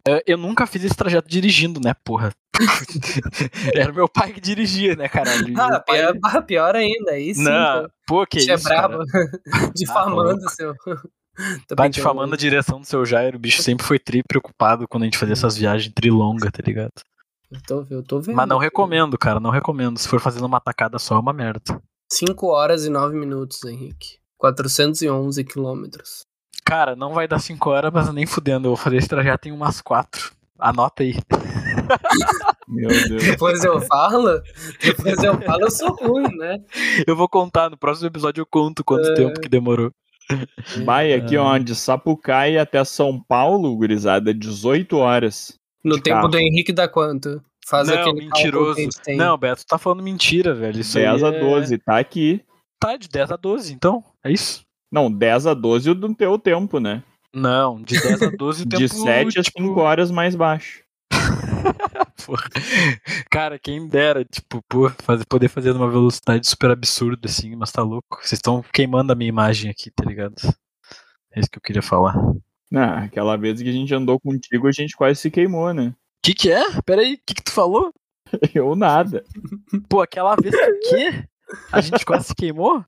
É, 0.07 0.21
eu 0.27 0.37
nunca 0.37 0.67
fiz 0.67 0.83
esse 0.83 0.95
trajeto 0.95 1.27
dirigindo, 1.27 1.79
né, 1.83 1.95
porra? 2.03 2.31
Era 3.73 3.91
meu 3.91 4.07
pai 4.07 4.33
que 4.33 4.39
dirigia, 4.39 4.95
né, 4.95 5.09
caralho? 5.09 5.51
Ah, 5.57 5.79
pai... 5.79 6.13
pior, 6.13 6.45
pior 6.45 6.75
ainda, 6.75 7.17
isso. 7.17 7.41
Não, 7.41 7.89
pô, 8.05 8.23
que 8.27 8.39
Você 8.39 8.53
isso, 8.53 8.67
é 8.67 8.75
brabo. 8.75 9.03
difamando 9.75 10.45
ah, 10.45 10.49
seu. 10.49 10.75
tá 11.75 11.87
difamando 11.87 12.35
a 12.35 12.37
direção 12.37 12.79
do 12.79 12.85
seu 12.85 13.03
Jairo, 13.03 13.37
o 13.37 13.39
bicho 13.39 13.63
sempre 13.63 13.83
foi 13.83 13.97
tri 13.97 14.21
preocupado 14.21 14.87
quando 14.87 15.03
a 15.03 15.05
gente 15.05 15.17
fazia 15.17 15.33
essas 15.33 15.57
viagens 15.57 15.91
trilonga, 15.91 16.51
tá 16.51 16.61
ligado? 16.63 16.93
Eu 17.53 17.61
tô, 17.61 17.85
eu 17.89 18.03
tô 18.03 18.19
vendo. 18.19 18.35
Mas 18.35 18.47
não 18.47 18.57
recomendo, 18.57 19.15
cara, 19.17 19.39
não 19.39 19.51
recomendo. 19.51 19.99
Se 19.99 20.07
for 20.07 20.19
fazendo 20.19 20.45
uma 20.45 20.59
tacada 20.59 20.97
só, 20.97 21.15
é 21.15 21.19
uma 21.19 21.33
merda. 21.33 21.79
5 22.11 22.47
horas 22.47 22.85
e 22.85 22.89
9 22.89 23.15
minutos, 23.15 23.63
Henrique. 23.63 24.17
411 24.37 25.43
quilômetros. 25.43 26.25
Cara, 26.65 26.95
não 26.95 27.13
vai 27.13 27.27
dar 27.27 27.39
5 27.39 27.69
horas, 27.69 27.91
mas 27.93 28.11
nem 28.11 28.25
fudendo. 28.25 28.67
Eu 28.67 28.75
vou 28.75 28.77
fazer 28.77 28.97
esse 28.97 29.07
trajeto 29.07 29.47
em 29.47 29.51
umas 29.51 29.81
4. 29.81 30.31
Anota 30.57 31.03
aí. 31.03 31.13
Meu 32.67 32.89
Deus. 32.89 33.23
Depois 33.23 33.63
eu 33.63 33.79
falo, 33.81 34.41
depois 34.81 35.21
eu 35.21 35.39
falo, 35.41 35.63
eu 35.63 35.71
sou 35.71 35.95
ruim, 35.95 36.35
né? 36.37 36.57
Eu 37.05 37.15
vou 37.15 37.29
contar, 37.29 37.69
no 37.69 37.77
próximo 37.77 38.07
episódio 38.07 38.41
eu 38.41 38.45
conto 38.45 38.83
quanto 38.83 39.11
é... 39.11 39.13
tempo 39.13 39.39
que 39.39 39.49
demorou. 39.49 39.91
Vai 40.85 41.13
aqui, 41.13 41.37
ó, 41.37 41.57
de 41.57 41.75
Sapucaí 41.75 42.57
até 42.57 42.83
São 42.83 43.21
Paulo, 43.21 43.75
gurizada, 43.75 44.33
18 44.33 44.97
horas. 44.97 45.59
No 45.83 45.99
tempo 45.99 46.17
carro. 46.17 46.29
do 46.29 46.37
Henrique 46.37 46.71
dá 46.71 46.87
quanto? 46.87 47.43
Faz 47.65 47.87
não, 47.87 48.13
mentiroso. 48.13 48.79
Não, 49.09 49.37
Beto, 49.37 49.65
tá 49.65 49.77
falando 49.77 50.03
mentira, 50.03 50.53
velho. 50.53 50.79
Isso 50.79 50.95
10 50.95 51.23
a 51.23 51.31
12, 51.31 51.75
é... 51.75 51.77
tá 51.77 51.97
aqui. 51.97 52.43
Tá, 52.79 52.97
de 52.97 53.07
10 53.07 53.31
a 53.31 53.37
12, 53.37 53.73
então. 53.73 54.03
É 54.23 54.31
isso? 54.31 54.65
Não, 54.91 55.11
10 55.11 55.47
a 55.47 55.53
12 55.53 55.89
o 55.89 55.95
do 55.95 56.13
teu 56.13 56.37
tempo, 56.37 56.79
né? 56.79 57.03
Não, 57.33 57.81
de 57.81 57.99
10 57.99 58.21
a 58.21 58.29
12 58.29 58.63
o 58.63 58.69
tempo... 58.69 58.81
de 58.81 58.89
7 58.89 59.39
a 59.39 59.43
5 59.43 59.79
horas 59.79 60.11
mais 60.11 60.35
baixo. 60.35 60.83
Cara, 63.29 63.59
quem 63.59 63.87
dera, 63.87 64.25
tipo, 64.25 64.61
por 64.69 64.91
fazer, 65.01 65.25
poder 65.25 65.47
fazer 65.47 65.73
numa 65.73 65.89
velocidade 65.89 66.47
super 66.47 66.71
absurda, 66.71 67.27
assim, 67.27 67.55
mas 67.55 67.71
tá 67.71 67.81
louco. 67.81 68.19
Vocês 68.21 68.33
estão 68.33 68.63
queimando 68.73 69.11
a 69.11 69.15
minha 69.15 69.29
imagem 69.29 69.71
aqui, 69.71 69.89
tá 69.89 70.05
ligado? 70.05 70.35
É 71.31 71.39
isso 71.39 71.49
que 71.49 71.57
eu 71.57 71.61
queria 71.61 71.81
falar. 71.81 72.15
Ah, 72.73 73.03
aquela 73.03 73.37
vez 73.37 73.61
que 73.61 73.69
a 73.69 73.73
gente 73.73 73.93
andou 73.93 74.19
contigo, 74.19 74.67
a 74.67 74.71
gente 74.71 74.95
quase 74.95 75.19
se 75.19 75.31
queimou, 75.31 75.73
né? 75.73 75.93
Que 76.23 76.33
que 76.33 76.51
é? 76.51 76.63
Peraí, 76.85 77.13
o 77.13 77.19
que 77.25 77.35
que 77.35 77.43
tu 77.43 77.51
falou? 77.51 77.91
Eu 78.53 78.75
nada. 78.75 79.23
Pô, 79.89 80.01
aquela 80.01 80.35
vez 80.35 80.55
que 80.55 80.89
quê? 80.89 81.23
A 81.71 81.81
gente 81.81 82.05
quase 82.05 82.27
se 82.27 82.35
queimou? 82.35 82.83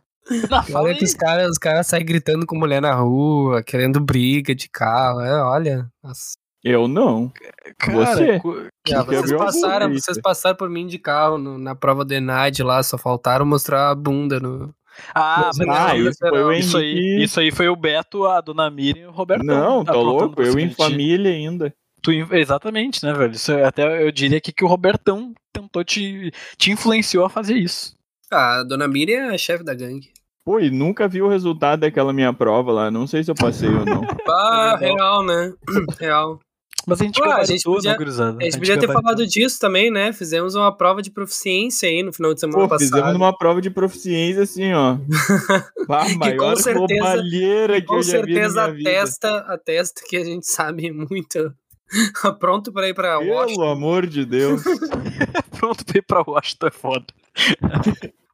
Não, 0.50 0.64
fala 0.64 0.86
olha 0.86 0.98
que 0.98 1.06
os 1.06 1.14
caras 1.14 1.52
os 1.52 1.58
cara 1.58 1.84
saem 1.84 2.04
gritando 2.04 2.48
com 2.48 2.58
mulher 2.58 2.82
na 2.82 2.96
rua, 2.96 3.62
querendo 3.62 4.00
briga 4.00 4.56
de 4.56 4.68
carro. 4.68 5.22
É, 5.22 5.44
olha. 5.44 5.88
Nossa. 6.04 6.34
Eu 6.64 6.88
não. 6.88 7.32
Cara, 7.78 7.94
Você? 7.96 8.42
Que 8.84 8.96
ah, 8.96 9.04
vocês, 9.04 9.32
passaram, 9.34 9.94
vocês 9.94 10.20
passaram 10.20 10.56
por 10.56 10.68
mim 10.68 10.88
de 10.88 10.98
carro 10.98 11.38
no, 11.38 11.60
na 11.60 11.76
prova 11.76 12.04
do 12.04 12.12
Enad 12.12 12.60
lá, 12.62 12.82
só 12.82 12.98
faltaram 12.98 13.46
mostrar 13.46 13.92
a 13.92 13.96
bunda 13.96 14.40
no. 14.40 14.74
Ah, 15.14 15.52
mas 15.58 15.68
ah, 15.70 15.98
isso, 15.98 16.18
foi 16.20 16.44
o 16.44 16.54
isso, 16.54 16.78
aí, 16.78 17.24
isso 17.24 17.40
aí 17.40 17.52
foi 17.52 17.68
o 17.68 17.76
Beto, 17.76 18.26
a 18.26 18.42
Dona 18.42 18.70
Miriam 18.70 19.04
e 19.04 19.08
o 19.08 19.12
Roberto. 19.12 19.44
Não, 19.44 19.84
tá 19.84 19.94
louco, 19.94 20.42
eu 20.42 20.60
em 20.60 20.72
família 20.72 21.32
ainda. 21.32 21.74
Tu, 22.02 22.12
exatamente, 22.34 23.04
né, 23.04 23.14
velho? 23.14 23.34
Isso, 23.34 23.52
até 23.64 24.06
eu 24.06 24.12
diria 24.12 24.38
aqui 24.38 24.52
que 24.52 24.64
o 24.64 24.68
Robertão 24.68 25.34
tentou 25.52 25.84
te, 25.84 26.32
te 26.58 26.72
influenciou 26.72 27.26
a 27.26 27.30
fazer 27.30 27.56
isso. 27.56 27.96
Ah, 28.32 28.60
a 28.60 28.64
Dona 28.64 28.88
Miriam 28.88 29.32
é 29.32 29.36
a 29.36 29.38
chefe 29.38 29.64
da 29.64 29.74
gangue. 29.74 30.12
Pô, 30.46 30.60
e 30.60 30.70
nunca 30.70 31.08
vi 31.08 31.24
o 31.24 31.28
resultado 31.28 31.80
daquela 31.80 32.14
minha 32.14 32.32
prova 32.32 32.72
lá. 32.72 32.92
Não 32.92 33.08
sei 33.08 33.24
se 33.24 33.32
eu 33.32 33.36
passei 33.36 33.70
ou 33.70 33.84
não. 33.84 34.02
Ah, 34.28 34.76
real, 34.80 35.24
né? 35.24 35.54
Real. 36.00 36.40
Mas 36.88 37.02
a 37.02 37.04
gente, 37.04 37.22
Pô, 37.22 37.30
a 37.30 37.44
gente 37.44 37.64
podia, 37.64 37.96
A 37.96 38.44
gente 38.44 38.58
podia 38.58 38.80
ter 38.80 38.88
falado 38.88 39.26
disso 39.26 39.60
também, 39.60 39.90
né? 39.90 40.14
Fizemos 40.14 40.56
uma 40.56 40.76
prova 40.76 41.02
de 41.02 41.10
proficiência 41.10 41.90
aí 41.90 42.04
no 42.04 42.14
final 42.14 42.34
de 42.34 42.40
semana 42.40 42.60
Pô, 42.60 42.68
passado. 42.68 42.90
Fizemos 42.90 43.16
uma 43.16 43.36
prova 43.36 43.62
de 43.62 43.70
proficiência 43.70 44.44
assim, 44.44 44.72
ó. 44.74 44.98
A 45.90 46.10
maior 46.16 46.54
com 46.54 46.62
certeza, 46.62 47.04
roubalheira 47.04 47.82
que 47.82 47.94
eu 47.94 48.04
já 48.04 48.22
vi 48.22 48.40
na 48.40 48.50
minha 48.50 48.72
vida. 48.72 48.90
atesta, 48.90 49.38
atesta 49.48 50.02
que 50.08 50.18
a 50.18 50.24
gente 50.24 50.46
sabe 50.46 50.92
muito. 50.92 51.54
Pronto 52.40 52.72
pra 52.72 52.88
ir 52.88 52.94
pra 52.94 53.20
Pelo 53.20 53.32
Washington. 53.32 53.62
Pelo 53.62 53.72
amor 53.72 54.08
de 54.08 54.26
Deus. 54.26 54.64
Pronto 55.58 55.86
pra 55.86 55.98
ir 55.98 56.02
pra 56.02 56.24
Washington 56.26 56.68
é 56.68 56.72
foda. 56.72 57.06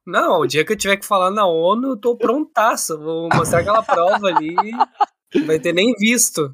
Não, 0.05 0.41
o 0.41 0.47
dia 0.47 0.65
que 0.65 0.73
eu 0.73 0.77
tiver 0.77 0.97
que 0.97 1.05
falar 1.05 1.31
na 1.31 1.45
ONU, 1.45 1.89
eu 1.89 1.97
tô 1.97 2.15
prontaço. 2.15 2.97
Vou 2.97 3.29
mostrar 3.33 3.59
aquela 3.59 3.83
prova 3.83 4.27
ali. 4.27 4.55
Vai 5.45 5.59
ter 5.59 5.73
nem 5.73 5.93
visto. 5.97 6.53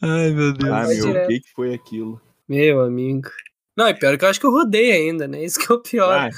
Ai, 0.00 0.30
meu 0.32 0.52
Deus. 0.52 0.72
Ah, 0.72 0.86
meu, 0.86 1.24
o 1.24 1.26
que, 1.26 1.40
que 1.40 1.52
foi 1.54 1.74
aquilo? 1.74 2.20
Meu 2.48 2.80
amigo. 2.80 3.28
Não, 3.76 3.88
e 3.88 3.94
pior 3.94 4.16
que 4.16 4.24
eu 4.24 4.28
acho 4.28 4.40
que 4.40 4.46
eu 4.46 4.50
rodei 4.50 4.92
ainda, 4.92 5.28
né? 5.28 5.44
Isso 5.44 5.58
que 5.58 5.70
é 5.70 5.74
o 5.74 5.80
pior. 5.80 6.12
Ah, 6.12 6.30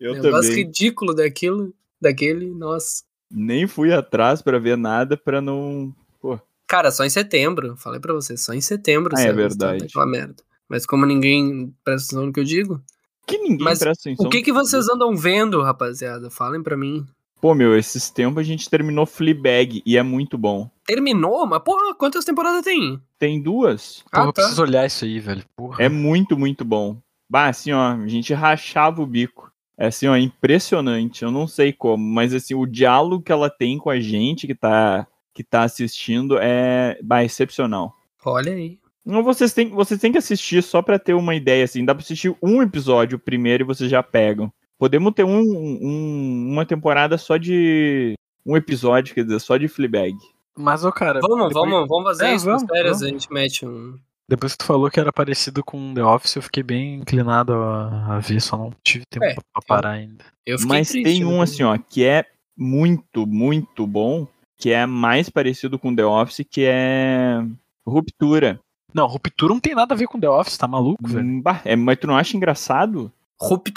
eu 0.00 0.14
Negócio 0.14 0.50
também. 0.50 0.64
ridículo 0.64 1.14
daquilo, 1.14 1.72
daquele, 2.00 2.50
nossa. 2.50 3.02
Nem 3.30 3.66
fui 3.66 3.92
atrás 3.92 4.42
para 4.42 4.58
ver 4.58 4.76
nada 4.76 5.16
para 5.16 5.40
não. 5.40 5.94
Pô. 6.20 6.38
Cara, 6.66 6.90
só 6.90 7.04
em 7.04 7.10
setembro. 7.10 7.76
Falei 7.78 7.98
para 7.98 8.12
você, 8.12 8.36
só 8.36 8.52
em 8.52 8.60
setembro. 8.60 9.14
Ah, 9.16 9.22
é 9.22 9.32
verdade. 9.32 9.84
Aquela 9.84 10.06
merda. 10.06 10.42
Mas 10.68 10.84
como 10.84 11.06
ninguém 11.06 11.74
presta 11.82 12.08
atenção 12.08 12.26
no 12.26 12.32
que 12.32 12.40
eu 12.40 12.44
digo. 12.44 12.82
Que 13.26 13.38
ninguém 13.38 13.64
Mas 13.64 13.78
presta 13.78 14.10
atenção. 14.10 14.26
O 14.26 14.28
que, 14.28 14.42
que 14.42 14.52
vocês 14.52 14.88
andam 14.88 15.16
vendo, 15.16 15.62
rapaziada? 15.62 16.28
Falem 16.28 16.62
para 16.62 16.76
mim. 16.76 17.06
Pô, 17.42 17.56
meu, 17.56 17.76
esses 17.76 18.08
tempos 18.08 18.38
a 18.38 18.44
gente 18.44 18.70
terminou 18.70 19.04
Fleabag 19.04 19.82
e 19.84 19.98
é 19.98 20.02
muito 20.04 20.38
bom. 20.38 20.70
Terminou? 20.86 21.44
Mas, 21.44 21.60
porra, 21.64 21.92
quantas 21.92 22.24
temporadas 22.24 22.62
tem? 22.62 23.02
Tem 23.18 23.42
duas. 23.42 24.04
Ah, 24.12 24.18
porra, 24.18 24.28
eu 24.28 24.32
tá. 24.32 24.42
preciso 24.42 24.62
olhar 24.62 24.86
isso 24.86 25.04
aí, 25.04 25.18
velho. 25.18 25.44
Porra. 25.56 25.82
É 25.82 25.88
muito, 25.88 26.38
muito 26.38 26.64
bom. 26.64 26.98
Bah, 27.28 27.48
assim, 27.48 27.72
ó, 27.72 27.94
a 27.94 28.06
gente 28.06 28.32
rachava 28.32 29.02
o 29.02 29.06
bico. 29.06 29.50
É 29.76 29.86
assim, 29.86 30.06
ó, 30.06 30.16
impressionante. 30.16 31.24
Eu 31.24 31.32
não 31.32 31.48
sei 31.48 31.72
como, 31.72 32.04
mas 32.04 32.32
assim, 32.32 32.54
o 32.54 32.64
diálogo 32.64 33.24
que 33.24 33.32
ela 33.32 33.50
tem 33.50 33.76
com 33.76 33.90
a 33.90 33.98
gente 33.98 34.46
que 34.46 34.54
tá, 34.54 35.04
que 35.34 35.42
tá 35.42 35.64
assistindo 35.64 36.38
é 36.40 36.96
bah, 37.02 37.24
excepcional. 37.24 37.92
Olha 38.24 38.52
aí. 38.52 38.78
Não, 39.04 39.20
vocês 39.24 39.52
têm, 39.52 39.68
vocês 39.68 40.00
têm 40.00 40.12
que 40.12 40.18
assistir 40.18 40.62
só 40.62 40.80
pra 40.80 40.96
ter 40.96 41.14
uma 41.14 41.34
ideia, 41.34 41.64
assim. 41.64 41.84
Dá 41.84 41.92
pra 41.92 42.04
assistir 42.04 42.32
um 42.40 42.62
episódio 42.62 43.18
primeiro 43.18 43.64
e 43.64 43.66
vocês 43.66 43.90
já 43.90 44.00
pegam. 44.00 44.52
Podemos 44.82 45.12
ter 45.14 45.22
um, 45.22 45.38
um, 45.40 46.48
uma 46.50 46.66
temporada 46.66 47.16
só 47.16 47.36
de. 47.36 48.14
Um 48.44 48.56
episódio, 48.56 49.14
quer 49.14 49.22
dizer, 49.22 49.38
só 49.38 49.56
de 49.56 49.68
Fleabag. 49.68 50.16
Mas, 50.58 50.84
ô, 50.84 50.90
cara. 50.90 51.20
Vamos, 51.20 51.50
depois... 51.50 51.70
vamos, 51.70 51.88
vamos 51.88 52.04
fazer 52.04 52.24
é, 52.24 52.34
isso 52.34 52.46
vamos, 52.46 52.64
férias, 52.64 52.98
vamos. 52.98 53.02
a 53.02 53.06
gente 53.06 53.32
mete 53.32 53.64
um. 53.64 53.96
Depois 54.28 54.54
que 54.54 54.58
tu 54.58 54.64
falou 54.64 54.90
que 54.90 54.98
era 54.98 55.12
parecido 55.12 55.62
com 55.62 55.94
The 55.94 56.02
Office, 56.02 56.34
eu 56.34 56.42
fiquei 56.42 56.64
bem 56.64 56.96
inclinado 56.96 57.52
a, 57.52 58.16
a 58.16 58.18
ver, 58.18 58.40
só 58.40 58.58
não 58.58 58.72
tive 58.82 59.04
tempo 59.06 59.24
é, 59.24 59.34
pra 59.34 59.62
parar 59.64 59.90
ainda. 59.90 60.24
Mas 60.66 60.88
triste, 60.88 61.04
tem 61.04 61.24
um, 61.24 61.36
né? 61.36 61.42
assim, 61.44 61.62
ó, 61.62 61.78
que 61.78 62.04
é 62.04 62.26
muito, 62.58 63.24
muito 63.24 63.86
bom, 63.86 64.26
que 64.58 64.72
é 64.72 64.84
mais 64.84 65.30
parecido 65.30 65.78
com 65.78 65.94
The 65.94 66.04
Office, 66.04 66.44
que 66.50 66.64
é 66.64 67.40
Ruptura. 67.86 68.58
Não, 68.92 69.06
Ruptura 69.06 69.54
não 69.54 69.60
tem 69.60 69.76
nada 69.76 69.94
a 69.94 69.96
ver 69.96 70.08
com 70.08 70.18
The 70.18 70.28
Office, 70.28 70.58
tá 70.58 70.66
maluco, 70.66 71.06
velho? 71.06 71.40
Bah, 71.40 71.60
é, 71.64 71.76
mas 71.76 72.00
tu 72.00 72.08
não 72.08 72.16
acha 72.16 72.36
engraçado? 72.36 73.12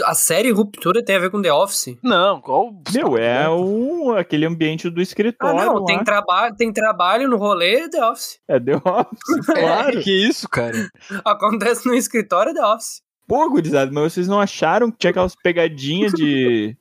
A 0.04 0.14
série 0.14 0.52
Ruptura 0.52 1.04
tem 1.04 1.16
a 1.16 1.20
ver 1.20 1.32
com 1.32 1.42
The 1.42 1.52
Office? 1.52 1.98
Não, 2.04 2.40
qual. 2.40 2.72
Meu, 2.94 3.18
é 3.18 3.50
o, 3.50 4.14
aquele 4.16 4.46
ambiente 4.46 4.90
do 4.90 5.02
escritório. 5.02 5.60
Ah, 5.60 5.66
não, 5.66 5.86
tem, 5.86 6.04
traba 6.04 6.52
tem 6.52 6.72
trabalho 6.72 7.28
no 7.28 7.38
rolê 7.38 7.90
The 7.90 8.06
Office. 8.06 8.40
É 8.48 8.60
The 8.60 8.76
Office, 8.76 9.46
claro. 9.46 10.00
É, 10.00 10.02
que 10.02 10.12
isso, 10.12 10.48
cara? 10.48 10.90
Acontece 11.26 11.88
no 11.88 11.96
escritório 11.96 12.54
The 12.54 12.66
Office. 12.66 13.02
Pô, 13.28 13.50
gurizada, 13.50 13.92
mas 13.92 14.14
vocês 14.14 14.28
não 14.28 14.40
acharam 14.40 14.92
que 14.92 15.00
tinha 15.00 15.10
aquelas 15.12 15.36
pegadinhas 15.36 16.12
de. 16.12 16.78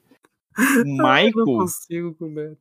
Michael? 0.85 1.33
Eu 1.35 1.47
não 1.47 1.59
consigo 1.59 2.15
com 2.15 2.27
o 2.27 2.35
Beto. 2.35 2.59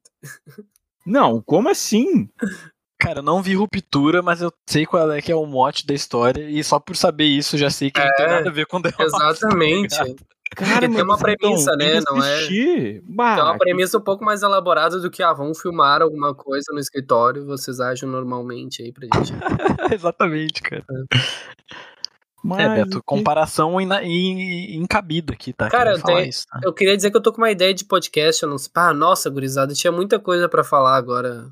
Não, 1.06 1.42
como 1.42 1.70
assim? 1.70 2.30
Cara, 3.04 3.20
eu 3.20 3.24
não 3.24 3.42
vi 3.42 3.54
ruptura, 3.54 4.22
mas 4.22 4.42
eu 4.42 4.50
sei 4.66 4.86
qual 4.86 5.12
é 5.12 5.22
que 5.22 5.30
é 5.30 5.36
o 5.36 5.46
mote 5.46 5.86
da 5.86 5.94
história, 5.94 6.50
e 6.50 6.64
só 6.64 6.80
por 6.80 6.96
saber 6.96 7.26
isso 7.26 7.58
já 7.58 7.70
sei 7.70 7.92
que 7.92 8.00
é, 8.00 8.06
não 8.06 8.16
tem 8.16 8.26
é, 8.26 8.30
nada 8.30 8.50
a 8.50 8.54
ver 8.54 8.66
com 8.66 8.82
The 8.82 8.90
Office. 8.98 9.12
Tá 9.12 9.30
exatamente. 9.30 9.96
Cara, 10.56 10.88
tem 10.88 11.02
uma 11.02 11.18
premissa, 11.18 11.76
né? 11.76 12.00
Não 12.08 12.24
é. 12.24 13.02
Bah, 13.04 13.36
tem 13.36 13.44
uma 13.44 13.58
premissa 13.58 13.98
um 13.98 14.02
pouco 14.02 14.24
mais 14.24 14.42
elaborada 14.42 15.02
do 15.02 15.12
que, 15.12 15.22
ah, 15.22 15.34
vamos 15.34 15.60
filmar 15.60 16.02
alguma 16.02 16.34
coisa 16.34 16.72
no 16.72 16.80
escritório, 16.80 17.46
vocês 17.46 17.82
agem 17.82 18.08
normalmente 18.08 18.82
aí 18.82 18.94
pra 18.94 19.06
gente. 19.14 19.34
Exatamente, 19.94 20.62
cara. 20.62 20.86
É. 20.90 21.64
Mas... 22.44 22.60
É, 22.60 22.84
Beto, 22.84 23.02
comparação 23.06 23.80
encabida 23.80 25.34
aqui, 25.34 25.54
tá? 25.54 25.70
Cara, 25.70 25.94
eu, 25.94 26.04
tenho, 26.04 26.28
isso, 26.28 26.46
tá? 26.46 26.60
eu 26.62 26.74
queria 26.74 26.96
dizer 26.96 27.10
que 27.10 27.16
eu 27.16 27.22
tô 27.22 27.32
com 27.32 27.38
uma 27.38 27.52
ideia 27.52 27.74
de 27.74 27.86
podcast. 27.86 28.44
Eu 28.44 28.50
não 28.50 28.58
sei. 28.58 28.70
Ah, 28.76 28.94
nossa, 28.94 29.30
gurizada, 29.30 29.74
tinha 29.74 29.92
muita 29.92 30.20
coisa 30.20 30.50
para 30.50 30.64
falar 30.64 30.98
agora. 30.98 31.48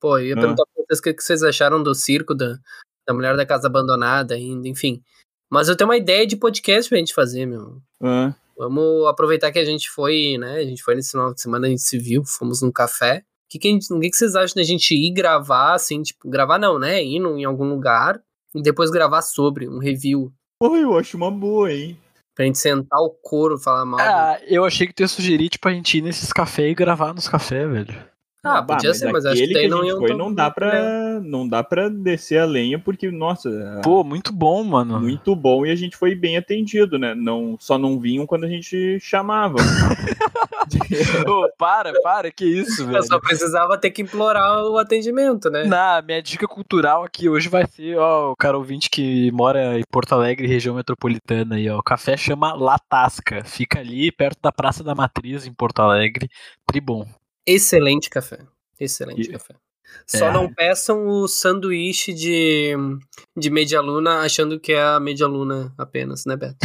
Pô, 0.00 0.16
eu 0.16 0.28
ia 0.28 0.34
ah. 0.34 0.40
perguntar 0.40 0.64
vocês 0.90 0.98
o 0.98 1.16
que 1.16 1.22
vocês 1.22 1.42
acharam 1.42 1.82
do 1.82 1.94
circo 1.94 2.34
da, 2.34 2.58
da 3.06 3.14
mulher 3.14 3.36
da 3.36 3.46
casa 3.46 3.68
abandonada 3.68 4.34
ainda, 4.34 4.68
enfim. 4.68 5.02
Mas 5.50 5.68
eu 5.68 5.76
tenho 5.76 5.88
uma 5.88 5.96
ideia 5.96 6.26
de 6.26 6.36
podcast 6.36 6.88
pra 6.88 6.98
gente 6.98 7.14
fazer, 7.14 7.46
meu. 7.46 7.80
Ah. 8.02 8.34
Vamos 8.56 9.06
aproveitar 9.06 9.50
que 9.50 9.58
a 9.58 9.64
gente 9.64 9.88
foi, 9.90 10.36
né? 10.38 10.56
A 10.56 10.64
gente 10.64 10.82
foi 10.82 10.94
nesse 10.94 11.12
final 11.12 11.32
de 11.32 11.40
semana, 11.40 11.66
a 11.66 11.70
gente 11.70 11.82
se 11.82 11.98
viu, 11.98 12.22
fomos 12.24 12.60
num 12.60 12.70
café. 12.70 13.18
O 13.18 13.50
que, 13.50 13.58
que, 13.58 13.78
que, 13.78 14.10
que 14.10 14.16
vocês 14.16 14.36
acham 14.36 14.54
da 14.56 14.62
gente 14.62 14.94
ir 14.94 15.10
gravar, 15.12 15.74
assim, 15.74 16.02
tipo, 16.02 16.28
gravar 16.28 16.58
não, 16.58 16.78
né? 16.78 17.02
Ir 17.02 17.16
em 17.16 17.44
algum 17.44 17.68
lugar 17.68 18.20
e 18.54 18.62
depois 18.62 18.90
gravar 18.90 19.22
sobre, 19.22 19.68
um 19.68 19.78
review. 19.78 20.32
Pô, 20.60 20.76
eu 20.76 20.96
acho 20.96 21.16
uma 21.16 21.30
boa, 21.30 21.72
hein? 21.72 21.98
Pra 22.34 22.44
gente 22.44 22.58
sentar 22.58 23.00
o 23.00 23.10
couro 23.10 23.56
e 23.56 23.62
falar 23.62 23.84
mal. 23.84 23.98
Ah, 24.00 24.38
eu 24.46 24.64
achei 24.64 24.86
que 24.86 24.92
tu 24.92 25.00
ia 25.00 25.08
sugerir, 25.08 25.48
tipo, 25.48 25.66
a 25.66 25.72
gente 25.72 25.98
ir 25.98 26.02
nesses 26.02 26.32
cafés 26.32 26.70
e 26.70 26.74
gravar 26.74 27.12
nos 27.12 27.26
cafés, 27.26 27.68
velho. 27.68 28.09
Ah, 28.42 28.62
podia 28.62 28.90
bah, 28.90 28.94
ser, 28.94 29.12
mas 29.12 29.26
acho 29.26 29.42
que, 29.42 29.48
que 29.48 29.68
não 29.68 29.84
iam 29.84 29.98
foi, 29.98 30.14
não 30.14 30.32
dá 30.32 30.50
para 30.50 31.20
não 31.20 31.46
dá 31.46 31.62
para 31.62 31.90
descer 31.90 32.38
a 32.38 32.46
lenha 32.46 32.78
porque 32.78 33.10
nossa, 33.10 33.80
pô, 33.84 34.02
muito 34.02 34.32
bom, 34.32 34.64
mano. 34.64 34.98
Muito 34.98 35.36
bom 35.36 35.66
e 35.66 35.70
a 35.70 35.76
gente 35.76 35.96
foi 35.96 36.14
bem 36.14 36.36
atendido, 36.36 36.98
né? 36.98 37.14
Não 37.14 37.56
só 37.60 37.76
não 37.76 38.00
vinham 38.00 38.26
quando 38.26 38.44
a 38.44 38.48
gente 38.48 38.98
chamava. 39.00 39.56
Ô, 41.28 41.50
para, 41.58 41.92
para, 42.02 42.30
que 42.30 42.44
isso, 42.44 42.86
velho. 42.86 42.98
Eu 42.98 43.02
só 43.02 43.18
precisava 43.18 43.78
ter 43.78 43.90
que 43.90 44.02
implorar 44.02 44.64
o 44.64 44.78
atendimento, 44.78 45.50
né? 45.50 45.64
Na 45.64 46.02
minha 46.02 46.22
dica 46.22 46.46
cultural 46.46 47.04
aqui 47.04 47.28
hoje 47.28 47.48
vai 47.48 47.66
ser, 47.66 47.96
ó, 47.98 48.32
o 48.32 48.36
cara 48.36 48.56
ouvinte 48.56 48.88
que 48.90 49.30
mora 49.32 49.78
em 49.78 49.84
Porto 49.90 50.12
Alegre, 50.12 50.46
região 50.46 50.74
metropolitana 50.74 51.56
aí, 51.56 51.68
ó. 51.68 51.78
O 51.78 51.82
café 51.82 52.16
chama 52.16 52.54
Latasca, 52.54 53.44
fica 53.44 53.80
ali 53.80 54.10
perto 54.12 54.38
da 54.42 54.52
Praça 54.52 54.84
da 54.84 54.94
Matriz 54.94 55.46
em 55.46 55.52
Porto 55.52 55.80
Alegre, 55.80 56.28
tribom. 56.66 57.06
Excelente 57.50 58.08
café. 58.10 58.38
Excelente 58.78 59.22
e... 59.22 59.32
café. 59.32 59.54
Só 60.06 60.26
é. 60.26 60.32
não 60.32 60.52
peçam 60.52 61.06
o 61.08 61.28
sanduíche 61.28 62.12
de, 62.12 62.74
de 63.36 63.50
media 63.50 63.80
luna 63.80 64.20
achando 64.20 64.58
que 64.58 64.72
é 64.72 64.82
a 64.82 65.00
media 65.00 65.26
luna 65.26 65.72
apenas, 65.76 66.24
né, 66.24 66.36
Beto? 66.36 66.58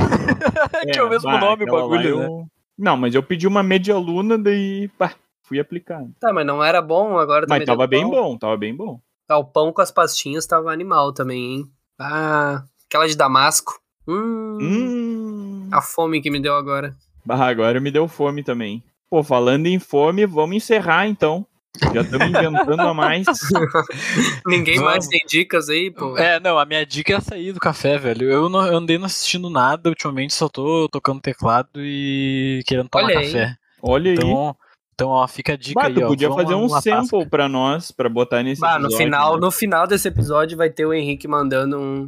é, 0.74 0.86
que 0.94 1.00
é 1.00 1.04
o 1.04 1.10
mesmo 1.10 1.30
vai, 1.30 1.40
nome 1.40 1.64
o 1.64 1.72
bagulho, 1.72 2.10
eu... 2.10 2.20
né? 2.20 2.46
Não, 2.78 2.98
mas 2.98 3.16
eu 3.16 3.24
pedi 3.24 3.48
uma 3.48 3.64
media 3.64 3.98
luna, 3.98 4.38
daí 4.38 4.90
pá, 4.98 5.16
fui 5.44 5.60
aplicando. 5.60 6.14
Tá, 6.20 6.34
mas 6.34 6.46
não 6.46 6.64
era 6.64 6.82
bom 6.82 7.18
agora 7.18 7.46
Mas 7.48 7.64
tava 7.66 7.88
bem 7.88 8.08
bom, 8.08 8.38
tava 8.38 8.58
bem 8.58 8.76
bom. 8.76 9.00
Ah, 9.28 9.38
o 9.38 9.46
pão 9.46 9.72
com 9.72 9.82
as 9.82 9.92
pastinhas 9.92 10.46
tava 10.46 10.72
animal 10.72 11.14
também, 11.14 11.56
hein? 11.56 11.66
Ah, 12.00 12.64
aquela 12.86 13.08
de 13.08 13.16
damasco. 13.16 13.80
Hum, 14.08 14.58
hum. 14.62 15.70
A 15.72 15.82
fome 15.82 16.22
que 16.22 16.30
me 16.30 16.40
deu 16.40 16.56
agora. 16.56 16.96
Bah, 17.26 17.48
agora 17.48 17.80
me 17.80 17.90
deu 17.90 18.08
fome 18.08 18.44
também. 18.44 18.84
Pô, 19.10 19.24
falando 19.24 19.68
em 19.68 19.80
fome, 19.80 20.26
vamos 20.26 20.58
encerrar 20.58 21.08
então. 21.08 21.46
Já 21.94 22.02
estamos 22.02 22.28
inventando 22.28 22.82
a 22.82 22.94
mais. 22.94 23.26
Ninguém 24.48 24.76
vamos. 24.76 24.92
mais 24.92 25.08
tem 25.08 25.20
dicas 25.28 25.70
aí, 25.70 25.92
pô. 25.92 26.18
É, 26.18 26.40
não, 26.40 26.58
a 26.58 26.66
minha 26.66 26.86
dica 26.86 27.16
é 27.16 27.20
sair 27.20 27.52
do 27.52 27.60
café, 27.60 27.98
velho. 27.98 28.30
Eu, 28.30 28.50
não, 28.50 28.66
eu 28.66 28.78
andei 28.78 28.98
não 28.98 29.06
assistindo 29.06 29.50
nada, 29.50 29.90
ultimamente 29.90 30.34
só 30.34 30.48
tô 30.48 30.88
tocando 30.90 31.22
teclado 31.22 31.70
e 31.78 32.64
querendo 32.66 32.90
tomar 32.90 33.06
Olha 33.06 33.16
café. 33.16 33.44
Aí. 33.44 33.56
Olha 33.82 34.14
então, 34.14 34.50
aí. 34.50 34.54
Então, 34.94 35.10
ó, 35.10 35.28
fica 35.28 35.54
a 35.54 35.58
dica 35.58 35.82
bah, 35.82 35.88
aí, 35.88 36.04
ó. 36.04 36.08
podia 36.08 36.32
fazer 36.32 36.56
um 36.56 36.70
sample 36.70 37.20
tasca. 37.20 37.30
pra 37.30 37.50
nós, 37.50 37.92
pra 37.92 38.08
botar 38.08 38.42
nesse 38.42 38.62
bah, 38.62 38.76
episódio. 38.76 38.92
No 38.92 38.98
final, 39.04 39.34
né? 39.34 39.40
no 39.42 39.52
final 39.52 39.88
desse 39.88 40.08
episódio 40.08 40.58
vai 40.58 40.70
ter 40.70 40.86
o 40.86 40.94
Henrique 40.94 41.28
mandando 41.28 41.78
um, 41.78 42.08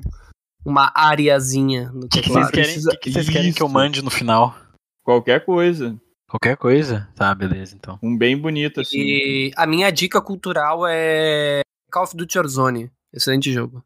uma 0.65 0.91
areazinha 0.95 1.91
no 1.93 2.07
teclado. 2.07 2.47
O 2.47 2.51
que, 2.51 2.63
vocês 2.63 2.85
querem, 2.85 2.97
que, 2.97 2.97
que 2.99 3.11
vocês 3.11 3.29
querem 3.29 3.53
que 3.53 3.61
eu 3.61 3.67
mande 3.67 4.01
no 4.01 4.09
final? 4.09 4.55
Qualquer 5.03 5.43
coisa. 5.43 5.97
Qualquer 6.29 6.57
coisa? 6.57 7.07
Tá, 7.15 7.33
beleza, 7.33 7.75
então. 7.75 7.97
Um 8.03 8.17
bem 8.17 8.37
bonito, 8.37 8.81
assim. 8.81 8.97
E 8.99 9.51
a 9.55 9.65
minha 9.65 9.89
dica 9.89 10.21
cultural 10.21 10.81
é 10.85 11.61
Call 11.89 12.03
of 12.03 12.17
Duty 12.17 12.37
Warzone. 12.37 12.91
Excelente 13.13 13.51
jogo. 13.51 13.83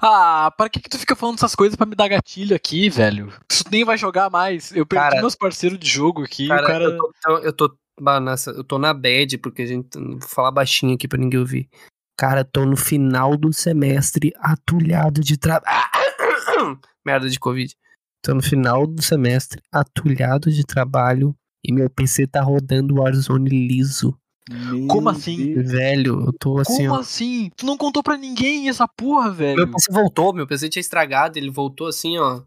Ah, 0.00 0.50
para 0.56 0.70
que, 0.70 0.80
que 0.80 0.88
tu 0.88 0.98
fica 0.98 1.14
falando 1.14 1.36
essas 1.36 1.54
coisas 1.54 1.76
para 1.76 1.86
me 1.86 1.94
dar 1.94 2.08
gatilho 2.08 2.56
aqui, 2.56 2.88
velho? 2.88 3.32
Tu 3.48 3.64
nem 3.70 3.84
vai 3.84 3.98
jogar 3.98 4.30
mais. 4.30 4.74
Eu 4.74 4.86
perdi 4.86 5.04
cara, 5.04 5.20
meus 5.20 5.34
parceiros 5.34 5.78
de 5.78 5.86
jogo 5.86 6.22
aqui. 6.22 6.48
Cara, 6.48 6.66
cara... 6.66 6.84
Eu, 6.84 6.96
tô, 6.96 7.38
eu, 7.38 7.52
tô, 7.52 7.76
nessa, 8.20 8.50
eu 8.52 8.64
tô 8.64 8.78
na 8.78 8.94
bad, 8.94 9.36
porque 9.38 9.62
a 9.62 9.66
gente. 9.66 9.98
Vou 9.98 10.20
falar 10.20 10.52
baixinho 10.52 10.94
aqui 10.94 11.06
pra 11.06 11.18
ninguém 11.18 11.40
ouvir. 11.40 11.68
Cara, 12.16 12.44
tô 12.44 12.64
no 12.64 12.76
final 12.76 13.36
do 13.36 13.52
semestre 13.52 14.32
atulhado 14.38 15.20
de 15.20 15.36
trabalho. 15.36 15.68
Merda 17.04 17.28
de 17.28 17.38
Covid. 17.38 17.74
Tô 18.22 18.34
no 18.34 18.42
final 18.42 18.86
do 18.86 19.02
semestre 19.02 19.60
atulhado 19.70 20.50
de 20.50 20.64
trabalho 20.64 21.36
e 21.66 21.72
meu 21.72 21.90
PC 21.90 22.26
tá 22.26 22.40
rodando 22.42 22.94
o 22.94 23.00
Warzone 23.00 23.48
liso. 23.48 24.16
Meu 24.48 24.86
Como 24.86 25.08
assim? 25.08 25.54
Deus. 25.54 25.72
Velho, 25.72 26.26
eu 26.26 26.32
tô 26.38 26.58
assim. 26.58 26.86
Como 26.86 26.98
ó. 26.98 27.00
assim? 27.00 27.50
Tu 27.56 27.66
não 27.66 27.76
contou 27.76 28.02
pra 28.02 28.16
ninguém 28.16 28.68
essa 28.68 28.86
porra, 28.86 29.30
velho? 29.32 29.56
Meu 29.56 29.70
PC 29.72 29.92
voltou, 29.92 30.32
meu 30.32 30.46
PC 30.46 30.68
tinha 30.68 30.80
estragado, 30.80 31.36
ele 31.36 31.50
voltou 31.50 31.88
assim, 31.88 32.16
ó. 32.16 32.42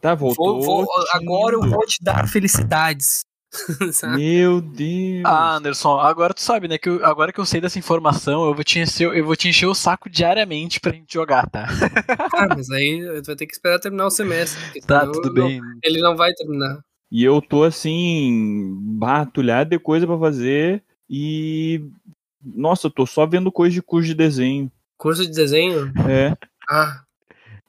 Tá, 0.00 0.14
voltou. 0.14 0.60
Vou, 0.60 0.84
vou, 0.84 1.04
agora 1.12 1.54
eu 1.54 1.62
vou 1.62 1.86
te 1.86 2.02
dar 2.02 2.28
felicidades. 2.28 3.24
Meu 4.16 4.60
Deus. 4.60 5.24
Ah, 5.24 5.56
Anderson, 5.56 5.98
agora 5.98 6.34
tu 6.34 6.42
sabe, 6.42 6.68
né? 6.68 6.76
Que 6.76 6.88
eu, 6.88 7.06
agora 7.06 7.32
que 7.32 7.38
eu 7.38 7.46
sei 7.46 7.60
dessa 7.60 7.78
informação, 7.78 8.44
eu 8.46 8.54
vou, 8.54 8.64
te 8.64 8.80
encher, 8.80 9.16
eu 9.16 9.24
vou 9.24 9.36
te 9.36 9.48
encher 9.48 9.66
o 9.66 9.74
saco 9.74 10.10
diariamente 10.10 10.80
pra 10.80 10.92
gente 10.92 11.14
jogar, 11.14 11.48
tá? 11.48 11.68
Ah, 12.34 12.48
mas 12.54 12.68
aí 12.70 13.00
tu 13.22 13.26
vai 13.26 13.36
ter 13.36 13.46
que 13.46 13.54
esperar 13.54 13.78
terminar 13.78 14.06
o 14.06 14.10
semestre. 14.10 14.80
Tá, 14.82 15.06
tudo 15.06 15.32
bem. 15.32 15.60
Não, 15.60 15.78
ele 15.82 16.00
não 16.00 16.16
vai 16.16 16.32
terminar. 16.32 16.80
E 17.14 17.22
eu 17.22 17.40
tô 17.40 17.62
assim, 17.62 18.74
batulhado 18.98 19.70
de 19.70 19.78
coisa 19.78 20.04
para 20.04 20.18
fazer 20.18 20.82
e. 21.08 21.80
Nossa, 22.44 22.88
eu 22.88 22.90
tô 22.90 23.06
só 23.06 23.24
vendo 23.24 23.52
coisa 23.52 23.72
de 23.72 23.80
curso 23.80 24.08
de 24.08 24.14
desenho. 24.14 24.68
Curso 24.98 25.24
de 25.24 25.30
desenho? 25.30 25.92
É. 26.10 26.36
Ah. 26.68 27.02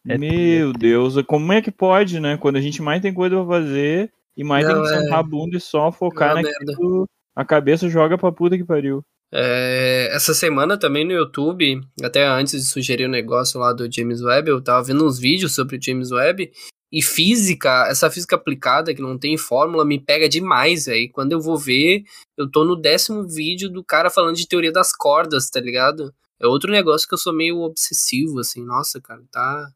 É 0.07 0.17
Meu 0.17 0.73
Deus, 0.73 1.21
como 1.27 1.53
é 1.53 1.61
que 1.61 1.69
pode, 1.69 2.19
né? 2.19 2.37
Quando 2.37 2.55
a 2.55 2.61
gente 2.61 2.81
mais 2.81 3.03
tem 3.03 3.13
coisa 3.13 3.35
pra 3.35 3.45
fazer 3.45 4.11
e 4.35 4.43
mais 4.43 4.67
não, 4.67 4.73
tem 4.73 4.81
que 4.81 4.89
sentar 4.89 5.17
é... 5.17 5.19
a 5.19 5.23
bunda 5.23 5.57
e 5.57 5.61
só 5.61 5.91
focar 5.91 6.33
naquilo, 6.33 7.07
a 7.35 7.45
cabeça 7.45 7.87
joga 7.87 8.17
pra 8.17 8.31
puta 8.31 8.57
que 8.57 8.63
pariu. 8.63 9.05
É, 9.31 10.09
essa 10.11 10.33
semana 10.33 10.75
também 10.75 11.05
no 11.05 11.11
YouTube, 11.11 11.81
até 12.01 12.25
antes 12.25 12.53
de 12.53 12.67
sugerir 12.67 13.05
o 13.05 13.09
negócio 13.09 13.59
lá 13.59 13.73
do 13.73 13.91
James 13.91 14.23
Webb, 14.23 14.49
eu 14.49 14.61
tava 14.61 14.83
vendo 14.83 15.05
uns 15.05 15.19
vídeos 15.19 15.53
sobre 15.53 15.77
o 15.77 15.81
James 15.81 16.11
Webb 16.11 16.51
e 16.91 17.01
física, 17.01 17.87
essa 17.89 18.09
física 18.09 18.35
aplicada 18.35 18.93
que 18.93 19.01
não 19.01 19.17
tem 19.17 19.37
fórmula, 19.37 19.83
me 19.83 19.99
pega 19.99 20.29
demais, 20.29 20.85
velho. 20.85 21.09
Quando 21.11 21.31
eu 21.31 21.41
vou 21.41 21.57
ver, 21.57 22.03
eu 22.37 22.49
tô 22.49 22.63
no 22.63 22.75
décimo 22.75 23.27
vídeo 23.27 23.69
do 23.69 23.83
cara 23.83 24.09
falando 24.09 24.35
de 24.35 24.47
teoria 24.47 24.71
das 24.71 24.95
cordas, 24.95 25.49
tá 25.49 25.59
ligado? 25.59 26.13
É 26.39 26.47
outro 26.47 26.71
negócio 26.71 27.07
que 27.07 27.13
eu 27.13 27.17
sou 27.17 27.33
meio 27.33 27.59
obsessivo, 27.61 28.39
assim. 28.39 28.63
Nossa, 28.63 29.01
cara, 29.01 29.21
tá. 29.31 29.69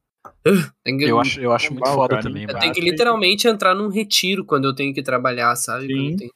Que... 0.85 1.03
Eu 1.03 1.19
acho, 1.19 1.39
eu 1.39 1.51
acho 1.51 1.73
muito 1.73 1.89
foda 1.89 2.09
cara, 2.15 2.23
também. 2.23 2.43
Eu 2.43 2.59
tenho 2.59 2.73
que 2.73 2.81
literalmente 2.81 3.47
entrar 3.47 3.73
num 3.73 3.89
retiro 3.89 4.45
quando 4.45 4.65
eu 4.65 4.75
tenho 4.75 4.93
que 4.93 5.01
trabalhar, 5.01 5.55
sabe? 5.55 5.87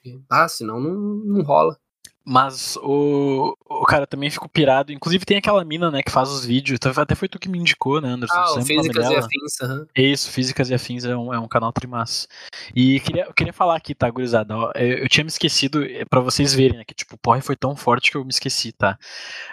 Que... 0.01 0.21
Ah, 0.29 0.47
senão 0.47 0.79
não, 0.79 0.93
não 0.93 1.41
rola. 1.43 1.77
Mas 2.25 2.77
o, 2.77 3.53
o 3.69 3.83
cara 3.83 4.07
também 4.07 4.29
ficou 4.29 4.47
pirado. 4.47 4.93
Inclusive 4.93 5.25
tem 5.25 5.37
aquela 5.37 5.63
mina, 5.65 5.91
né, 5.91 6.01
que 6.01 6.11
faz 6.11 6.29
os 6.29 6.45
vídeos. 6.45 6.77
Então, 6.77 6.91
até 6.95 7.15
foi 7.15 7.27
tu 7.27 7.37
que 7.37 7.49
me 7.49 7.59
indicou, 7.59 7.99
né, 7.99 8.09
Anderson? 8.09 8.35
Ah, 8.35 8.61
Físicas 8.61 9.09
e 9.09 9.15
Afins, 9.15 9.59
uhum. 9.61 9.85
Isso, 9.95 10.31
Físicas 10.31 10.69
e 10.69 10.73
Afins 10.73 11.03
é 11.03 11.15
um, 11.15 11.33
é 11.33 11.39
um 11.39 11.47
canal 11.47 11.73
trimassa. 11.73 12.27
E 12.73 13.01
queria, 13.01 13.25
eu 13.25 13.33
queria 13.33 13.51
falar 13.51 13.75
aqui, 13.75 13.93
tá, 13.93 14.09
gurizada? 14.09 14.53
Eu, 14.75 14.99
eu 14.99 15.09
tinha 15.09 15.23
me 15.25 15.29
esquecido, 15.29 15.83
é, 15.83 16.05
para 16.05 16.21
vocês 16.21 16.53
verem, 16.53 16.77
né, 16.77 16.85
que 16.85 16.95
tipo, 16.95 17.15
o 17.15 17.17
porre 17.17 17.41
foi 17.41 17.57
tão 17.57 17.75
forte 17.75 18.09
que 18.09 18.15
eu 18.15 18.23
me 18.23 18.31
esqueci, 18.31 18.71
tá? 18.71 18.97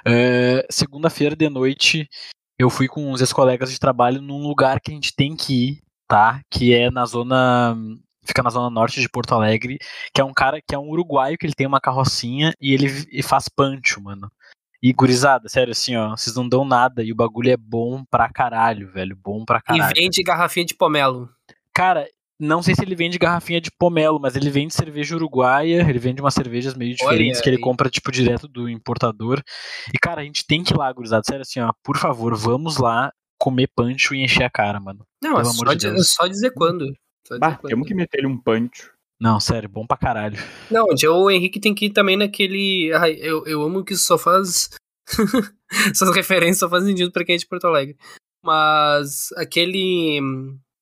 Uh, 0.07 0.63
Segunda-feira 0.71 1.35
de 1.35 1.49
noite, 1.49 2.09
eu 2.57 2.71
fui 2.71 2.87
com 2.87 3.11
uns 3.11 3.21
ex-colegas 3.21 3.71
de 3.73 3.81
trabalho 3.81 4.23
num 4.23 4.47
lugar 4.47 4.81
que 4.81 4.93
a 4.93 4.95
gente 4.95 5.15
tem 5.15 5.35
que 5.35 5.71
ir, 5.71 5.83
tá? 6.07 6.41
Que 6.49 6.73
é 6.73 6.91
na 6.91 7.05
zona 7.05 7.77
fica 8.31 8.43
na 8.43 8.51
zona 8.51 8.71
norte 8.71 9.01
de 9.01 9.09
Porto 9.09 9.35
Alegre, 9.35 9.79
que 10.15 10.21
é 10.21 10.25
um 10.25 10.33
cara 10.33 10.61
que 10.61 10.75
é 10.75 10.79
um 10.79 10.89
uruguaio 10.89 11.37
que 11.37 11.47
ele 11.47 11.55
tem 11.55 11.67
uma 11.67 11.81
carrocinha 11.81 12.53
e 12.61 12.73
ele 12.73 12.87
e 13.13 13.23
faz 13.23 13.49
pancho, 13.49 14.01
mano. 14.03 14.31
E 14.83 14.93
gurizada, 14.93 15.49
sério, 15.49 15.73
assim, 15.73 15.95
ó, 15.95 16.17
vocês 16.17 16.35
não 16.35 16.49
dão 16.49 16.65
nada 16.65 17.03
e 17.05 17.13
o 17.13 17.15
bagulho 17.15 17.51
é 17.51 17.57
bom 17.57 18.03
pra 18.11 18.31
caralho, 18.31 18.91
velho, 18.91 19.15
bom 19.15 19.45
pra 19.45 19.61
caralho. 19.61 19.93
E 19.93 20.01
vende 20.01 20.23
garrafinha 20.23 20.65
de 20.65 20.75
pomelo. 20.75 21.29
Cara, 21.75 22.09
não 22.41 22.63
sei 22.63 22.75
se 22.75 22.83
ele 22.83 22.95
vende 22.95 23.19
garrafinha 23.19 23.61
de 23.61 23.71
pomelo, 23.71 24.19
mas 24.19 24.35
ele 24.35 24.49
vende 24.49 24.73
cerveja 24.73 25.15
uruguaia, 25.15 25.87
ele 25.87 25.99
vende 25.99 26.23
umas 26.23 26.33
cervejas 26.33 26.75
meio 26.75 26.95
diferentes 26.97 27.37
Olha 27.37 27.43
que 27.43 27.49
ele 27.51 27.57
aí. 27.57 27.63
compra, 27.63 27.91
tipo, 27.91 28.11
direto 28.11 28.49
do 28.49 28.67
importador. 28.71 29.43
E, 29.93 29.99
cara, 29.99 30.23
a 30.23 30.25
gente 30.25 30.47
tem 30.47 30.65
que 30.65 30.73
ir 30.73 30.77
lá, 30.79 30.91
gurizada, 30.91 31.23
sério, 31.27 31.43
assim, 31.43 31.61
ó, 31.61 31.71
por 31.85 31.99
favor, 31.99 32.35
vamos 32.35 32.79
lá 32.79 33.13
comer 33.39 33.69
pancho 33.75 34.15
e 34.15 34.25
encher 34.25 34.45
a 34.45 34.51
cara, 34.51 34.81
mano. 34.81 35.05
Não, 35.23 35.39
é 35.39 35.45
só, 35.45 35.75
de 35.75 35.87
é 35.87 35.99
só 35.99 36.27
dizer 36.27 36.53
quando. 36.55 36.87
Bah, 37.39 37.59
temos 37.67 37.87
que 37.87 37.95
meter 37.95 38.19
ele 38.19 38.27
um 38.27 38.39
punch. 38.39 38.91
Não, 39.21 39.39
sério, 39.39 39.69
bom 39.69 39.87
pra 39.87 39.99
caralho. 39.99 40.39
Não, 40.71 40.87
o 40.87 41.31
Henrique 41.31 41.61
tem 41.61 41.75
que 41.75 41.87
ir 41.87 41.91
também 41.91 42.17
naquele. 42.17 42.91
Ai, 42.95 43.19
eu, 43.21 43.45
eu 43.47 43.63
amo 43.63 43.85
que 43.85 43.95
só 43.95 44.17
faz. 44.17 44.71
Essas 45.91 46.15
referências 46.15 46.59
só 46.59 46.69
fazem 46.69 46.91
sentido 46.91 47.13
pra 47.13 47.25
quem 47.25 47.35
é 47.35 47.39
de 47.39 47.47
Porto 47.47 47.67
Alegre. 47.67 47.97
Mas 48.43 49.29
aquele. 49.37 50.21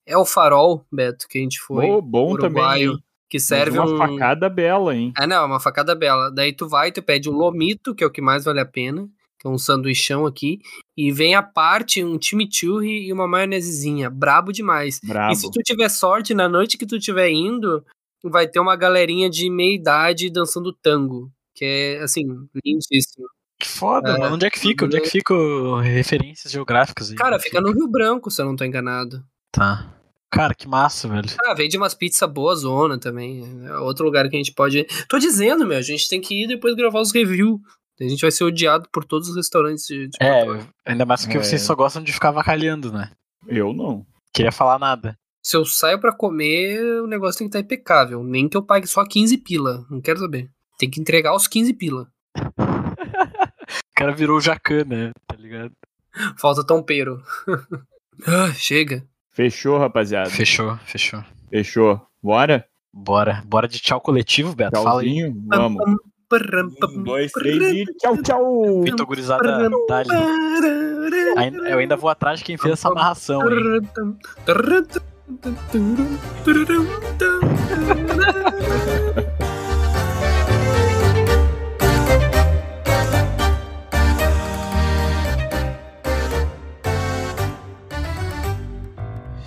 É 0.07 0.17
o 0.17 0.25
farol, 0.25 0.87
Beto, 0.91 1.27
que 1.29 1.39
a 1.39 1.43
gente 1.43 1.59
foi. 1.61 1.85
Oh, 1.85 2.01
bom 2.01 2.33
uruguaio, 2.33 2.93
também. 2.93 3.05
Que 3.29 3.41
serve 3.41 3.77
Mas 3.77 3.91
uma 3.91 3.95
um... 3.95 3.99
facada 3.99 4.49
bela, 4.49 4.95
hein? 4.95 5.13
Ah, 5.17 5.27
não, 5.27 5.45
uma 5.45 5.61
facada 5.61 5.95
bela. 5.95 6.31
Daí 6.31 6.53
tu 6.53 6.67
vai, 6.67 6.93
tu 6.93 7.03
pede 7.03 7.29
um 7.29 7.35
lomito, 7.35 7.95
que 7.95 8.03
é 8.03 8.07
o 8.07 8.11
que 8.11 8.23
mais 8.23 8.45
vale 8.45 8.61
a 8.61 8.65
pena 8.65 9.07
que 9.39 9.47
é 9.47 9.51
um 9.51 9.59
sanduichão 9.59 10.27
aqui, 10.27 10.59
e 10.97 11.13
vem 11.13 11.35
a 11.35 11.43
parte 11.43 12.03
um 12.03 12.21
chimichurri 12.21 13.07
e 13.07 13.13
uma 13.13 13.29
maionesezinha, 13.29 14.11
brabo 14.11 14.53
demais. 14.53 15.01
Brabo. 15.03 15.33
E 15.33 15.37
se 15.37 15.51
tu 15.51 15.61
tiver 15.63 15.89
sorte, 15.89 16.35
na 16.35 16.49
noite 16.49 16.77
que 16.77 16.87
tu 16.87 16.97
estiver 16.97 17.31
indo, 17.31 17.85
vai 18.25 18.49
ter 18.49 18.59
uma 18.59 18.77
galerinha 18.77 19.31
de 19.31 19.49
meia 19.49 19.75
idade 19.75 20.31
dançando 20.31 20.73
tango, 20.73 21.31
que 21.55 21.65
é, 21.65 22.03
assim, 22.03 22.25
lindíssimo. 22.65 23.27
Que 23.61 23.69
foda, 23.69 24.11
é, 24.11 24.19
mano. 24.19 24.37
Onde 24.37 24.47
é 24.47 24.51
que 24.51 24.59
fica? 24.59 24.85
Onde 24.85 24.97
é 24.97 25.01
que 25.01 25.11
fica 25.11 25.35
referências 25.83 26.53
geográficas 26.53 27.11
aí? 27.11 27.17
Cara, 27.17 27.41
fica 27.41 27.61
no 27.61 27.73
Rio 27.73 27.89
Branco, 27.89 28.31
se 28.31 28.41
eu 28.41 28.47
não 28.47 28.55
tô 28.55 28.65
enganado. 28.65 29.25
Tá. 29.51 29.95
Cara, 30.31 30.55
que 30.55 30.69
massa, 30.69 31.09
velho. 31.09 31.29
Ah, 31.45 31.55
vende 31.55 31.77
umas 31.77 31.95
pizzas 31.95 32.31
boa 32.31 32.55
zona 32.55 32.99
também. 32.99 33.43
É 33.67 33.79
outro 33.79 34.05
lugar 34.05 34.29
que 34.29 34.37
a 34.37 34.39
gente 34.39 34.53
pode. 34.53 34.87
Tô 35.09 35.19
dizendo, 35.19 35.67
meu, 35.67 35.79
a 35.79 35.83
gente 35.83 36.09
tem 36.09 36.21
que 36.21 36.45
ir 36.45 36.47
depois 36.47 36.77
gravar 36.77 37.01
os 37.01 37.11
reviews. 37.11 37.59
A 38.01 38.09
gente 38.09 38.21
vai 38.21 38.31
ser 38.31 38.45
odiado 38.45 38.89
por 38.93 39.05
todos 39.05 39.29
os 39.29 39.37
restaurantes 39.37 39.87
de, 39.87 40.09
de 40.09 40.17
É, 40.21 40.45
ainda 40.85 41.05
mais 41.05 41.23
porque 41.25 41.39
é. 41.39 41.43
vocês 41.43 41.63
só 41.63 41.75
gostam 41.75 42.03
de 42.03 42.13
ficar 42.13 42.31
vacalhando, 42.31 42.93
né? 42.93 43.11
Eu 43.47 43.73
não. 43.73 44.07
Queria 44.33 44.53
falar 44.53 44.79
nada. 44.79 45.19
Se 45.43 45.57
eu 45.57 45.65
saio 45.65 46.01
para 46.01 46.15
comer, 46.15 46.81
o 47.03 47.07
negócio 47.07 47.39
tem 47.39 47.49
que 47.49 47.57
estar 47.57 47.65
impecável. 47.65 48.23
Nem 48.23 48.49
que 48.49 48.57
eu 48.57 48.63
pague 48.63 48.87
só 48.87 49.05
15 49.05 49.39
pila. 49.39 49.85
Não 49.91 50.01
quero 50.01 50.21
saber. 50.21 50.51
Tem 50.79 50.89
que 50.89 51.01
entregar 51.01 51.35
os 51.35 51.49
15 51.49 51.73
pila. 51.75 52.09
o 52.37 53.95
cara 53.97 54.13
virou 54.13 54.41
jacan, 54.41 54.85
né? 54.85 55.13
Tá 55.27 55.37
ligado? 55.37 55.73
Falta 56.37 56.65
tompeiro. 56.65 57.23
ah, 58.27 58.53
chega. 58.55 59.05
Fechou, 59.33 59.79
rapaziada. 59.79 60.31
Fechou, 60.31 60.77
fechou. 60.85 61.25
Fechou. 61.49 62.01
Bora? 62.23 62.67
Bora. 62.93 63.43
Bora 63.47 63.69
de 63.69 63.81
tchau 63.81 64.01
coletivo, 64.01 64.55
Beto. 64.55 64.81
Tchauzinho, 64.81 65.35
Fala 65.49 65.67
aí. 65.67 65.75
Vamos. 65.75 65.99
Um, 66.31 67.03
dois, 67.05 67.33
três 67.33 67.63
e 67.63 67.87
tchau, 67.99 68.23
tchau. 68.23 68.83
Vitor 68.83 69.07
Gurizada, 69.07 69.71
dali. 69.89 70.11
Eu 71.71 71.79
ainda 71.79 71.97
vou 71.97 72.11
atrás 72.11 72.41
de 72.41 72.45
quem 72.45 72.59
fez 72.59 72.75
essa 72.75 72.89
amarração. 72.89 73.41
Hein? 73.51 73.81